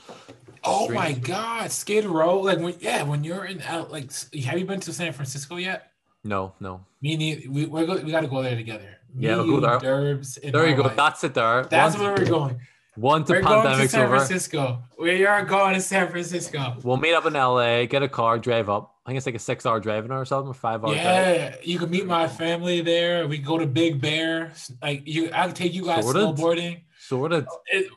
Oh 0.63 0.89
my 0.89 1.13
God, 1.13 1.71
Skid 1.71 2.05
Row. 2.05 2.39
Like 2.41 2.59
when 2.59 2.75
yeah, 2.79 3.03
when 3.03 3.23
you're 3.23 3.45
in 3.45 3.61
out 3.61 3.91
like 3.91 4.11
have 4.43 4.59
you 4.59 4.65
been 4.65 4.79
to 4.81 4.93
San 4.93 5.13
Francisco 5.13 5.55
yet? 5.57 5.91
No, 6.23 6.53
no. 6.59 6.85
Me 7.01 7.17
neither. 7.17 7.49
We 7.49 7.65
we 7.65 7.85
got 8.11 8.21
to 8.21 8.27
go 8.27 8.43
there 8.43 8.55
together. 8.55 8.97
Me, 9.13 9.27
Yeah, 9.27 9.37
we'll 9.37 9.59
go 9.59 9.79
there. 9.79 10.21
There 10.51 10.67
you 10.69 10.75
go. 10.75 10.89
That's 10.89 11.23
it. 11.23 11.33
There. 11.33 11.63
That's 11.65 11.95
Once- 11.95 12.03
where 12.03 12.13
we're 12.13 12.25
going. 12.25 12.59
Once 12.97 13.29
the 13.29 13.35
We're 13.35 13.41
going 13.41 13.79
to 13.79 13.87
San 13.87 14.01
over, 14.01 14.17
Francisco. 14.17 14.83
We 14.99 15.25
are 15.25 15.45
going 15.45 15.75
to 15.75 15.81
San 15.81 16.09
Francisco. 16.09 16.75
we'll 16.83 16.97
meet 16.97 17.13
up 17.13 17.25
in 17.25 17.33
LA, 17.33 17.85
get 17.85 18.03
a 18.03 18.09
car, 18.09 18.37
drive 18.37 18.69
up, 18.69 18.97
I 19.05 19.09
think 19.09 19.17
it's 19.17 19.25
like 19.25 19.35
a 19.35 19.39
six 19.39 19.65
hour 19.65 19.79
driving 19.79 20.11
or 20.11 20.25
something, 20.25 20.51
or 20.51 20.53
five 20.53 20.83
hour 20.83 20.93
drive. 20.93 21.03
Yeah, 21.03 21.55
you 21.63 21.79
can 21.79 21.89
meet 21.89 22.05
my 22.05 22.27
family 22.27 22.81
there. 22.81 23.27
We 23.27 23.37
go 23.37 23.57
to 23.57 23.65
Big 23.65 24.01
Bear. 24.01 24.51
Like 24.81 25.07
you, 25.07 25.29
I 25.33 25.45
can 25.47 25.53
take 25.55 25.73
you 25.73 25.85
guys 25.85 26.03
Sorted. 26.03 26.21
snowboarding. 26.21 26.81
Sorted. 27.11 27.45
Oh, 27.51 27.59
it, 27.67 27.87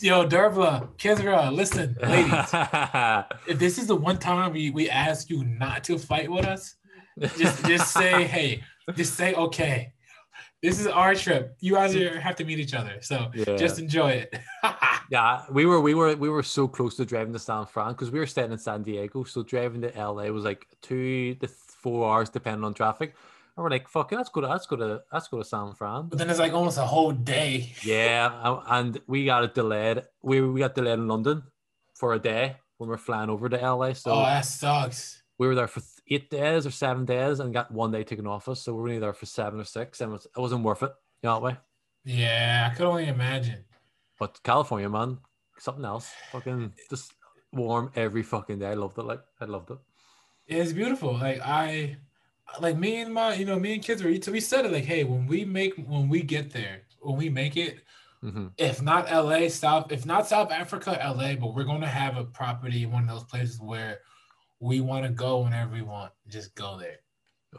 yo, 0.00 0.28
Dervla, 0.28 0.86
Kizra, 0.96 1.52
listen, 1.52 1.96
ladies. 2.00 2.50
if 3.48 3.58
this 3.58 3.78
is 3.78 3.88
the 3.88 3.96
one 3.96 4.16
time 4.16 4.52
we, 4.52 4.70
we 4.70 4.88
ask 4.88 5.28
you 5.28 5.42
not 5.42 5.82
to 5.84 5.98
fight 5.98 6.30
with 6.30 6.46
us, 6.46 6.76
just 7.36 7.66
just 7.66 7.92
say 7.92 8.22
hey, 8.34 8.62
just 8.94 9.14
say 9.14 9.34
okay. 9.34 9.92
This 10.62 10.78
is 10.78 10.86
our 10.86 11.16
trip. 11.16 11.56
You 11.58 11.72
guys 11.74 11.96
are, 11.96 12.20
have 12.20 12.36
to 12.36 12.44
meet 12.44 12.60
each 12.60 12.74
other, 12.74 12.98
so 13.00 13.32
Yeah. 13.34 13.56
just 13.56 13.80
enjoy 13.80 14.10
it. 14.22 14.38
Yeah, 15.10 15.42
we 15.50 15.66
were 15.66 15.80
we 15.80 15.94
were 15.94 16.14
we 16.14 16.28
were 16.28 16.44
so 16.44 16.68
close 16.68 16.94
to 16.98 17.04
driving 17.04 17.32
to 17.32 17.40
San 17.40 17.66
Fran 17.66 17.88
because 17.88 18.12
we 18.12 18.20
were 18.20 18.26
staying 18.26 18.52
in 18.52 18.58
San 18.58 18.84
Diego. 18.84 19.24
So 19.24 19.42
driving 19.42 19.80
to 19.80 19.90
LA 19.98 20.26
was 20.26 20.44
like 20.44 20.68
two 20.80 21.34
to 21.40 21.48
four 21.48 22.08
hours 22.08 22.30
depending 22.30 22.62
on 22.62 22.74
traffic. 22.74 23.16
We're 23.62 23.70
like, 23.70 23.88
fuck 23.88 24.12
it, 24.12 24.16
let's 24.16 24.28
go 24.28 24.40
to 24.40 24.48
let's 24.48 24.66
go 24.66 24.76
to 24.76 25.02
let's 25.12 25.28
go 25.28 25.38
to 25.38 25.44
San 25.44 25.74
Fran. 25.74 26.08
but 26.08 26.18
then 26.18 26.30
it's 26.30 26.38
like 26.38 26.52
almost 26.52 26.78
a 26.78 26.86
whole 26.86 27.12
day. 27.12 27.74
Yeah, 27.84 28.60
and 28.68 29.00
we 29.06 29.24
got 29.24 29.44
it 29.44 29.54
delayed. 29.54 30.02
We 30.22 30.40
we 30.40 30.60
got 30.60 30.74
delayed 30.74 30.98
in 30.98 31.08
London 31.08 31.42
for 31.94 32.14
a 32.14 32.18
day 32.18 32.56
when 32.78 32.88
we 32.88 32.94
are 32.94 32.98
flying 32.98 33.28
over 33.30 33.48
to 33.48 33.56
LA. 33.56 33.92
So 33.92 34.12
oh, 34.12 34.22
that 34.22 34.44
sucks. 34.44 35.22
we 35.38 35.46
were 35.46 35.54
there 35.54 35.68
for 35.68 35.82
eight 36.08 36.30
days 36.30 36.66
or 36.66 36.70
seven 36.70 37.04
days 37.04 37.40
and 37.40 37.52
got 37.52 37.70
one 37.70 37.92
day 37.92 38.04
taken 38.04 38.26
off 38.26 38.48
us. 38.48 38.62
So 38.62 38.72
we 38.72 38.80
were 38.80 38.88
only 38.88 39.00
there 39.00 39.12
for 39.12 39.26
seven 39.26 39.60
or 39.60 39.64
six, 39.64 40.00
and 40.00 40.10
it, 40.10 40.12
was, 40.12 40.26
it 40.26 40.40
wasn't 40.40 40.64
worth 40.64 40.82
it. 40.82 40.92
You 41.22 41.28
know 41.28 41.34
that 41.34 41.42
way. 41.42 41.56
Yeah, 42.04 42.70
I 42.70 42.74
could 42.74 42.86
only 42.86 43.06
imagine. 43.06 43.64
But 44.18 44.42
California, 44.42 44.88
man, 44.88 45.18
something 45.58 45.84
else. 45.84 46.10
Fucking 46.32 46.72
just 46.88 47.12
warm 47.52 47.90
every 47.94 48.22
fucking 48.22 48.58
day. 48.58 48.68
I 48.68 48.74
loved 48.74 48.98
it. 48.98 49.04
Like 49.04 49.20
I 49.40 49.44
loved 49.44 49.70
it. 49.70 49.78
It's 50.46 50.72
beautiful. 50.72 51.14
Like 51.14 51.40
I, 51.40 51.96
like 52.58 52.76
me 52.76 52.96
and 52.96 53.12
my, 53.12 53.34
you 53.34 53.44
know, 53.44 53.58
me 53.58 53.74
and 53.74 53.82
kids 53.82 54.02
were. 54.02 54.14
So 54.20 54.32
we 54.32 54.40
said 54.40 54.64
it 54.64 54.72
like, 54.72 54.84
hey, 54.84 55.04
when 55.04 55.26
we 55.26 55.44
make, 55.44 55.74
when 55.76 56.08
we 56.08 56.22
get 56.22 56.52
there, 56.52 56.82
when 57.00 57.16
we 57.16 57.28
make 57.28 57.56
it, 57.56 57.80
hmm 58.22 58.48
if 58.58 58.82
not 58.82 59.10
LA, 59.10 59.48
South, 59.48 59.90
if 59.90 60.04
not 60.04 60.26
South 60.26 60.52
Africa, 60.52 60.90
LA, 61.02 61.34
but 61.34 61.54
we're 61.54 61.64
gonna 61.64 61.86
have 61.86 62.18
a 62.18 62.24
property 62.24 62.82
in 62.82 62.92
one 62.92 63.04
of 63.04 63.08
those 63.08 63.24
places 63.24 63.58
where 63.58 64.00
we 64.60 64.80
want 64.80 65.04
to 65.04 65.10
go 65.10 65.38
whenever 65.38 65.72
we 65.72 65.80
want. 65.80 66.12
Just 66.28 66.54
go 66.54 66.78
there. 66.78 66.98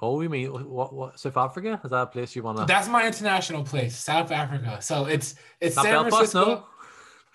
Oh, 0.02 0.16
we 0.18 0.28
mean 0.28 0.52
what? 0.52 0.94
What? 0.94 1.20
South 1.20 1.36
Africa? 1.38 1.82
Is 1.84 1.90
that 1.90 2.02
a 2.04 2.06
place 2.08 2.36
you 2.36 2.44
want 2.44 2.60
to? 2.60 2.66
That's 2.66 2.88
my 2.88 3.06
international 3.06 3.64
place, 3.64 3.98
South 3.98 4.32
Africa. 4.32 4.78
So 4.82 5.06
it's 5.06 5.36
it's 5.60 5.76
Not 5.76 5.84
San 5.84 5.94
Belfast, 5.94 6.32
Francisco. 6.32 6.68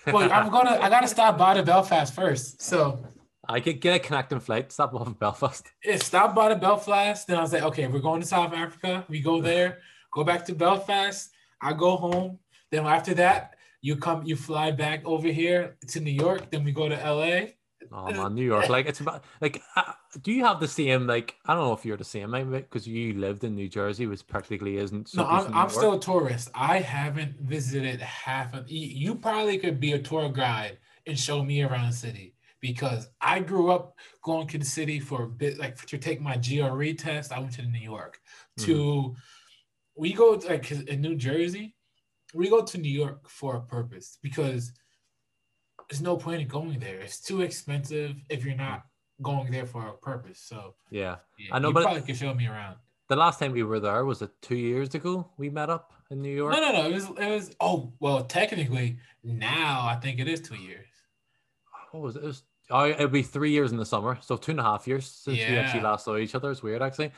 no. 0.07 0.13
well, 0.13 0.33
I'm 0.33 0.51
gonna 0.51 0.79
I 0.81 0.89
gotta 0.89 1.09
stop 1.09 1.37
by 1.37 1.55
to 1.55 1.63
Belfast 1.63 2.15
first. 2.15 2.63
So 2.63 3.05
I 3.49 3.61
could 3.61 3.81
get 3.81 3.97
a 3.97 3.99
connecting 3.99 4.41
flight. 4.41 4.73
Stop 4.73 4.95
off 4.95 5.07
in 5.07 5.15
Belfast. 5.15 5.71
it 5.83 6.03
stopped 6.03 6.35
by 6.35 6.49
the 6.49 6.57
Belfast. 6.57 7.27
Then 7.27 7.39
I 7.39 7.43
was 7.43 7.53
like, 7.53 7.63
okay, 7.63 7.87
we're 7.87 8.01
going 8.01 8.21
to 8.21 8.27
South 8.27 8.53
Africa. 8.53 9.05
We 9.09 9.21
go 9.21 9.41
there, 9.41 9.79
go 10.13 10.25
back 10.25 10.45
to 10.47 10.55
Belfast. 10.55 11.31
I 11.61 11.73
go 11.73 11.97
home. 11.97 12.39
Then 12.71 12.87
after 12.87 13.15
that, 13.15 13.57
you 13.81 13.97
come, 13.97 14.25
you 14.25 14.37
fly 14.37 14.71
back 14.71 15.03
over 15.05 15.29
here 15.29 15.77
to 15.89 16.01
New 16.01 16.11
York. 16.11 16.51
Then 16.51 16.65
we 16.65 16.73
go 16.73 16.89
to 16.89 16.97
LA. 16.97 17.53
Oh 17.93 18.11
man, 18.11 18.35
New 18.35 18.45
York. 18.45 18.69
Like 18.69 18.87
it's 18.87 19.01
about 19.01 19.25
like. 19.41 19.63
Uh, 19.77 19.93
do 20.23 20.33
you 20.33 20.45
have 20.45 20.59
the 20.61 20.67
same 20.67 21.07
like? 21.07 21.37
I 21.47 21.55
don't 21.55 21.65
know 21.65 21.73
if 21.73 21.85
you're 21.85 21.97
the 21.97 22.05
same, 22.05 22.33
because 22.51 22.87
you 22.87 23.15
lived 23.15 23.45
in 23.45 23.55
New 23.55 23.69
Jersey, 23.69 24.07
which 24.07 24.27
practically 24.27 24.79
isn't. 24.79 25.11
so 25.11 25.23
No, 25.23 25.29
I'm, 25.29 25.55
I'm 25.55 25.69
still 25.69 25.93
a 25.93 26.01
tourist. 26.01 26.51
I 26.55 26.79
haven't 26.79 27.39
visited 27.39 28.01
half 28.01 28.55
of. 28.55 28.69
You 28.69 29.15
probably 29.15 29.59
could 29.59 29.79
be 29.79 29.93
a 29.93 29.99
tour 29.99 30.29
guide 30.31 30.79
and 31.07 31.17
show 31.19 31.45
me 31.45 31.63
around 31.63 31.91
the 31.91 31.97
city 31.97 32.36
because 32.71 33.09
I 33.21 33.37
grew 33.51 33.71
up 33.71 33.85
going 34.23 34.47
to 34.49 34.59
the 34.59 34.65
city 34.79 34.99
for 35.01 35.23
a 35.25 35.29
bit, 35.43 35.59
like 35.59 35.77
to 35.87 35.99
take 35.99 36.21
my 36.21 36.37
GRE 36.47 36.93
test. 37.07 37.33
I 37.33 37.39
went 37.39 37.53
to 37.55 37.63
New 37.63 37.79
York. 37.95 38.19
To 38.67 38.75
Mm-hmm. 38.75 40.03
we 40.03 40.13
go 40.13 40.29
like 40.49 40.71
in 40.71 41.01
New 41.01 41.17
Jersey, 41.17 41.67
we 42.35 42.49
go 42.51 42.61
to 42.71 42.79
New 42.79 42.95
York 43.03 43.29
for 43.29 43.51
a 43.57 43.61
purpose 43.77 44.19
because 44.27 44.73
there's 45.89 46.03
no 46.11 46.17
point 46.17 46.43
in 46.43 46.49
going 46.49 46.79
there. 46.81 47.01
It's 47.07 47.21
too 47.21 47.41
expensive 47.43 48.13
if 48.29 48.45
you're 48.45 48.57
not 48.69 48.81
going 49.23 49.51
there 49.53 49.67
for 49.67 49.83
a 49.89 49.97
purpose. 50.11 50.41
So 50.51 50.75
Yeah. 50.91 51.17
yeah, 51.39 51.55
I 51.55 51.59
know, 51.61 51.69
you 51.69 51.75
but- 51.75 51.85
probably 51.85 52.03
could 52.03 52.17
show 52.17 52.35
me 52.35 52.47
around. 52.47 52.77
The 53.09 53.15
last 53.25 53.39
time 53.39 53.53
we 53.53 53.63
were 53.63 53.79
there 53.79 54.05
was 54.05 54.21
it 54.21 54.33
two 54.43 54.57
years 54.57 54.93
ago. 54.97 55.31
We 55.39 55.49
met 55.49 55.71
up 55.71 55.93
in 56.11 56.21
New 56.21 56.35
York. 56.41 56.53
No, 56.55 56.61
no, 56.61 56.73
no. 56.73 56.83
It 56.89 56.93
was, 56.99 57.05
it 57.25 57.31
was. 57.37 57.47
Oh, 57.61 57.93
well, 58.01 58.25
technically, 58.25 58.99
now 59.23 59.87
I 59.87 59.95
think 60.03 60.19
it 60.19 60.27
is 60.27 60.41
two 60.41 60.57
years. 60.71 60.89
What 61.93 62.03
was 62.03 62.17
it? 62.17 62.25
It 62.25 62.27
was. 62.27 62.43
Oh, 62.71 62.85
it'll 62.87 63.09
be 63.09 63.23
three 63.23 63.51
years 63.53 63.71
in 63.71 63.79
the 63.79 63.87
summer, 63.87 64.19
so 64.21 64.37
two 64.37 64.51
and 64.51 64.61
a 64.61 64.63
half 64.65 64.89
years 64.89 65.07
since 65.07 65.39
we 65.49 65.57
actually 65.59 65.81
last 65.81 66.05
saw 66.05 66.17
each 66.17 66.35
other. 66.35 66.51
It's 66.51 66.63
weird, 66.63 66.83
actually. 66.83 67.13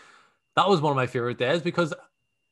That 0.56 0.68
was 0.68 0.80
one 0.80 0.90
of 0.90 0.96
my 0.96 1.06
favorite 1.06 1.38
days 1.38 1.62
because 1.62 1.94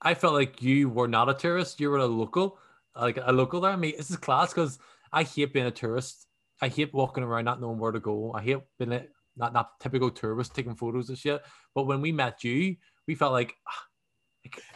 I 0.01 0.15
felt 0.15 0.33
like 0.35 0.63
you 0.63 0.89
were 0.89 1.09
not 1.09 1.29
a 1.29 1.35
tourist; 1.35 1.79
you 1.81 1.91
were 1.91 1.99
a 1.99 2.07
local, 2.07 2.59
like 2.95 3.19
a 3.23 3.33
local 3.33 3.61
there. 3.61 3.73
I 3.73 3.77
mean, 3.77 3.95
this 3.97 4.11
is 4.11 4.17
class 4.17 4.53
because 4.55 4.79
I 5.13 5.25
hate 5.25 5.53
being 5.53 5.67
a 5.67 5.71
tourist. 5.71 6.27
I 6.63 6.69
hate 6.69 6.95
walking 6.95 7.23
around 7.23 7.45
not 7.45 7.61
knowing 7.61 7.79
where 7.79 7.93
to 7.93 8.01
go. 8.01 8.33
I 8.33 8.43
hate 8.43 8.61
being 8.79 8.93
a, 8.93 9.05
not 9.37 9.53
not 9.53 9.79
typical 9.81 10.11
tourist 10.11 10.55
taking 10.55 10.75
photos 10.75 11.11
and 11.11 11.19
shit. 11.19 11.43
But 11.75 11.85
when 11.87 12.01
we 12.01 12.13
met 12.13 12.45
you, 12.45 12.77
we 13.07 13.15
felt 13.15 13.33
like, 13.33 13.55
ah, 13.69 13.85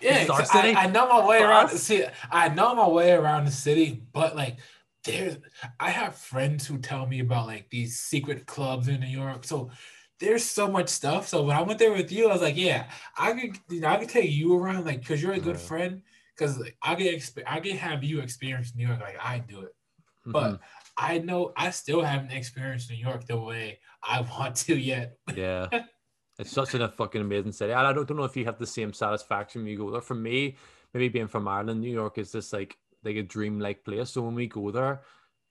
Yeah, 0.03 0.19
is 0.19 0.31
our 0.31 0.41
'cause 0.41 0.51
I. 0.53 0.73
I 0.73 0.87
know 0.89 1.09
my 1.09 1.27
way 1.27 1.43
around. 1.43 1.71
See, 1.71 2.05
I 2.31 2.49
know 2.51 2.75
my 2.75 2.89
way 2.89 3.13
around 3.13 3.47
the 3.47 3.51
city, 3.51 4.03
but 4.13 4.37
like, 4.37 4.59
there's. 5.05 5.39
I 5.79 5.91
have 5.91 6.15
friends 6.15 6.67
who 6.67 6.79
tell 6.79 7.07
me 7.07 7.21
about 7.21 7.47
like 7.47 7.71
these 7.71 7.99
secret 8.01 8.47
clubs 8.47 8.89
in 8.89 9.01
New 9.01 9.07
York. 9.07 9.45
So 9.45 9.71
there's 10.19 10.45
so 10.45 10.69
much 10.69 10.89
stuff. 10.89 11.29
So 11.29 11.43
when 11.43 11.57
I 11.57 11.63
went 11.63 11.79
there 11.79 11.93
with 11.93 12.13
you, 12.13 12.29
I 12.29 12.33
was 12.33 12.43
like, 12.43 12.57
yeah, 12.57 12.91
I 13.17 13.33
could, 13.33 13.59
you 13.71 13.81
know, 13.81 13.89
I 13.89 13.97
could 13.97 14.11
take 14.11 14.31
you 14.31 14.55
around, 14.55 14.85
like, 14.85 15.07
cause 15.07 15.23
you're 15.23 15.33
a 15.33 15.41
good 15.41 15.57
friend. 15.59 16.03
Cause 16.39 16.59
like, 16.59 16.77
I 16.83 16.95
get, 16.95 17.15
exp- 17.15 17.43
I 17.47 17.61
can 17.61 17.77
have 17.77 18.05
you 18.05 18.21
experience 18.21 18.75
New 18.75 18.87
York 18.87 19.01
like 19.01 19.17
I 19.23 19.39
do 19.39 19.61
it. 19.63 19.75
But 20.27 20.53
Mhm. 20.53 20.61
I 20.99 21.19
know 21.19 21.53
I 21.57 21.71
still 21.71 22.03
haven't 22.03 22.33
experienced 22.33 22.91
New 22.91 22.97
York 22.97 23.27
the 23.27 23.39
way 23.39 23.79
I 24.03 24.21
want 24.39 24.57
to 24.57 24.77
yet. 24.77 25.17
Yeah. 25.35 25.69
It's 26.39 26.53
such 26.53 26.73
a 26.73 26.89
fucking 26.89 27.21
amazing 27.21 27.53
city. 27.53 27.73
And 27.73 27.87
I 27.87 27.93
don't, 27.93 28.09
don't 28.09 28.17
know 28.17 28.25
if 28.25 28.35
you 28.35 28.47
have 28.47 28.59
the 28.59 28.67
same 28.67 28.95
satisfaction 28.95 29.61
when 29.61 29.71
you 29.71 29.77
go 29.77 29.91
there. 29.91 30.01
For 30.01 30.15
me, 30.15 30.57
maybe 30.95 31.11
being 31.11 31.29
from 31.29 31.47
Ireland, 31.47 31.83
New 31.83 31.93
York 31.93 32.17
is 32.17 32.33
just 32.33 32.51
like 32.55 32.79
like 33.05 33.17
a 33.17 33.23
dream-like 33.23 33.85
place. 33.85 34.11
So 34.11 34.23
when 34.23 34.35
we 34.35 34.47
go 34.47 34.71
there, 34.71 35.03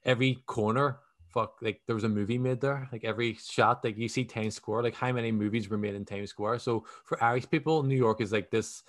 every 0.06 0.36
corner, 0.46 1.00
fuck, 1.34 1.56
like 1.62 1.82
there 1.88 1.96
was 1.96 2.04
a 2.04 2.10
movie 2.10 2.38
made 2.38 2.62
there. 2.62 2.88
Like 2.92 3.04
every 3.04 3.34
shot, 3.36 3.84
like 3.84 3.98
you 3.98 4.08
see 4.08 4.26
Times 4.26 4.56
Square, 4.56 4.84
like 4.84 4.96
how 4.96 5.12
many 5.12 5.32
movies 5.32 5.70
were 5.70 5.78
made 5.78 5.96
in 5.96 6.06
Times 6.06 6.30
Square. 6.30 6.60
So 6.60 6.86
for 7.06 7.22
Irish 7.24 7.50
people, 7.50 7.84
New 7.84 7.98
York 7.98 8.22
is 8.22 8.32
like 8.32 8.50
this 8.52 8.84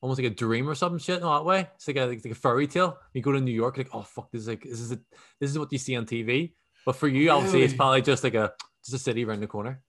almost 0.00 0.20
like 0.20 0.30
a 0.30 0.34
dream 0.34 0.68
or 0.68 0.74
something 0.74 0.98
shit 0.98 1.16
in 1.16 1.22
that 1.22 1.44
way. 1.44 1.68
It's 1.76 1.86
like 1.88 1.96
a 1.96 2.04
like, 2.06 2.24
a 2.24 2.34
fairy 2.34 2.66
tale. 2.66 2.98
You 3.12 3.22
go 3.22 3.32
to 3.32 3.40
New 3.40 3.52
York, 3.52 3.78
like, 3.78 3.88
oh 3.92 4.02
fuck, 4.02 4.30
this 4.30 4.42
is 4.42 4.48
like 4.48 4.62
this 4.62 4.80
is 4.80 4.92
a, 4.92 4.98
this 5.40 5.50
is 5.50 5.58
what 5.58 5.72
you 5.72 5.78
see 5.78 5.96
on 5.96 6.04
TV. 6.06 6.52
But 6.84 6.96
for 6.96 7.08
you, 7.08 7.30
obviously, 7.30 7.62
it's 7.62 7.74
probably 7.74 8.02
just 8.02 8.22
like 8.24 8.34
a 8.34 8.52
just 8.84 8.94
a 8.94 8.98
city 8.98 9.24
around 9.24 9.40
the 9.40 9.46
corner. 9.46 9.80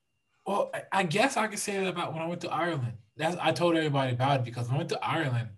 Well, 0.48 0.70
I- 0.74 0.84
I 1.00 1.04
guess 1.04 1.36
I 1.38 1.48
could 1.48 1.60
say 1.60 1.78
that 1.80 1.88
about 1.88 2.14
when 2.14 2.22
I 2.22 2.28
went 2.28 2.42
to 2.42 2.52
Ireland. 2.52 2.94
That's 3.18 3.36
I 3.42 3.52
told 3.52 3.76
everybody 3.76 4.14
about 4.14 4.40
it 4.42 4.46
because 4.46 4.68
when 4.68 4.76
I 4.76 4.78
went 4.78 4.90
to 4.90 5.04
Ireland, 5.06 5.50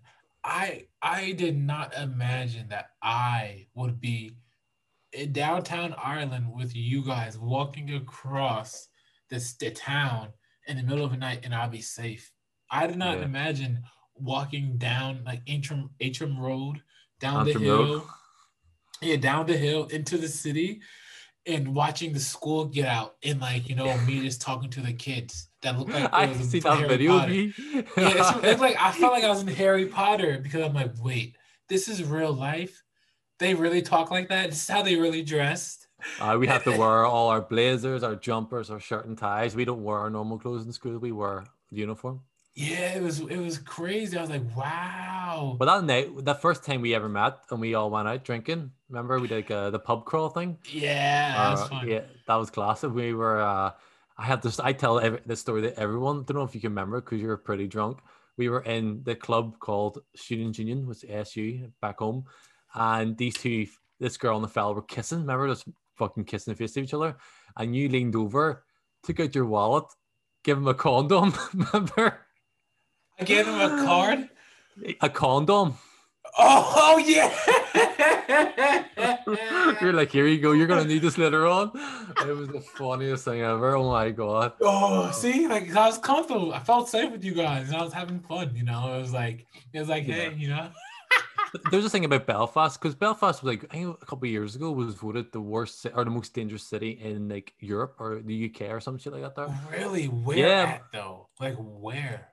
I 0.44 0.86
I 1.02 1.32
did 1.32 1.56
not 1.56 1.94
imagine 1.96 2.68
that 2.68 2.90
I 3.02 3.66
would 3.74 4.00
be 4.00 4.32
in 5.12 5.32
downtown 5.32 5.94
Ireland 5.96 6.52
with 6.54 6.74
you 6.76 7.02
guys 7.04 7.38
walking 7.38 7.94
across 7.94 8.88
this 9.30 9.54
the 9.54 9.70
town 9.70 10.28
in 10.66 10.76
the 10.76 10.82
middle 10.82 11.04
of 11.04 11.10
the 11.10 11.16
night 11.16 11.40
and 11.44 11.54
I'll 11.54 11.68
be 11.68 11.80
safe. 11.80 12.32
I 12.70 12.86
did 12.86 12.96
not 12.98 13.18
Yeah. 13.18 13.24
imagine 13.24 13.82
walking 14.14 14.78
down 14.78 15.22
like 15.24 15.42
Antrim 15.48 15.90
Antrim 16.00 16.38
Road 16.38 16.82
down 17.20 17.46
Antrim 17.46 17.64
the 17.64 17.70
Road. 17.70 17.86
hill. 17.86 18.10
Yeah, 19.00 19.16
down 19.16 19.46
the 19.46 19.56
hill 19.56 19.86
into 19.86 20.18
the 20.18 20.28
city 20.28 20.80
and 21.46 21.74
watching 21.74 22.12
the 22.12 22.20
school 22.20 22.64
get 22.66 22.86
out 22.86 23.16
and 23.22 23.40
like 23.40 23.68
you 23.68 23.74
know 23.76 23.96
me 24.02 24.20
just 24.20 24.40
talking 24.40 24.70
to 24.70 24.80
the 24.80 24.92
kids 24.92 25.47
that 25.62 25.78
looked 25.78 25.90
like 25.90 26.12
I 26.12 26.32
see 26.34 26.60
that 26.60 26.76
Harry 26.76 26.88
video 26.88 27.18
Potter. 27.18 27.32
Yeah, 27.32 27.52
it's, 27.96 28.44
it's 28.44 28.60
like 28.60 28.76
I 28.80 28.92
felt 28.92 29.12
like 29.12 29.24
I 29.24 29.28
was 29.28 29.42
in 29.42 29.48
Harry 29.48 29.86
Potter 29.86 30.38
because 30.42 30.62
I'm 30.62 30.74
like, 30.74 30.92
wait, 31.02 31.36
this 31.68 31.88
is 31.88 32.04
real 32.04 32.32
life. 32.32 32.82
They 33.38 33.54
really 33.54 33.82
talk 33.82 34.10
like 34.10 34.28
that. 34.28 34.50
This 34.50 34.62
is 34.62 34.68
how 34.68 34.82
they 34.82 34.96
really 34.96 35.22
dressed. 35.22 35.86
Uh, 36.20 36.36
we 36.38 36.46
have 36.46 36.64
to 36.64 36.70
wear 36.76 37.04
all 37.04 37.28
our 37.28 37.40
blazers, 37.40 38.02
our 38.02 38.14
jumpers, 38.14 38.70
our 38.70 38.80
shirt 38.80 39.06
and 39.06 39.18
ties. 39.18 39.56
We 39.56 39.64
don't 39.64 39.82
wear 39.82 39.98
our 39.98 40.10
normal 40.10 40.38
clothes 40.38 40.64
in 40.64 40.72
school. 40.72 40.98
We 40.98 41.12
wear 41.12 41.44
the 41.70 41.78
uniform. 41.78 42.20
Yeah, 42.54 42.94
it 42.94 43.02
was 43.02 43.20
it 43.20 43.36
was 43.36 43.58
crazy. 43.58 44.16
I 44.16 44.20
was 44.20 44.30
like, 44.30 44.56
wow. 44.56 45.56
But 45.58 45.66
that 45.66 45.84
night, 45.84 46.24
the 46.24 46.34
first 46.34 46.64
time 46.64 46.80
we 46.80 46.94
ever 46.94 47.08
met, 47.08 47.38
and 47.50 47.60
we 47.60 47.74
all 47.74 47.90
went 47.90 48.08
out 48.08 48.24
drinking. 48.24 48.72
Remember, 48.88 49.20
we 49.20 49.28
did 49.28 49.36
like, 49.36 49.50
uh, 49.50 49.70
the 49.70 49.78
pub 49.78 50.04
crawl 50.04 50.28
thing. 50.28 50.58
Yeah, 50.68 51.36
that 51.36 51.50
was 51.50 51.60
Uh, 51.60 51.66
fun. 51.68 51.88
Yeah, 51.88 52.00
that 52.26 52.34
was 52.36 52.50
classic. 52.50 52.92
We 52.92 53.12
were. 53.14 53.40
Uh, 53.40 53.72
I 54.18 54.26
had 54.26 54.42
this. 54.42 54.58
I 54.58 54.72
tell 54.72 54.98
every, 54.98 55.20
this 55.26 55.40
story 55.40 55.62
to 55.62 55.78
everyone. 55.78 56.24
Don't 56.24 56.36
know 56.36 56.42
if 56.42 56.54
you 56.54 56.60
can 56.60 56.70
remember 56.70 57.00
because 57.00 57.20
you 57.20 57.28
were 57.28 57.36
pretty 57.36 57.68
drunk. 57.68 58.00
We 58.36 58.48
were 58.48 58.62
in 58.62 59.02
the 59.04 59.14
club 59.14 59.58
called 59.60 60.00
Students 60.16 60.58
Union, 60.58 60.86
which 60.86 61.04
is 61.04 61.28
SU 61.28 61.70
back 61.80 61.98
home, 61.98 62.24
and 62.74 63.16
these 63.16 63.34
two, 63.34 63.66
this 64.00 64.16
girl 64.16 64.36
and 64.36 64.44
the 64.44 64.48
fella, 64.48 64.74
were 64.74 64.82
kissing. 64.82 65.20
Remember, 65.20 65.48
just 65.48 65.68
fucking 65.96 66.24
kissing 66.24 66.52
the 66.52 66.56
face 66.56 66.76
of 66.76 66.84
each 66.84 66.94
other. 66.94 67.16
And 67.56 67.74
you 67.74 67.88
leaned 67.88 68.16
over, 68.16 68.64
took 69.02 69.20
out 69.20 69.34
your 69.34 69.46
wallet, 69.46 69.84
give 70.44 70.58
him 70.58 70.68
a 70.68 70.74
condom. 70.74 71.34
Remember? 71.54 72.26
I 73.18 73.24
gave 73.24 73.46
him 73.46 73.60
a 73.60 73.84
card. 73.84 74.28
A 75.00 75.08
condom. 75.08 75.74
Oh, 76.36 76.72
oh 76.76 76.98
yeah. 76.98 77.32
You're 79.80 79.92
like, 79.92 80.10
here 80.10 80.26
you 80.26 80.40
go. 80.40 80.52
You're 80.52 80.66
gonna 80.66 80.84
need 80.84 81.02
this 81.02 81.18
later 81.18 81.46
on. 81.46 81.70
It 82.26 82.36
was 82.36 82.48
the 82.48 82.60
funniest 82.60 83.24
thing 83.24 83.40
ever. 83.42 83.76
Oh 83.76 83.88
my 83.90 84.10
god. 84.10 84.52
Oh, 84.60 85.10
see, 85.12 85.46
like 85.46 85.74
I 85.74 85.86
was 85.86 85.98
comfortable. 85.98 86.52
I 86.52 86.60
felt 86.60 86.88
safe 86.88 87.10
with 87.12 87.24
you 87.24 87.34
guys, 87.34 87.68
and 87.68 87.76
I 87.76 87.82
was 87.82 87.92
having 87.92 88.20
fun. 88.20 88.54
You 88.54 88.64
know, 88.64 88.94
it 88.94 89.00
was 89.00 89.12
like 89.12 89.46
it 89.72 89.78
was 89.80 89.88
like, 89.88 90.06
Yeah. 90.06 90.14
hey, 90.14 90.34
you 90.36 90.48
know. 90.48 90.68
There's 91.70 91.84
a 91.86 91.88
thing 91.90 92.04
about 92.04 92.26
Belfast 92.26 92.78
because 92.78 92.94
Belfast 92.94 93.42
was 93.42 93.48
like 93.48 93.64
I 93.72 93.76
think 93.78 93.96
a 94.02 94.04
couple 94.06 94.26
of 94.26 94.30
years 94.32 94.54
ago 94.54 94.70
was 94.70 94.94
voted 94.94 95.32
the 95.32 95.40
worst 95.40 95.86
or 95.94 96.04
the 96.04 96.10
most 96.10 96.34
dangerous 96.34 96.62
city 96.62 96.90
in 97.02 97.28
like 97.28 97.54
Europe 97.58 97.94
or 97.98 98.20
the 98.22 98.50
UK 98.52 98.70
or 98.70 98.80
some 98.80 98.98
shit 98.98 99.14
like 99.14 99.22
that. 99.22 99.34
There. 99.34 99.58
Really, 99.78 100.06
where 100.06 100.36
Yeah. 100.36 100.62
at 100.74 100.82
though? 100.92 101.28
Like 101.40 101.56
where? 101.58 102.28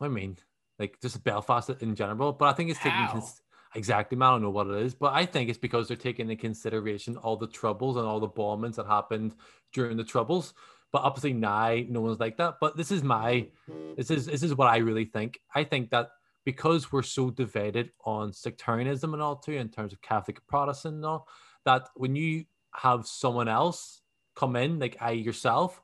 I 0.00 0.06
mean, 0.08 0.36
like 0.78 0.98
just 1.00 1.22
Belfast 1.24 1.70
in 1.80 1.94
general. 1.94 2.32
But 2.32 2.46
I 2.46 2.52
think 2.52 2.70
it's 2.70 2.80
taking 2.80 3.06
cons- 3.06 3.42
exactly. 3.74 4.18
I 4.20 4.30
don't 4.30 4.42
know 4.42 4.50
what 4.50 4.66
it 4.68 4.82
is, 4.82 4.94
but 4.94 5.12
I 5.12 5.26
think 5.26 5.48
it's 5.48 5.58
because 5.58 5.88
they're 5.88 5.96
taking 5.96 6.30
into 6.30 6.40
consideration 6.40 7.16
all 7.16 7.36
the 7.36 7.46
troubles 7.46 7.96
and 7.96 8.06
all 8.06 8.20
the 8.20 8.28
bombings 8.28 8.76
that 8.76 8.86
happened 8.86 9.34
during 9.72 9.96
the 9.96 10.04
troubles. 10.04 10.54
But 10.92 11.02
obviously 11.02 11.32
now 11.32 11.76
no 11.88 12.00
one's 12.02 12.20
like 12.20 12.36
that. 12.36 12.56
But 12.60 12.76
this 12.76 12.90
is 12.90 13.02
my 13.02 13.48
this 13.96 14.10
is 14.10 14.26
this 14.26 14.42
is 14.42 14.54
what 14.54 14.68
I 14.68 14.78
really 14.78 15.06
think. 15.06 15.40
I 15.54 15.64
think 15.64 15.90
that 15.90 16.10
because 16.44 16.90
we're 16.90 17.02
so 17.02 17.30
divided 17.30 17.90
on 18.04 18.32
sectarianism 18.32 19.14
and 19.14 19.22
all 19.22 19.36
too 19.36 19.52
in 19.52 19.68
terms 19.68 19.92
of 19.92 20.02
Catholic 20.02 20.44
Protestant 20.46 20.96
and 20.96 21.04
all, 21.04 21.28
that 21.64 21.88
when 21.94 22.16
you 22.16 22.44
have 22.74 23.06
someone 23.06 23.48
else 23.48 24.00
come 24.34 24.56
in, 24.56 24.78
like 24.78 24.96
I 25.00 25.12
yourself, 25.12 25.80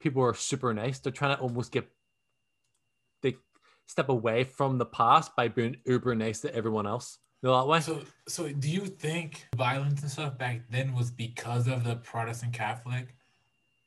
people 0.00 0.22
are 0.22 0.34
super 0.34 0.74
nice. 0.74 0.98
They're 0.98 1.12
trying 1.12 1.36
to 1.36 1.42
almost 1.42 1.72
get 1.72 1.88
step 3.90 4.08
away 4.08 4.44
from 4.44 4.78
the 4.78 4.86
past 4.86 5.34
by 5.34 5.48
being 5.48 5.76
uber 5.84 6.14
nice 6.14 6.40
to 6.40 6.54
everyone 6.54 6.86
else. 6.86 7.18
Know 7.42 7.58
that 7.58 7.66
way? 7.66 7.80
So, 7.80 8.02
so 8.28 8.48
do 8.52 8.70
you 8.70 8.86
think 8.86 9.46
violence 9.56 10.02
and 10.02 10.10
stuff 10.10 10.38
back 10.38 10.62
then 10.70 10.94
was 10.94 11.10
because 11.10 11.66
of 11.66 11.84
the 11.84 11.96
Protestant 11.96 12.52
Catholic? 12.52 13.14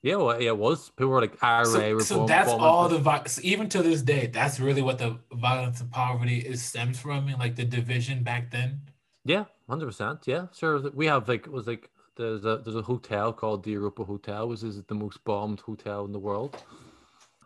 Yeah, 0.01 0.17
well, 0.17 0.41
yeah, 0.41 0.49
it 0.49 0.57
was. 0.57 0.89
People 0.89 1.11
were 1.11 1.21
like 1.21 1.41
IRA, 1.41 1.65
So, 1.65 1.79
reform, 1.79 2.01
so 2.01 2.25
that's 2.25 2.47
reform, 2.47 2.61
all 2.63 2.89
the 2.89 2.97
violence. 2.97 3.39
even 3.41 3.69
to 3.69 3.81
this 3.81 4.01
day. 4.01 4.27
That's 4.27 4.59
really 4.59 4.81
what 4.81 4.97
the 4.97 5.17
violence 5.31 5.79
and 5.79 5.89
poverty 5.89 6.39
is 6.39 6.61
stems 6.61 6.99
from, 6.99 7.29
and 7.29 7.39
like 7.39 7.55
the 7.55 7.63
division 7.63 8.23
back 8.23 8.51
then. 8.51 8.81
Yeah, 9.23 9.45
hundred 9.69 9.85
percent. 9.85 10.19
Yeah, 10.25 10.47
sure. 10.53 10.89
We 10.91 11.05
have 11.05 11.29
like 11.29 11.45
it 11.47 11.53
was 11.53 11.67
like 11.67 11.89
there's 12.17 12.43
a 12.43 12.57
there's 12.63 12.75
a 12.75 12.81
hotel 12.81 13.31
called 13.31 13.63
the 13.63 13.71
Europa 13.71 14.03
Hotel, 14.03 14.49
which 14.49 14.63
is 14.63 14.83
the 14.83 14.95
most 14.95 15.23
bombed 15.23 15.61
hotel 15.61 16.03
in 16.03 16.11
the 16.11 16.19
world. 16.19 16.61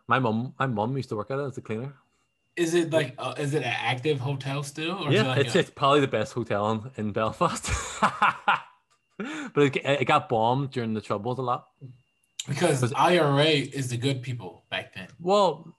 My 0.08 0.18
mom, 0.18 0.54
my 0.58 0.66
mom 0.66 0.96
used 0.96 1.10
to 1.10 1.16
work 1.16 1.30
at 1.30 1.38
it 1.38 1.42
as 1.44 1.58
a 1.58 1.60
cleaner. 1.60 1.92
Is 2.58 2.74
it 2.74 2.90
like 2.90 3.14
uh, 3.18 3.34
is 3.38 3.54
it 3.54 3.62
an 3.62 3.74
active 3.76 4.20
hotel 4.20 4.62
still? 4.62 5.04
Or 5.04 5.08
is 5.08 5.14
it 5.14 5.16
yeah, 5.16 5.28
like 5.28 5.46
it's, 5.46 5.54
a- 5.54 5.60
it's 5.60 5.70
probably 5.70 6.00
the 6.00 6.08
best 6.08 6.32
hotel 6.32 6.70
in, 6.70 7.06
in 7.06 7.12
Belfast. 7.12 7.70
but 9.18 9.62
it, 9.62 9.76
it 9.76 10.04
got 10.06 10.28
bombed 10.28 10.70
during 10.70 10.94
the 10.94 11.00
troubles 11.00 11.38
a 11.38 11.42
lot. 11.42 11.68
because 12.48 12.92
IRA 12.94 13.44
is 13.44 13.88
the 13.88 13.96
good 13.96 14.22
people 14.22 14.64
back 14.70 14.94
then. 14.94 15.08
Well, 15.20 15.74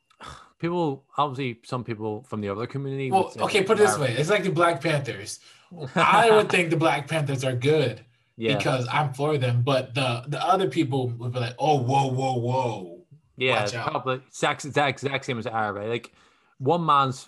people 0.59 1.05
obviously 1.17 1.59
some 1.65 1.83
people 1.83 2.23
from 2.23 2.41
the 2.41 2.49
other 2.49 2.67
community. 2.67 3.11
Well, 3.11 3.33
okay, 3.39 3.63
put 3.63 3.79
it 3.79 3.87
this 3.87 3.97
way: 3.97 4.15
it's 4.17 4.29
like 4.29 4.43
the 4.43 4.51
Black 4.51 4.81
Panthers. 4.81 5.39
I 5.95 6.31
would 6.31 6.49
think 6.49 6.69
the 6.69 6.77
Black 6.77 7.07
Panthers 7.07 7.43
are 7.43 7.53
good 7.53 8.05
yeah, 8.37 8.57
because 8.57 8.87
I'm 8.91 9.13
for 9.13 9.37
them, 9.37 9.63
but 9.63 9.93
the 9.93 10.23
the 10.27 10.41
other 10.41 10.69
people 10.69 11.09
would 11.09 11.33
be 11.33 11.39
like, 11.39 11.55
"Oh, 11.59 11.77
whoa, 11.77 12.07
whoa, 12.07 12.39
whoa." 12.39 12.99
yeah, 13.39 13.61
watch 13.61 13.73
out. 13.75 13.91
probably 13.91 14.21
exact 14.27 14.65
exact 14.65 15.03
exact 15.03 15.25
same 15.25 15.39
as 15.39 15.47
IRA. 15.47 15.87
Like 15.87 16.13
one 16.59 16.85
man's 16.85 17.27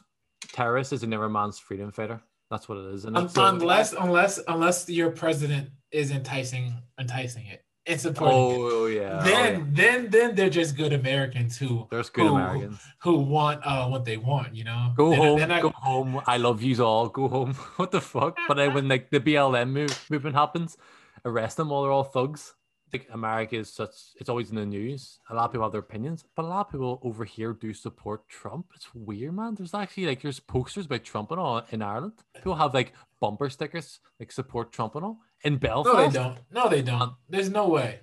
terrorist 0.53 0.93
is 0.93 1.03
another 1.03 1.29
man's 1.29 1.57
freedom 1.59 1.91
fighter. 1.91 2.21
That's 2.49 2.67
what 2.69 2.77
it 2.79 2.93
is. 2.93 3.05
And 3.05 3.17
Un- 3.17 3.25
it's, 3.25 3.37
uh, 3.37 3.43
unless, 3.45 3.93
unless, 3.93 4.39
unless 4.47 4.89
your 4.89 5.09
president 5.11 5.69
is 5.91 6.11
enticing, 6.11 6.73
enticing 6.99 7.45
it 7.47 7.63
and 7.87 7.99
supporting 7.99 8.37
it. 8.37 8.57
oh 8.59 8.85
yeah, 8.87 9.19
oh, 9.19 9.23
Then, 9.23 9.53
yeah. 9.59 9.65
then, 9.71 10.09
then 10.09 10.35
they're 10.35 10.49
just 10.49 10.75
good 10.77 10.93
Americans 10.93 11.57
who 11.57 11.87
there's 11.89 12.09
good 12.09 12.27
who- 12.27 12.35
Americans. 12.35 12.79
who 13.01 13.17
want 13.19 13.65
uh 13.65 13.87
what 13.87 14.05
they 14.05 14.17
want. 14.17 14.53
You 14.55 14.65
know, 14.65 14.93
Go 14.95 15.09
They're- 15.09 15.17
home, 15.19 15.37
they're 15.39 15.47
not- 15.47 15.61
go 15.63 15.71
home. 15.75 16.21
I 16.27 16.37
love 16.37 16.61
yous 16.61 16.79
all. 16.79 17.07
Go 17.09 17.27
home. 17.27 17.53
What 17.77 17.91
the 17.91 18.01
fuck? 18.01 18.37
But 18.47 18.55
then 18.57 18.73
when 18.73 18.87
like 18.87 19.09
the 19.09 19.19
BLM 19.19 19.69
move, 19.71 20.05
movement 20.11 20.35
happens, 20.35 20.77
arrest 21.25 21.57
them 21.57 21.69
while 21.69 21.83
they're 21.83 21.91
all 21.91 22.03
thugs. 22.03 22.53
Like 22.93 23.07
America 23.11 23.55
is 23.55 23.71
such, 23.71 23.91
it's 24.17 24.29
always 24.29 24.49
in 24.49 24.55
the 24.57 24.65
news. 24.65 25.19
A 25.29 25.35
lot 25.35 25.45
of 25.45 25.51
people 25.51 25.63
have 25.63 25.71
their 25.71 25.79
opinions, 25.79 26.25
but 26.35 26.43
a 26.43 26.47
lot 26.47 26.65
of 26.67 26.71
people 26.71 26.99
over 27.03 27.23
here 27.25 27.53
do 27.53 27.73
support 27.73 28.27
Trump. 28.27 28.67
It's 28.75 28.93
weird, 28.93 29.33
man. 29.35 29.55
There's 29.55 29.73
actually 29.73 30.07
like 30.07 30.21
there's 30.21 30.39
posters 30.39 30.87
by 30.87 30.97
Trump 30.97 31.31
and 31.31 31.39
all 31.39 31.63
in 31.69 31.81
Ireland. 31.81 32.13
People 32.33 32.55
have 32.55 32.73
like 32.73 32.93
bumper 33.19 33.49
stickers 33.49 33.99
like 34.19 34.31
support 34.31 34.71
Trump 34.71 34.95
and 34.95 35.05
all 35.05 35.19
in 35.43 35.57
Belfast. 35.57 35.95
No, 35.95 36.05
they 36.05 36.13
don't. 36.13 36.37
No, 36.51 36.69
they 36.69 36.81
don't. 36.81 37.01
Um, 37.01 37.15
there's 37.29 37.49
no 37.49 37.67
way. 37.69 38.01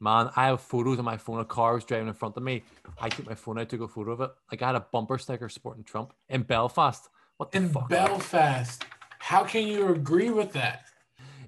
Man, 0.00 0.30
I 0.36 0.46
have 0.46 0.60
photos 0.60 0.98
on 0.98 1.04
my 1.04 1.16
phone. 1.16 1.40
A 1.40 1.44
car 1.44 1.74
was 1.74 1.84
driving 1.84 2.08
in 2.08 2.14
front 2.14 2.36
of 2.36 2.42
me. 2.42 2.62
I 3.00 3.08
took 3.08 3.26
my 3.26 3.34
phone 3.34 3.58
out, 3.58 3.68
took 3.68 3.80
a 3.80 3.88
photo 3.88 4.12
of 4.12 4.20
it. 4.20 4.30
Like 4.50 4.60
I 4.62 4.66
had 4.66 4.74
a 4.76 4.86
bumper 4.92 5.18
sticker 5.18 5.48
supporting 5.48 5.84
Trump 5.84 6.12
in 6.28 6.42
Belfast. 6.42 7.08
What 7.36 7.52
the 7.52 7.58
In 7.58 7.68
fuck? 7.68 7.88
Belfast, 7.88 8.84
how 9.18 9.44
can 9.44 9.66
you 9.66 9.88
agree 9.88 10.30
with 10.30 10.52
that? 10.52 10.84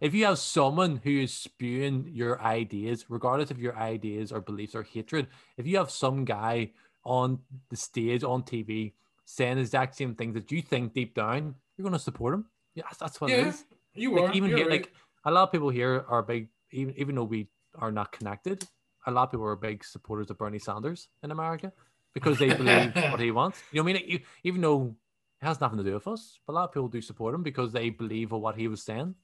If 0.01 0.14
you 0.14 0.24
have 0.26 0.38
someone 0.38 1.01
who 1.03 1.20
is 1.20 1.32
spewing 1.32 2.09
your 2.12 2.40
ideas, 2.40 3.07
regardless 3.09 3.51
of 3.51 3.59
your 3.61 3.76
ideas 3.76 4.32
or 4.32 4.40
beliefs 4.40 4.74
or 4.74 4.82
hatred, 4.82 5.28
if 5.57 5.66
you 5.66 5.76
have 5.78 5.90
some 5.90 6.24
guy 6.24 6.70
on 7.05 7.38
the 7.70 7.76
stage 7.76 8.24
on 8.24 8.42
TV 8.42 8.92
saying 9.24 9.57
the 9.57 9.61
exact 9.62 9.94
same 9.94 10.14
things 10.14 10.34
that 10.34 10.51
you 10.51 10.62
think 10.62 10.92
deep 10.94 11.14
down, 11.14 11.55
you're 11.76 11.84
going 11.84 11.92
to 11.92 11.99
support 11.99 12.34
him. 12.34 12.47
Yeah, 12.74 12.84
that's, 12.84 12.99
that's 12.99 13.20
what 13.20 13.30
it 13.30 13.38
Yeah, 13.38 13.49
is. 13.49 13.64
you 13.94 14.14
Like, 14.14 14.30
are. 14.30 14.32
even 14.34 14.51
here, 14.51 14.68
right. 14.68 14.70
like 14.82 14.92
a 15.24 15.30
lot 15.30 15.44
of 15.44 15.53
people 15.53 15.68
here 15.70 16.05
are 16.09 16.22
big, 16.22 16.49
even 16.72 16.94
even 16.97 17.14
though 17.14 17.24
we 17.24 17.49
are 17.76 17.92
not 17.92 18.12
connected, 18.12 18.66
a 19.07 19.11
lot 19.11 19.24
of 19.24 19.30
people 19.30 19.47
are 19.47 19.57
big 19.57 19.84
supporters 19.84 20.30
of 20.30 20.38
Bernie 20.38 20.59
Sanders 20.59 21.09
in 21.22 21.30
America 21.30 21.72
because 22.14 22.38
they 22.38 22.53
believe 22.55 22.94
what 23.11 23.20
he 23.20 23.30
wants. 23.30 23.62
You 23.72 23.80
know 23.82 23.84
what 23.92 23.97
I 24.03 24.07
mean? 24.07 24.22
Even 24.44 24.61
though 24.61 24.94
it 25.40 25.47
has 25.47 25.61
nothing 25.61 25.78
to 25.78 25.84
do 25.84 25.94
with 25.94 26.07
us, 26.09 26.38
but 26.47 26.53
a 26.53 26.55
lot 26.55 26.64
of 26.64 26.72
people 26.72 26.88
do 26.88 27.01
support 27.01 27.34
him 27.34 27.42
because 27.42 27.72
they 27.72 27.90
believe 27.90 28.32
what 28.32 28.57
he 28.57 28.68
was 28.68 28.82
saying 28.82 29.14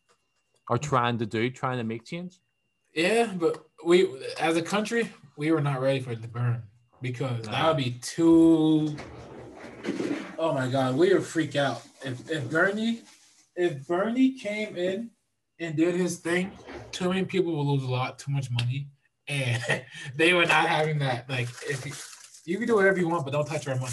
or 0.72 0.78
trying 0.78 1.18
to 1.18 1.26
do, 1.26 1.50
trying 1.50 1.76
to 1.76 1.84
make 1.84 2.02
change. 2.02 2.40
Yeah, 2.94 3.30
but 3.36 3.62
we 3.84 4.08
as 4.40 4.56
a 4.56 4.62
country, 4.62 5.12
we 5.36 5.50
were 5.50 5.60
not 5.60 5.82
ready 5.82 6.00
for 6.00 6.14
the 6.14 6.26
burn 6.26 6.62
because 7.02 7.44
that 7.44 7.68
would 7.68 7.76
be 7.76 7.90
too. 8.00 8.96
Oh 10.38 10.54
my 10.54 10.68
God, 10.68 10.96
we 10.96 11.12
would 11.12 11.24
freak 11.24 11.56
out 11.56 11.82
if 12.02 12.30
if 12.30 12.50
Bernie, 12.50 13.02
if 13.54 13.86
Bernie 13.86 14.32
came 14.32 14.74
in 14.76 15.10
and 15.60 15.76
did 15.76 15.94
his 15.94 16.20
thing. 16.20 16.50
Too 16.90 17.10
many 17.10 17.26
people 17.26 17.54
will 17.54 17.76
lose 17.76 17.84
a 17.84 17.90
lot, 17.90 18.18
too 18.18 18.32
much 18.32 18.50
money, 18.50 18.88
and 19.28 19.84
they 20.16 20.32
were 20.32 20.46
not 20.46 20.68
having 20.68 20.98
that. 21.00 21.28
Like, 21.28 21.48
if 21.68 21.84
you, 21.84 21.92
you 22.46 22.56
can 22.56 22.66
do 22.66 22.76
whatever 22.76 22.98
you 22.98 23.10
want, 23.10 23.26
but 23.26 23.32
don't 23.32 23.46
touch 23.46 23.68
our 23.68 23.76
money. 23.76 23.92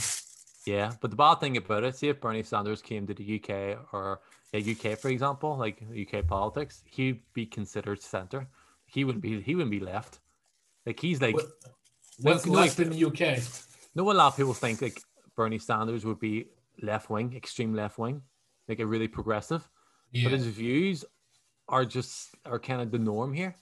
Yeah, 0.66 0.94
but 1.02 1.12
the 1.12 1.18
bad 1.18 1.42
thing 1.42 1.58
about 1.58 1.84
it, 1.84 1.98
see 1.98 2.08
if 2.08 2.22
Bernie 2.22 2.44
Sanders 2.44 2.82
came 2.82 3.06
to 3.08 3.14
the 3.14 3.36
UK 3.36 3.80
or 3.92 4.22
yeah, 4.54 4.72
UK, 4.72 4.98
for 4.98 5.10
example, 5.10 5.58
like 5.58 5.82
UK 5.92 6.26
politics, 6.26 6.84
he'd 6.86 7.22
be 7.34 7.46
considered 7.46 8.02
centre. 8.02 8.48
He 8.86 9.04
wouldn't 9.04 9.22
be. 9.22 9.42
He 9.42 9.56
wouldn't 9.56 9.72
be 9.72 9.80
left. 9.80 10.20
Like 10.86 11.00
he's 11.00 11.22
like. 11.22 11.36
What- 11.36 11.52
What's 12.22 12.46
no, 12.46 12.54
like, 12.54 12.66
left 12.66 12.80
in 12.82 12.90
the 12.90 13.06
UK? 13.06 13.42
No, 13.96 14.12
a 14.12 14.14
lot 14.14 14.28
of 14.28 14.36
people 14.38 14.54
think 14.54 14.82
like 14.82 15.02
Bernie 15.36 15.58
Sanders 15.58 16.06
would 16.06 16.20
be 16.20 16.48
left 16.82 17.10
wing, 17.10 17.34
extreme 17.36 17.74
left 17.74 17.98
wing, 17.98 18.22
like 18.68 18.80
a 18.80 18.86
really 18.86 19.08
progressive. 19.08 19.70
But 20.12 20.34
his 20.34 20.46
views 20.48 21.06
are 21.70 21.86
just 21.86 22.36
are 22.46 22.60
kind 22.60 22.82
of 22.82 22.92
the 22.92 23.00
norm 23.00 23.34
here. 23.34 23.56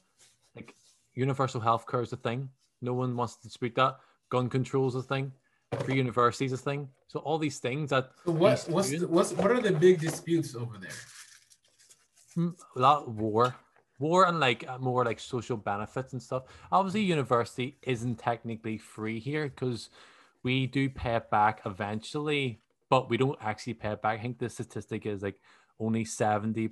Like 0.55 0.73
universal 1.13 1.61
health 1.61 1.85
care 1.87 2.01
is 2.01 2.13
a 2.13 2.17
thing. 2.17 2.49
No 2.81 2.93
one 2.93 3.15
wants 3.15 3.35
to 3.35 3.43
dispute 3.43 3.75
that. 3.75 3.97
Gun 4.29 4.49
control 4.49 4.87
is 4.87 4.95
a 4.95 5.03
thing. 5.03 5.31
Free 5.83 5.95
universities 5.95 6.53
a 6.53 6.57
thing. 6.57 6.89
So 7.07 7.19
all 7.19 7.37
these 7.37 7.59
things 7.59 7.89
that 7.89 8.11
so 8.25 8.31
what 8.31 8.65
what's 8.69 8.89
the, 8.89 9.07
what's 9.07 9.33
what 9.33 9.51
are 9.51 9.61
the 9.61 9.73
big 9.73 9.99
disputes 9.99 10.55
over 10.55 10.77
there? 10.77 10.89
Mm, 12.37 12.55
a 12.75 12.79
lot 12.79 13.07
of 13.07 13.19
war 13.19 13.55
war 13.99 14.27
and 14.27 14.39
like 14.39 14.67
uh, 14.67 14.77
more 14.77 15.03
like 15.05 15.19
social 15.19 15.57
benefits 15.57 16.13
and 16.13 16.21
stuff 16.21 16.43
obviously 16.71 17.01
university 17.01 17.77
isn't 17.83 18.17
technically 18.17 18.77
free 18.77 19.19
here 19.19 19.49
because 19.49 19.89
we 20.43 20.67
do 20.67 20.89
pay 20.89 21.15
it 21.15 21.29
back 21.29 21.61
eventually 21.65 22.59
but 22.89 23.09
we 23.09 23.17
don't 23.17 23.37
actually 23.41 23.73
pay 23.73 23.91
it 23.91 24.01
back 24.01 24.19
i 24.19 24.21
think 24.21 24.37
the 24.39 24.49
statistic 24.49 25.05
is 25.05 25.23
like 25.23 25.39
only 25.79 26.03
70% 26.03 26.71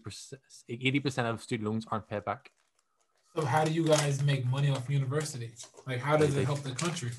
80% 0.70 1.30
of 1.30 1.41
student 1.41 1.70
loans 1.70 1.86
aren't 1.91 2.08
paid 2.08 2.26
back 2.26 2.52
So 3.36 3.46
how 3.46 3.64
do 3.64 3.72
you 3.72 3.86
guys 3.86 4.24
make 4.24 4.46
money 4.46 4.70
off 4.70 4.89
university? 4.89 5.52
Like 5.86 6.00
how 6.00 6.16
does 6.18 6.36
it 6.38 6.46
help 6.46 6.62
the 6.64 6.72
country? 6.72 7.12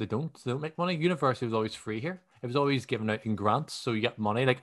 They 0.00 0.06
don't 0.06 0.42
they 0.44 0.50
don't 0.50 0.60
make 0.60 0.76
money 0.76 0.96
university 0.96 1.46
was 1.46 1.54
always 1.54 1.74
free 1.74 2.00
here 2.00 2.20
it 2.42 2.46
was 2.46 2.56
always 2.56 2.84
given 2.86 3.08
out 3.08 3.24
in 3.24 3.36
grants 3.36 3.74
so 3.74 3.92
you 3.92 4.00
get 4.00 4.18
money 4.18 4.44
like 4.44 4.62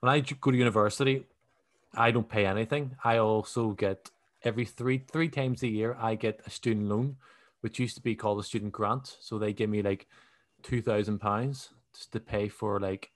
when 0.00 0.10
I 0.10 0.20
go 0.20 0.50
to 0.50 0.56
university 0.56 1.26
i 1.94 2.12
don't 2.12 2.28
pay 2.28 2.46
anything 2.46 2.96
i 3.02 3.18
also 3.18 3.70
get 3.72 4.10
every 4.44 4.64
three 4.64 4.98
three 5.12 5.28
times 5.28 5.62
a 5.64 5.68
year 5.68 5.96
i 6.00 6.14
get 6.14 6.40
a 6.46 6.50
student 6.50 6.86
loan 6.88 7.16
which 7.60 7.78
used 7.78 7.96
to 7.96 8.02
be 8.02 8.14
called 8.14 8.40
a 8.40 8.42
student 8.42 8.72
grant. 8.72 9.16
So 9.20 9.38
they 9.38 9.52
give 9.52 9.70
me 9.70 9.82
like 9.82 10.06
two 10.62 10.82
thousand 10.82 11.20
pounds 11.20 11.70
just 11.94 12.12
to 12.12 12.20
pay 12.20 12.48
for 12.48 12.80
like 12.80 13.10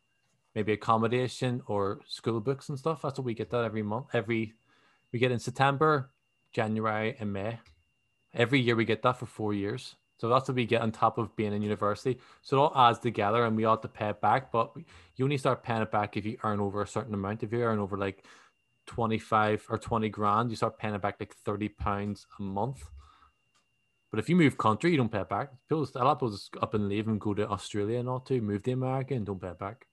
maybe 0.55 0.73
accommodation 0.73 1.63
or 1.67 2.01
school 2.07 2.41
books 2.41 2.69
and 2.69 2.79
stuff. 2.79 3.03
That's 3.03 3.19
what 3.19 3.25
we 3.25 3.35
get 3.35 3.51
that 3.51 3.65
every 3.65 3.83
month. 3.83 4.07
Every 4.13 4.55
we 5.13 5.19
get 5.19 5.33
in 5.33 5.39
September, 5.39 6.11
January, 6.53 7.17
and 7.19 7.33
May. 7.33 7.59
Every 8.33 8.61
year 8.61 8.77
we 8.77 8.85
get 8.85 9.03
that 9.03 9.19
for 9.19 9.27
four 9.27 9.55
years. 9.55 9.95
So 10.17 10.29
that's 10.29 10.49
what 10.49 10.55
we 10.55 10.65
get 10.65 10.83
on 10.83 10.93
top 10.93 11.19
of 11.19 11.35
being 11.37 11.53
in 11.53 11.63
university. 11.63 12.19
So 12.43 12.57
it 12.57 12.61
all 12.61 12.89
adds 12.89 12.99
together 12.99 13.45
and 13.45 13.57
we 13.57 13.65
ought 13.65 13.83
to 13.83 13.89
pay 13.89 14.11
it 14.11 14.21
back. 14.21 14.53
But 14.53 14.73
you 15.17 15.25
only 15.25 15.39
start 15.39 15.63
paying 15.63 15.83
it 15.83 15.91
back 15.91 16.17
if 16.17 16.25
you 16.25 16.39
earn 16.45 16.61
over 16.61 16.83
a 16.83 16.87
certain 16.87 17.15
amount. 17.15 17.43
If 17.43 17.53
you 17.53 17.63
earn 17.63 17.79
over 17.79 17.97
like 17.97 18.25
25 18.87 19.67
or 19.69 19.79
20 19.79 20.09
grand, 20.11 20.51
you 20.51 20.57
start 20.57 20.79
paying 20.79 20.95
it 20.95 21.03
back 21.03 21.17
like 21.19 21.35
30 21.35 21.69
pounds 21.71 22.27
a 22.39 22.43
month. 22.43 22.85
But 24.11 24.21
if 24.21 24.29
you 24.29 24.37
move 24.37 24.57
country, 24.57 24.93
you 24.93 24.97
don't 24.97 25.11
pay 25.11 25.23
it 25.23 25.29
back. 25.29 25.51
People, 25.69 25.89
a 25.97 26.05
lot 26.05 26.13
of 26.13 26.19
people 26.19 26.31
just 26.31 26.57
up 26.63 26.75
and 26.75 26.89
leave 26.89 27.09
and 27.09 27.21
go 27.21 27.35
to 27.35 27.49
Australia 27.49 27.99
and 27.99 28.09
all 28.09 28.21
to 28.21 28.41
move 28.41 28.63
to 28.63 28.73
America 28.73 29.15
and 29.15 29.27
don't 29.27 29.43
pay 29.43 29.49
it 29.49 29.59
back. 29.59 29.87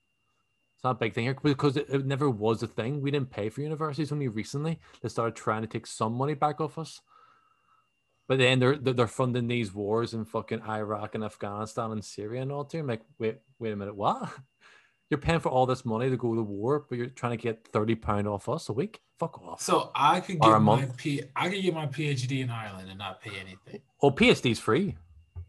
It's 0.75 0.83
not 0.83 0.91
a 0.91 0.99
big 0.99 1.13
thing 1.13 1.23
here 1.25 1.37
because 1.41 1.77
it, 1.77 1.87
it 1.89 2.05
never 2.05 2.29
was 2.29 2.61
a 2.61 2.67
thing. 2.67 3.01
We 3.01 3.09
didn't 3.09 3.31
pay 3.31 3.49
for 3.49 3.61
universities 3.61 4.11
only 4.11 4.27
recently. 4.27 4.79
They 5.01 5.09
started 5.09 5.35
trying 5.35 5.61
to 5.61 5.67
take 5.67 5.87
some 5.87 6.13
money 6.13 6.35
back 6.35 6.61
off 6.61 6.77
us. 6.77 7.01
But 8.31 8.37
then 8.37 8.59
they're 8.59 8.77
they're 8.77 9.07
funding 9.07 9.49
these 9.49 9.73
wars 9.73 10.13
in 10.13 10.23
fucking 10.23 10.61
Iraq 10.61 11.15
and 11.15 11.23
Afghanistan 11.25 11.91
and 11.91 12.01
Syria 12.01 12.41
and 12.41 12.49
all 12.49 12.63
too. 12.63 12.79
I'm 12.79 12.87
like, 12.87 13.01
wait, 13.19 13.39
wait 13.59 13.73
a 13.73 13.75
minute, 13.75 13.93
what? 13.93 14.31
You're 15.09 15.17
paying 15.17 15.41
for 15.41 15.49
all 15.49 15.65
this 15.65 15.83
money 15.83 16.09
to 16.09 16.15
go 16.15 16.33
to 16.33 16.41
war, 16.41 16.85
but 16.87 16.97
you're 16.97 17.07
trying 17.07 17.37
to 17.37 17.43
get 17.43 17.67
thirty 17.67 17.93
pound 17.93 18.29
off 18.29 18.47
us 18.47 18.69
a 18.69 18.71
week? 18.71 19.01
Fuck 19.19 19.41
off. 19.41 19.59
So 19.59 19.91
I 19.93 20.21
could 20.21 20.39
get 20.39 20.61
my 20.61 20.87
P, 20.95 21.23
I 21.35 21.49
could 21.49 21.61
get 21.61 21.73
my 21.73 21.87
PhD 21.87 22.41
in 22.41 22.49
Ireland 22.49 22.87
and 22.87 22.97
not 22.97 23.19
pay 23.19 23.31
anything. 23.31 23.81
Well, 24.01 24.13
PhD's 24.13 24.59
free. 24.59 24.95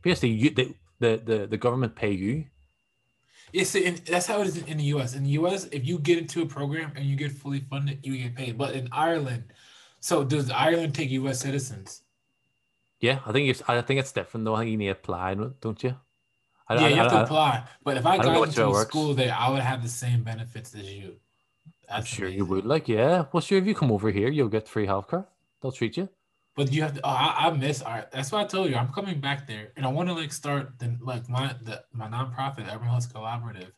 PhD, 0.02 0.36
you, 0.36 0.50
the, 0.50 0.74
the 0.98 1.22
the 1.24 1.46
the 1.46 1.56
government 1.56 1.94
pay 1.94 2.10
you. 2.10 2.46
Yes, 3.52 3.72
yeah, 3.76 3.92
that's 4.04 4.26
how 4.26 4.40
it 4.40 4.48
is 4.48 4.56
in 4.56 4.78
the 4.78 4.84
U.S. 4.96 5.14
In 5.14 5.22
the 5.22 5.30
U.S., 5.30 5.68
if 5.70 5.86
you 5.86 6.00
get 6.00 6.18
into 6.18 6.42
a 6.42 6.46
program 6.46 6.90
and 6.96 7.04
you 7.04 7.14
get 7.14 7.30
fully 7.30 7.60
funded, 7.60 8.04
you 8.04 8.18
get 8.18 8.34
paid. 8.34 8.58
But 8.58 8.74
in 8.74 8.88
Ireland, 8.90 9.44
so 10.00 10.24
does 10.24 10.50
Ireland 10.50 10.96
take 10.96 11.10
U.S. 11.10 11.38
citizens? 11.38 12.01
Yeah, 13.02 13.18
I 13.26 13.32
think 13.32 13.50
it's. 13.50 13.62
I 13.68 13.82
think 13.82 13.98
it's 13.98 14.12
different 14.12 14.44
though. 14.44 14.54
I 14.54 14.60
think 14.60 14.70
you 14.70 14.76
need 14.76 14.86
to 14.86 14.92
apply, 14.92 15.34
don't 15.34 15.82
you? 15.82 15.96
I, 16.68 16.74
yeah, 16.74 16.80
I, 16.80 16.88
you 16.88 16.94
have 16.94 17.06
I, 17.08 17.10
to 17.10 17.22
apply. 17.24 17.64
But 17.82 17.96
if 17.96 18.06
I, 18.06 18.16
got 18.16 18.48
into 18.48 18.70
a 18.70 18.74
school 18.82 19.12
there, 19.12 19.34
I 19.36 19.50
would 19.50 19.60
have 19.60 19.82
the 19.82 19.88
same 19.88 20.22
benefits 20.22 20.72
as 20.74 20.84
you. 20.84 21.16
That's 21.88 21.98
I'm 21.98 22.04
sure 22.04 22.26
amazing. 22.26 22.38
you 22.38 22.46
would. 22.46 22.64
Like, 22.64 22.88
yeah. 22.88 23.24
Well, 23.32 23.40
sure. 23.40 23.58
If 23.58 23.66
you 23.66 23.74
come 23.74 23.90
over 23.90 24.12
here, 24.12 24.28
you'll 24.28 24.48
get 24.48 24.68
free 24.68 24.86
healthcare. 24.86 25.26
They'll 25.60 25.72
treat 25.72 25.96
you. 25.96 26.08
But 26.54 26.72
you 26.72 26.82
have 26.82 26.94
to. 26.94 27.00
Oh, 27.02 27.08
I, 27.08 27.48
I 27.48 27.50
miss 27.50 27.82
art. 27.82 28.12
That's 28.12 28.30
why 28.30 28.42
I 28.42 28.44
told 28.44 28.70
you 28.70 28.76
I'm 28.76 28.92
coming 28.92 29.18
back 29.18 29.48
there, 29.48 29.72
and 29.76 29.84
I 29.84 29.88
want 29.88 30.08
to 30.08 30.14
like 30.14 30.32
start 30.32 30.78
the 30.78 30.96
like 31.00 31.28
my 31.28 31.56
the 31.60 31.82
my 31.92 32.06
nonprofit 32.06 32.72
Urban 32.72 32.86
Health 32.86 33.12
Collaborative. 33.12 33.72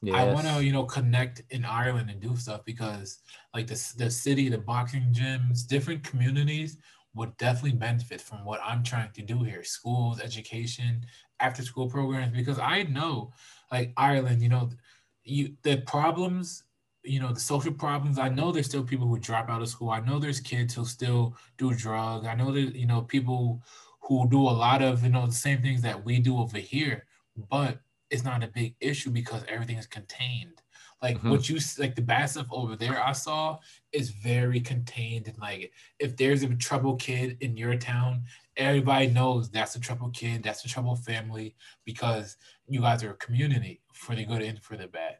Yes. 0.00 0.14
I 0.14 0.32
want 0.32 0.46
to 0.46 0.64
you 0.64 0.72
know 0.72 0.84
connect 0.84 1.42
in 1.50 1.64
Ireland 1.64 2.08
and 2.08 2.20
do 2.20 2.36
stuff 2.36 2.64
because 2.64 3.18
like 3.52 3.66
the 3.66 3.94
the 3.96 4.10
city, 4.12 4.48
the 4.48 4.58
boxing 4.58 5.12
gyms, 5.12 5.66
different 5.66 6.04
communities 6.04 6.78
would 7.14 7.36
definitely 7.36 7.78
benefit 7.78 8.20
from 8.20 8.44
what 8.44 8.60
I'm 8.64 8.82
trying 8.82 9.10
to 9.12 9.22
do 9.22 9.42
here 9.42 9.64
schools, 9.64 10.20
education, 10.20 11.04
after 11.40 11.62
school 11.62 11.88
programs, 11.88 12.36
because 12.36 12.58
I 12.58 12.84
know, 12.84 13.32
like 13.72 13.92
Ireland, 13.96 14.42
you 14.42 14.48
know, 14.48 14.70
you 15.24 15.54
the 15.62 15.78
problems, 15.78 16.64
you 17.02 17.20
know, 17.20 17.32
the 17.32 17.40
social 17.40 17.72
problems. 17.72 18.18
I 18.18 18.28
know 18.28 18.52
there's 18.52 18.66
still 18.66 18.84
people 18.84 19.06
who 19.06 19.18
drop 19.18 19.48
out 19.48 19.62
of 19.62 19.68
school. 19.68 19.90
I 19.90 20.00
know 20.00 20.18
there's 20.18 20.40
kids 20.40 20.74
who 20.74 20.84
still 20.84 21.36
do 21.58 21.74
drugs. 21.74 22.26
I 22.26 22.34
know 22.34 22.52
that, 22.52 22.76
you 22.76 22.86
know, 22.86 23.02
people 23.02 23.62
who 24.02 24.28
do 24.28 24.40
a 24.40 24.50
lot 24.50 24.82
of, 24.82 25.02
you 25.02 25.10
know, 25.10 25.26
the 25.26 25.32
same 25.32 25.62
things 25.62 25.82
that 25.82 26.04
we 26.04 26.20
do 26.20 26.38
over 26.38 26.58
here, 26.58 27.06
but 27.48 27.80
it's 28.10 28.24
not 28.24 28.42
a 28.42 28.48
big 28.48 28.74
issue 28.80 29.10
because 29.10 29.44
everything 29.48 29.78
is 29.78 29.86
contained. 29.86 30.62
Like 31.02 31.16
mm-hmm. 31.18 31.30
what 31.30 31.48
you 31.48 31.58
like 31.78 31.94
the 31.94 32.02
bad 32.02 32.26
stuff 32.26 32.46
over 32.50 32.76
there 32.76 33.02
I 33.02 33.12
saw 33.12 33.58
is 33.92 34.10
very 34.10 34.60
contained 34.60 35.28
and 35.28 35.38
like 35.38 35.72
if 35.98 36.16
there's 36.16 36.42
a 36.42 36.54
trouble 36.56 36.96
kid 36.96 37.38
in 37.40 37.56
your 37.56 37.76
town, 37.76 38.24
everybody 38.56 39.06
knows 39.06 39.50
that's 39.50 39.76
a 39.76 39.80
trouble 39.80 40.10
kid, 40.10 40.42
that's 40.42 40.64
a 40.64 40.68
trouble 40.68 40.96
family 40.96 41.54
because 41.86 42.36
you 42.68 42.80
guys 42.80 43.02
are 43.02 43.12
a 43.12 43.16
community 43.16 43.80
for 43.92 44.14
the 44.14 44.24
good 44.24 44.42
and 44.42 44.62
for 44.62 44.76
the 44.76 44.88
bad. 44.88 45.16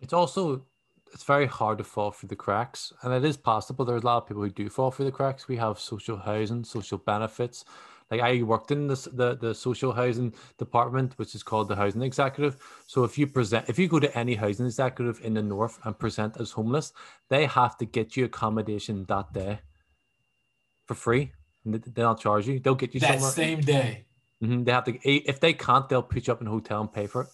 It's 0.00 0.12
also 0.12 0.64
it's 1.12 1.24
very 1.24 1.46
hard 1.46 1.78
to 1.78 1.84
fall 1.84 2.10
through 2.10 2.28
the 2.28 2.36
cracks, 2.36 2.92
and 3.02 3.12
it 3.12 3.24
is 3.24 3.36
possible. 3.36 3.84
There's 3.84 4.02
a 4.02 4.06
lot 4.06 4.18
of 4.18 4.28
people 4.28 4.42
who 4.42 4.50
do 4.50 4.68
fall 4.68 4.90
through 4.90 5.06
the 5.06 5.12
cracks. 5.12 5.48
We 5.48 5.56
have 5.56 5.78
social 5.78 6.16
housing, 6.16 6.64
social 6.64 6.98
benefits, 6.98 7.64
like 8.10 8.20
I 8.20 8.42
worked 8.42 8.70
in 8.70 8.86
this, 8.86 9.04
the 9.04 9.36
the 9.36 9.54
social 9.54 9.92
housing 9.92 10.32
department, 10.58 11.18
which 11.18 11.34
is 11.34 11.42
called 11.42 11.68
the 11.68 11.76
housing 11.76 12.02
executive. 12.02 12.56
So 12.86 13.04
if 13.04 13.18
you 13.18 13.26
present, 13.26 13.68
if 13.68 13.78
you 13.78 13.88
go 13.88 13.98
to 14.00 14.18
any 14.18 14.34
housing 14.34 14.66
executive 14.66 15.20
in 15.22 15.34
the 15.34 15.42
north 15.42 15.78
and 15.84 15.98
present 15.98 16.36
as 16.40 16.52
homeless, 16.52 16.92
they 17.28 17.46
have 17.46 17.76
to 17.78 17.84
get 17.84 18.16
you 18.16 18.24
accommodation 18.24 19.04
that 19.08 19.32
day 19.32 19.60
for 20.86 20.94
free. 20.94 21.32
They'll 21.64 22.14
charge 22.14 22.48
you. 22.48 22.60
They'll 22.60 22.74
get 22.74 22.94
you 22.94 23.00
that 23.00 23.14
somewhere. 23.14 23.30
same 23.30 23.60
day. 23.60 24.06
Mm-hmm. 24.42 24.64
They 24.64 24.72
have 24.72 24.84
to. 24.84 24.98
If 25.08 25.40
they 25.40 25.52
can't, 25.52 25.88
they'll 25.88 26.02
put 26.02 26.26
you 26.26 26.32
up 26.32 26.40
in 26.40 26.46
a 26.46 26.50
hotel 26.50 26.80
and 26.80 26.92
pay 26.92 27.06
for 27.06 27.22
it. 27.22 27.28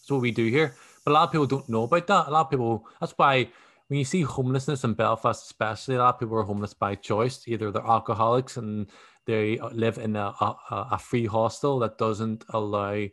That's 0.00 0.10
what 0.10 0.22
we 0.22 0.30
do 0.30 0.46
here. 0.46 0.76
But 1.04 1.10
a 1.10 1.14
lot 1.14 1.24
of 1.24 1.32
people 1.32 1.46
don't 1.46 1.68
know 1.68 1.82
about 1.82 2.06
that. 2.06 2.28
A 2.28 2.30
lot 2.30 2.46
of 2.46 2.50
people. 2.50 2.86
That's 3.00 3.12
why 3.16 3.48
when 3.90 3.98
you 3.98 4.04
see 4.04 4.22
homelessness 4.22 4.84
in 4.84 4.94
Belfast, 4.94 5.44
especially, 5.44 5.96
a 5.96 5.98
lot 5.98 6.14
of 6.14 6.20
people 6.20 6.36
are 6.36 6.44
homeless 6.44 6.72
by 6.72 6.94
choice. 6.94 7.42
Either 7.48 7.72
they're 7.72 7.84
alcoholics 7.84 8.56
and 8.56 8.88
they 9.26 9.58
live 9.72 9.98
in 9.98 10.14
a, 10.14 10.32
a, 10.40 10.56
a 10.92 10.98
free 10.98 11.26
hostel 11.26 11.80
that 11.80 11.98
doesn't 11.98 12.44
allow 12.50 13.04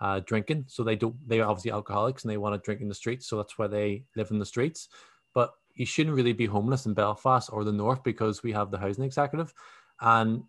uh, 0.00 0.20
drinking. 0.26 0.64
So 0.66 0.82
they 0.82 0.96
don't. 0.96 1.14
They're 1.24 1.46
obviously 1.46 1.70
alcoholics 1.70 2.24
and 2.24 2.32
they 2.32 2.36
want 2.36 2.60
to 2.60 2.64
drink 2.64 2.80
in 2.80 2.88
the 2.88 2.96
streets. 2.96 3.28
So 3.28 3.36
that's 3.36 3.56
why 3.56 3.68
they 3.68 4.06
live 4.16 4.32
in 4.32 4.40
the 4.40 4.44
streets. 4.44 4.88
But 5.34 5.52
you 5.76 5.86
shouldn't 5.86 6.16
really 6.16 6.32
be 6.32 6.46
homeless 6.46 6.86
in 6.86 6.94
Belfast 6.94 7.48
or 7.52 7.62
the 7.62 7.70
north 7.70 8.02
because 8.02 8.42
we 8.42 8.50
have 8.50 8.72
the 8.72 8.78
housing 8.78 9.04
executive, 9.04 9.54
and 10.00 10.42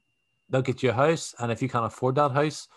they'll 0.50 0.64
get 0.64 0.82
you 0.82 0.90
a 0.90 0.94
house. 0.94 1.36
And 1.38 1.52
if 1.52 1.62
you 1.62 1.70
can't 1.70 1.86
afford 1.86 2.16
that 2.16 2.32
house, 2.32 2.68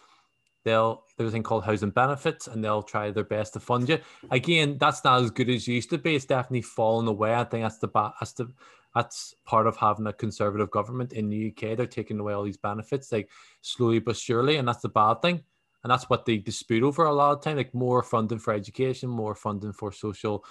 they'll 0.69 1.05
there's 1.17 1.31
a 1.31 1.33
thing 1.33 1.43
called 1.43 1.65
housing 1.65 1.91
benefits, 1.91 2.47
and 2.47 2.63
they'll 2.63 2.83
try 2.83 3.11
their 3.11 3.25
best 3.25 3.55
to 3.55 3.61
fund 3.61 3.89
you. 3.89 3.99
Again, 4.31 4.77
that's 4.79 5.03
not 5.03 5.23
as 5.23 5.31
good 5.31 5.49
as 5.49 5.67
it 5.67 5.73
used 5.73 5.91
to 5.91 5.99
be. 5.99 6.15
It's 6.15 6.25
definitely 6.27 6.63
fallen 6.63 7.09
away. 7.09 7.35
I 7.35 7.45
think 7.45 7.65
that's 7.65 7.79
the 7.79 7.89
bad 7.89 8.13
that's 8.21 8.33
the 8.33 8.53
that's 8.95 9.35
part 9.45 9.67
of 9.67 9.77
having 9.77 10.07
a 10.07 10.13
conservative 10.13 10.71
government 10.71 11.13
in 11.13 11.29
the 11.29 11.49
UK. 11.49 11.77
They're 11.77 11.87
taking 11.87 12.19
away 12.21 12.33
all 12.33 12.45
these 12.45 12.57
benefits, 12.57 13.13
like 13.13 13.31
slowly 13.61 13.99
but 13.99 14.17
surely, 14.17 14.57
and 14.57 14.69
that's 14.69 14.83
the 14.83 14.89
bad 14.89 15.23
thing. 15.23 15.43
And 15.83 15.91
that's 15.91 16.11
what 16.11 16.27
they 16.27 16.39
dispute 16.39 16.83
over 16.83 17.05
a 17.05 17.13
lot 17.13 17.33
of 17.33 17.43
time, 17.43 17.57
like 17.57 17.73
more 17.75 18.03
funding 18.03 18.39
for 18.39 18.53
education, 18.53 19.09
more 19.09 19.35
funding 19.35 19.73
for 19.73 19.93
social, 19.93 20.45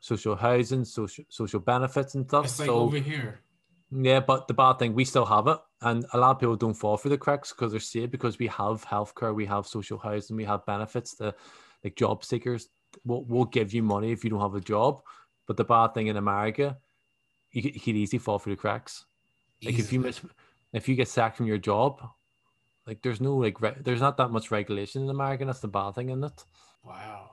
social 0.00 0.34
housing, 0.34 0.84
social 0.84 1.24
social 1.28 1.60
benefits 1.60 2.14
and 2.14 2.26
stuff. 2.26 2.46
It's 2.46 2.58
like 2.58 2.66
so, 2.66 2.76
over 2.76 2.98
here. 2.98 3.40
Yeah, 3.92 4.20
but 4.20 4.48
the 4.48 4.54
bad 4.54 4.78
thing, 4.78 4.94
we 4.94 5.04
still 5.04 5.26
have 5.26 5.46
it, 5.46 5.58
and 5.84 6.04
a 6.12 6.18
lot 6.18 6.32
of 6.32 6.40
people 6.40 6.56
don't 6.56 6.74
fall 6.74 6.96
through 6.96 7.10
the 7.10 7.18
cracks 7.18 7.52
because 7.52 7.72
they're 7.72 7.80
safe 7.80 8.10
because 8.10 8.38
we 8.38 8.46
have 8.48 8.84
healthcare, 8.84 9.34
we 9.34 9.46
have 9.46 9.66
social 9.66 9.98
housing, 9.98 10.36
we 10.36 10.44
have 10.44 10.66
benefits. 10.66 11.14
The 11.14 11.34
like 11.82 11.96
job 11.96 12.24
seekers 12.24 12.68
will 13.04 13.24
will 13.24 13.44
give 13.44 13.72
you 13.72 13.82
money 13.82 14.12
if 14.12 14.24
you 14.24 14.30
don't 14.30 14.40
have 14.40 14.54
a 14.54 14.60
job. 14.60 15.02
But 15.46 15.56
the 15.56 15.64
bad 15.64 15.94
thing 15.94 16.06
in 16.06 16.16
America 16.16 16.78
you 17.54 17.62
could, 17.62 17.74
you 17.74 17.80
could 17.80 17.96
easily 17.96 18.18
fall 18.18 18.38
through 18.38 18.54
the 18.54 18.60
cracks. 18.60 19.06
Like 19.64 19.78
if 19.78 19.92
you 19.92 20.00
miss, 20.00 20.20
if 20.72 20.88
you 20.88 20.96
get 20.96 21.08
sacked 21.08 21.36
from 21.36 21.46
your 21.46 21.56
job, 21.56 22.02
like 22.86 23.00
there's 23.00 23.20
no 23.20 23.36
like 23.36 23.60
re- 23.60 23.76
there's 23.80 24.00
not 24.00 24.16
that 24.18 24.30
much 24.30 24.50
regulation 24.50 25.02
in 25.02 25.08
America. 25.08 25.44
That's 25.44 25.60
the 25.60 25.68
bad 25.68 25.94
thing 25.94 26.10
in 26.10 26.22
it. 26.24 26.44
Wow, 26.82 27.30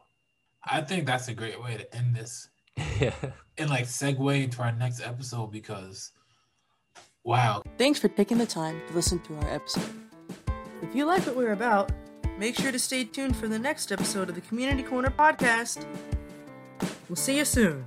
I 0.64 0.82
think 0.82 1.06
that's 1.06 1.28
a 1.28 1.34
great 1.34 1.62
way 1.62 1.76
to 1.76 1.96
end 1.96 2.16
this. 2.16 2.50
yeah, 3.00 3.14
and 3.58 3.70
like 3.70 3.86
segue 3.86 4.44
into 4.44 4.62
our 4.62 4.72
next 4.72 5.02
episode 5.02 5.52
because, 5.52 6.12
wow. 7.24 7.62
Thanks 7.78 8.00
for 8.00 8.08
taking 8.08 8.38
the 8.38 8.46
time 8.46 8.82
to 8.88 8.94
listen 8.94 9.20
to 9.20 9.36
our 9.38 9.50
episode. 9.50 9.90
If 10.82 10.96
you 10.96 11.06
like 11.06 11.26
what 11.26 11.36
we're 11.36 11.54
about, 11.54 11.92
make 12.38 12.56
sure 12.56 12.72
to 12.72 12.80
stay 12.80 13.04
tuned 13.04 13.36
for 13.36 13.48
the 13.48 13.60
next 13.60 13.92
episode 13.92 14.30
of 14.30 14.36
the 14.36 14.42
Community 14.42 14.84
Corner 14.84 15.10
podcast. 15.12 15.86
We'll 17.08 17.16
see 17.16 17.38
you 17.38 17.46
soon. 17.46 17.86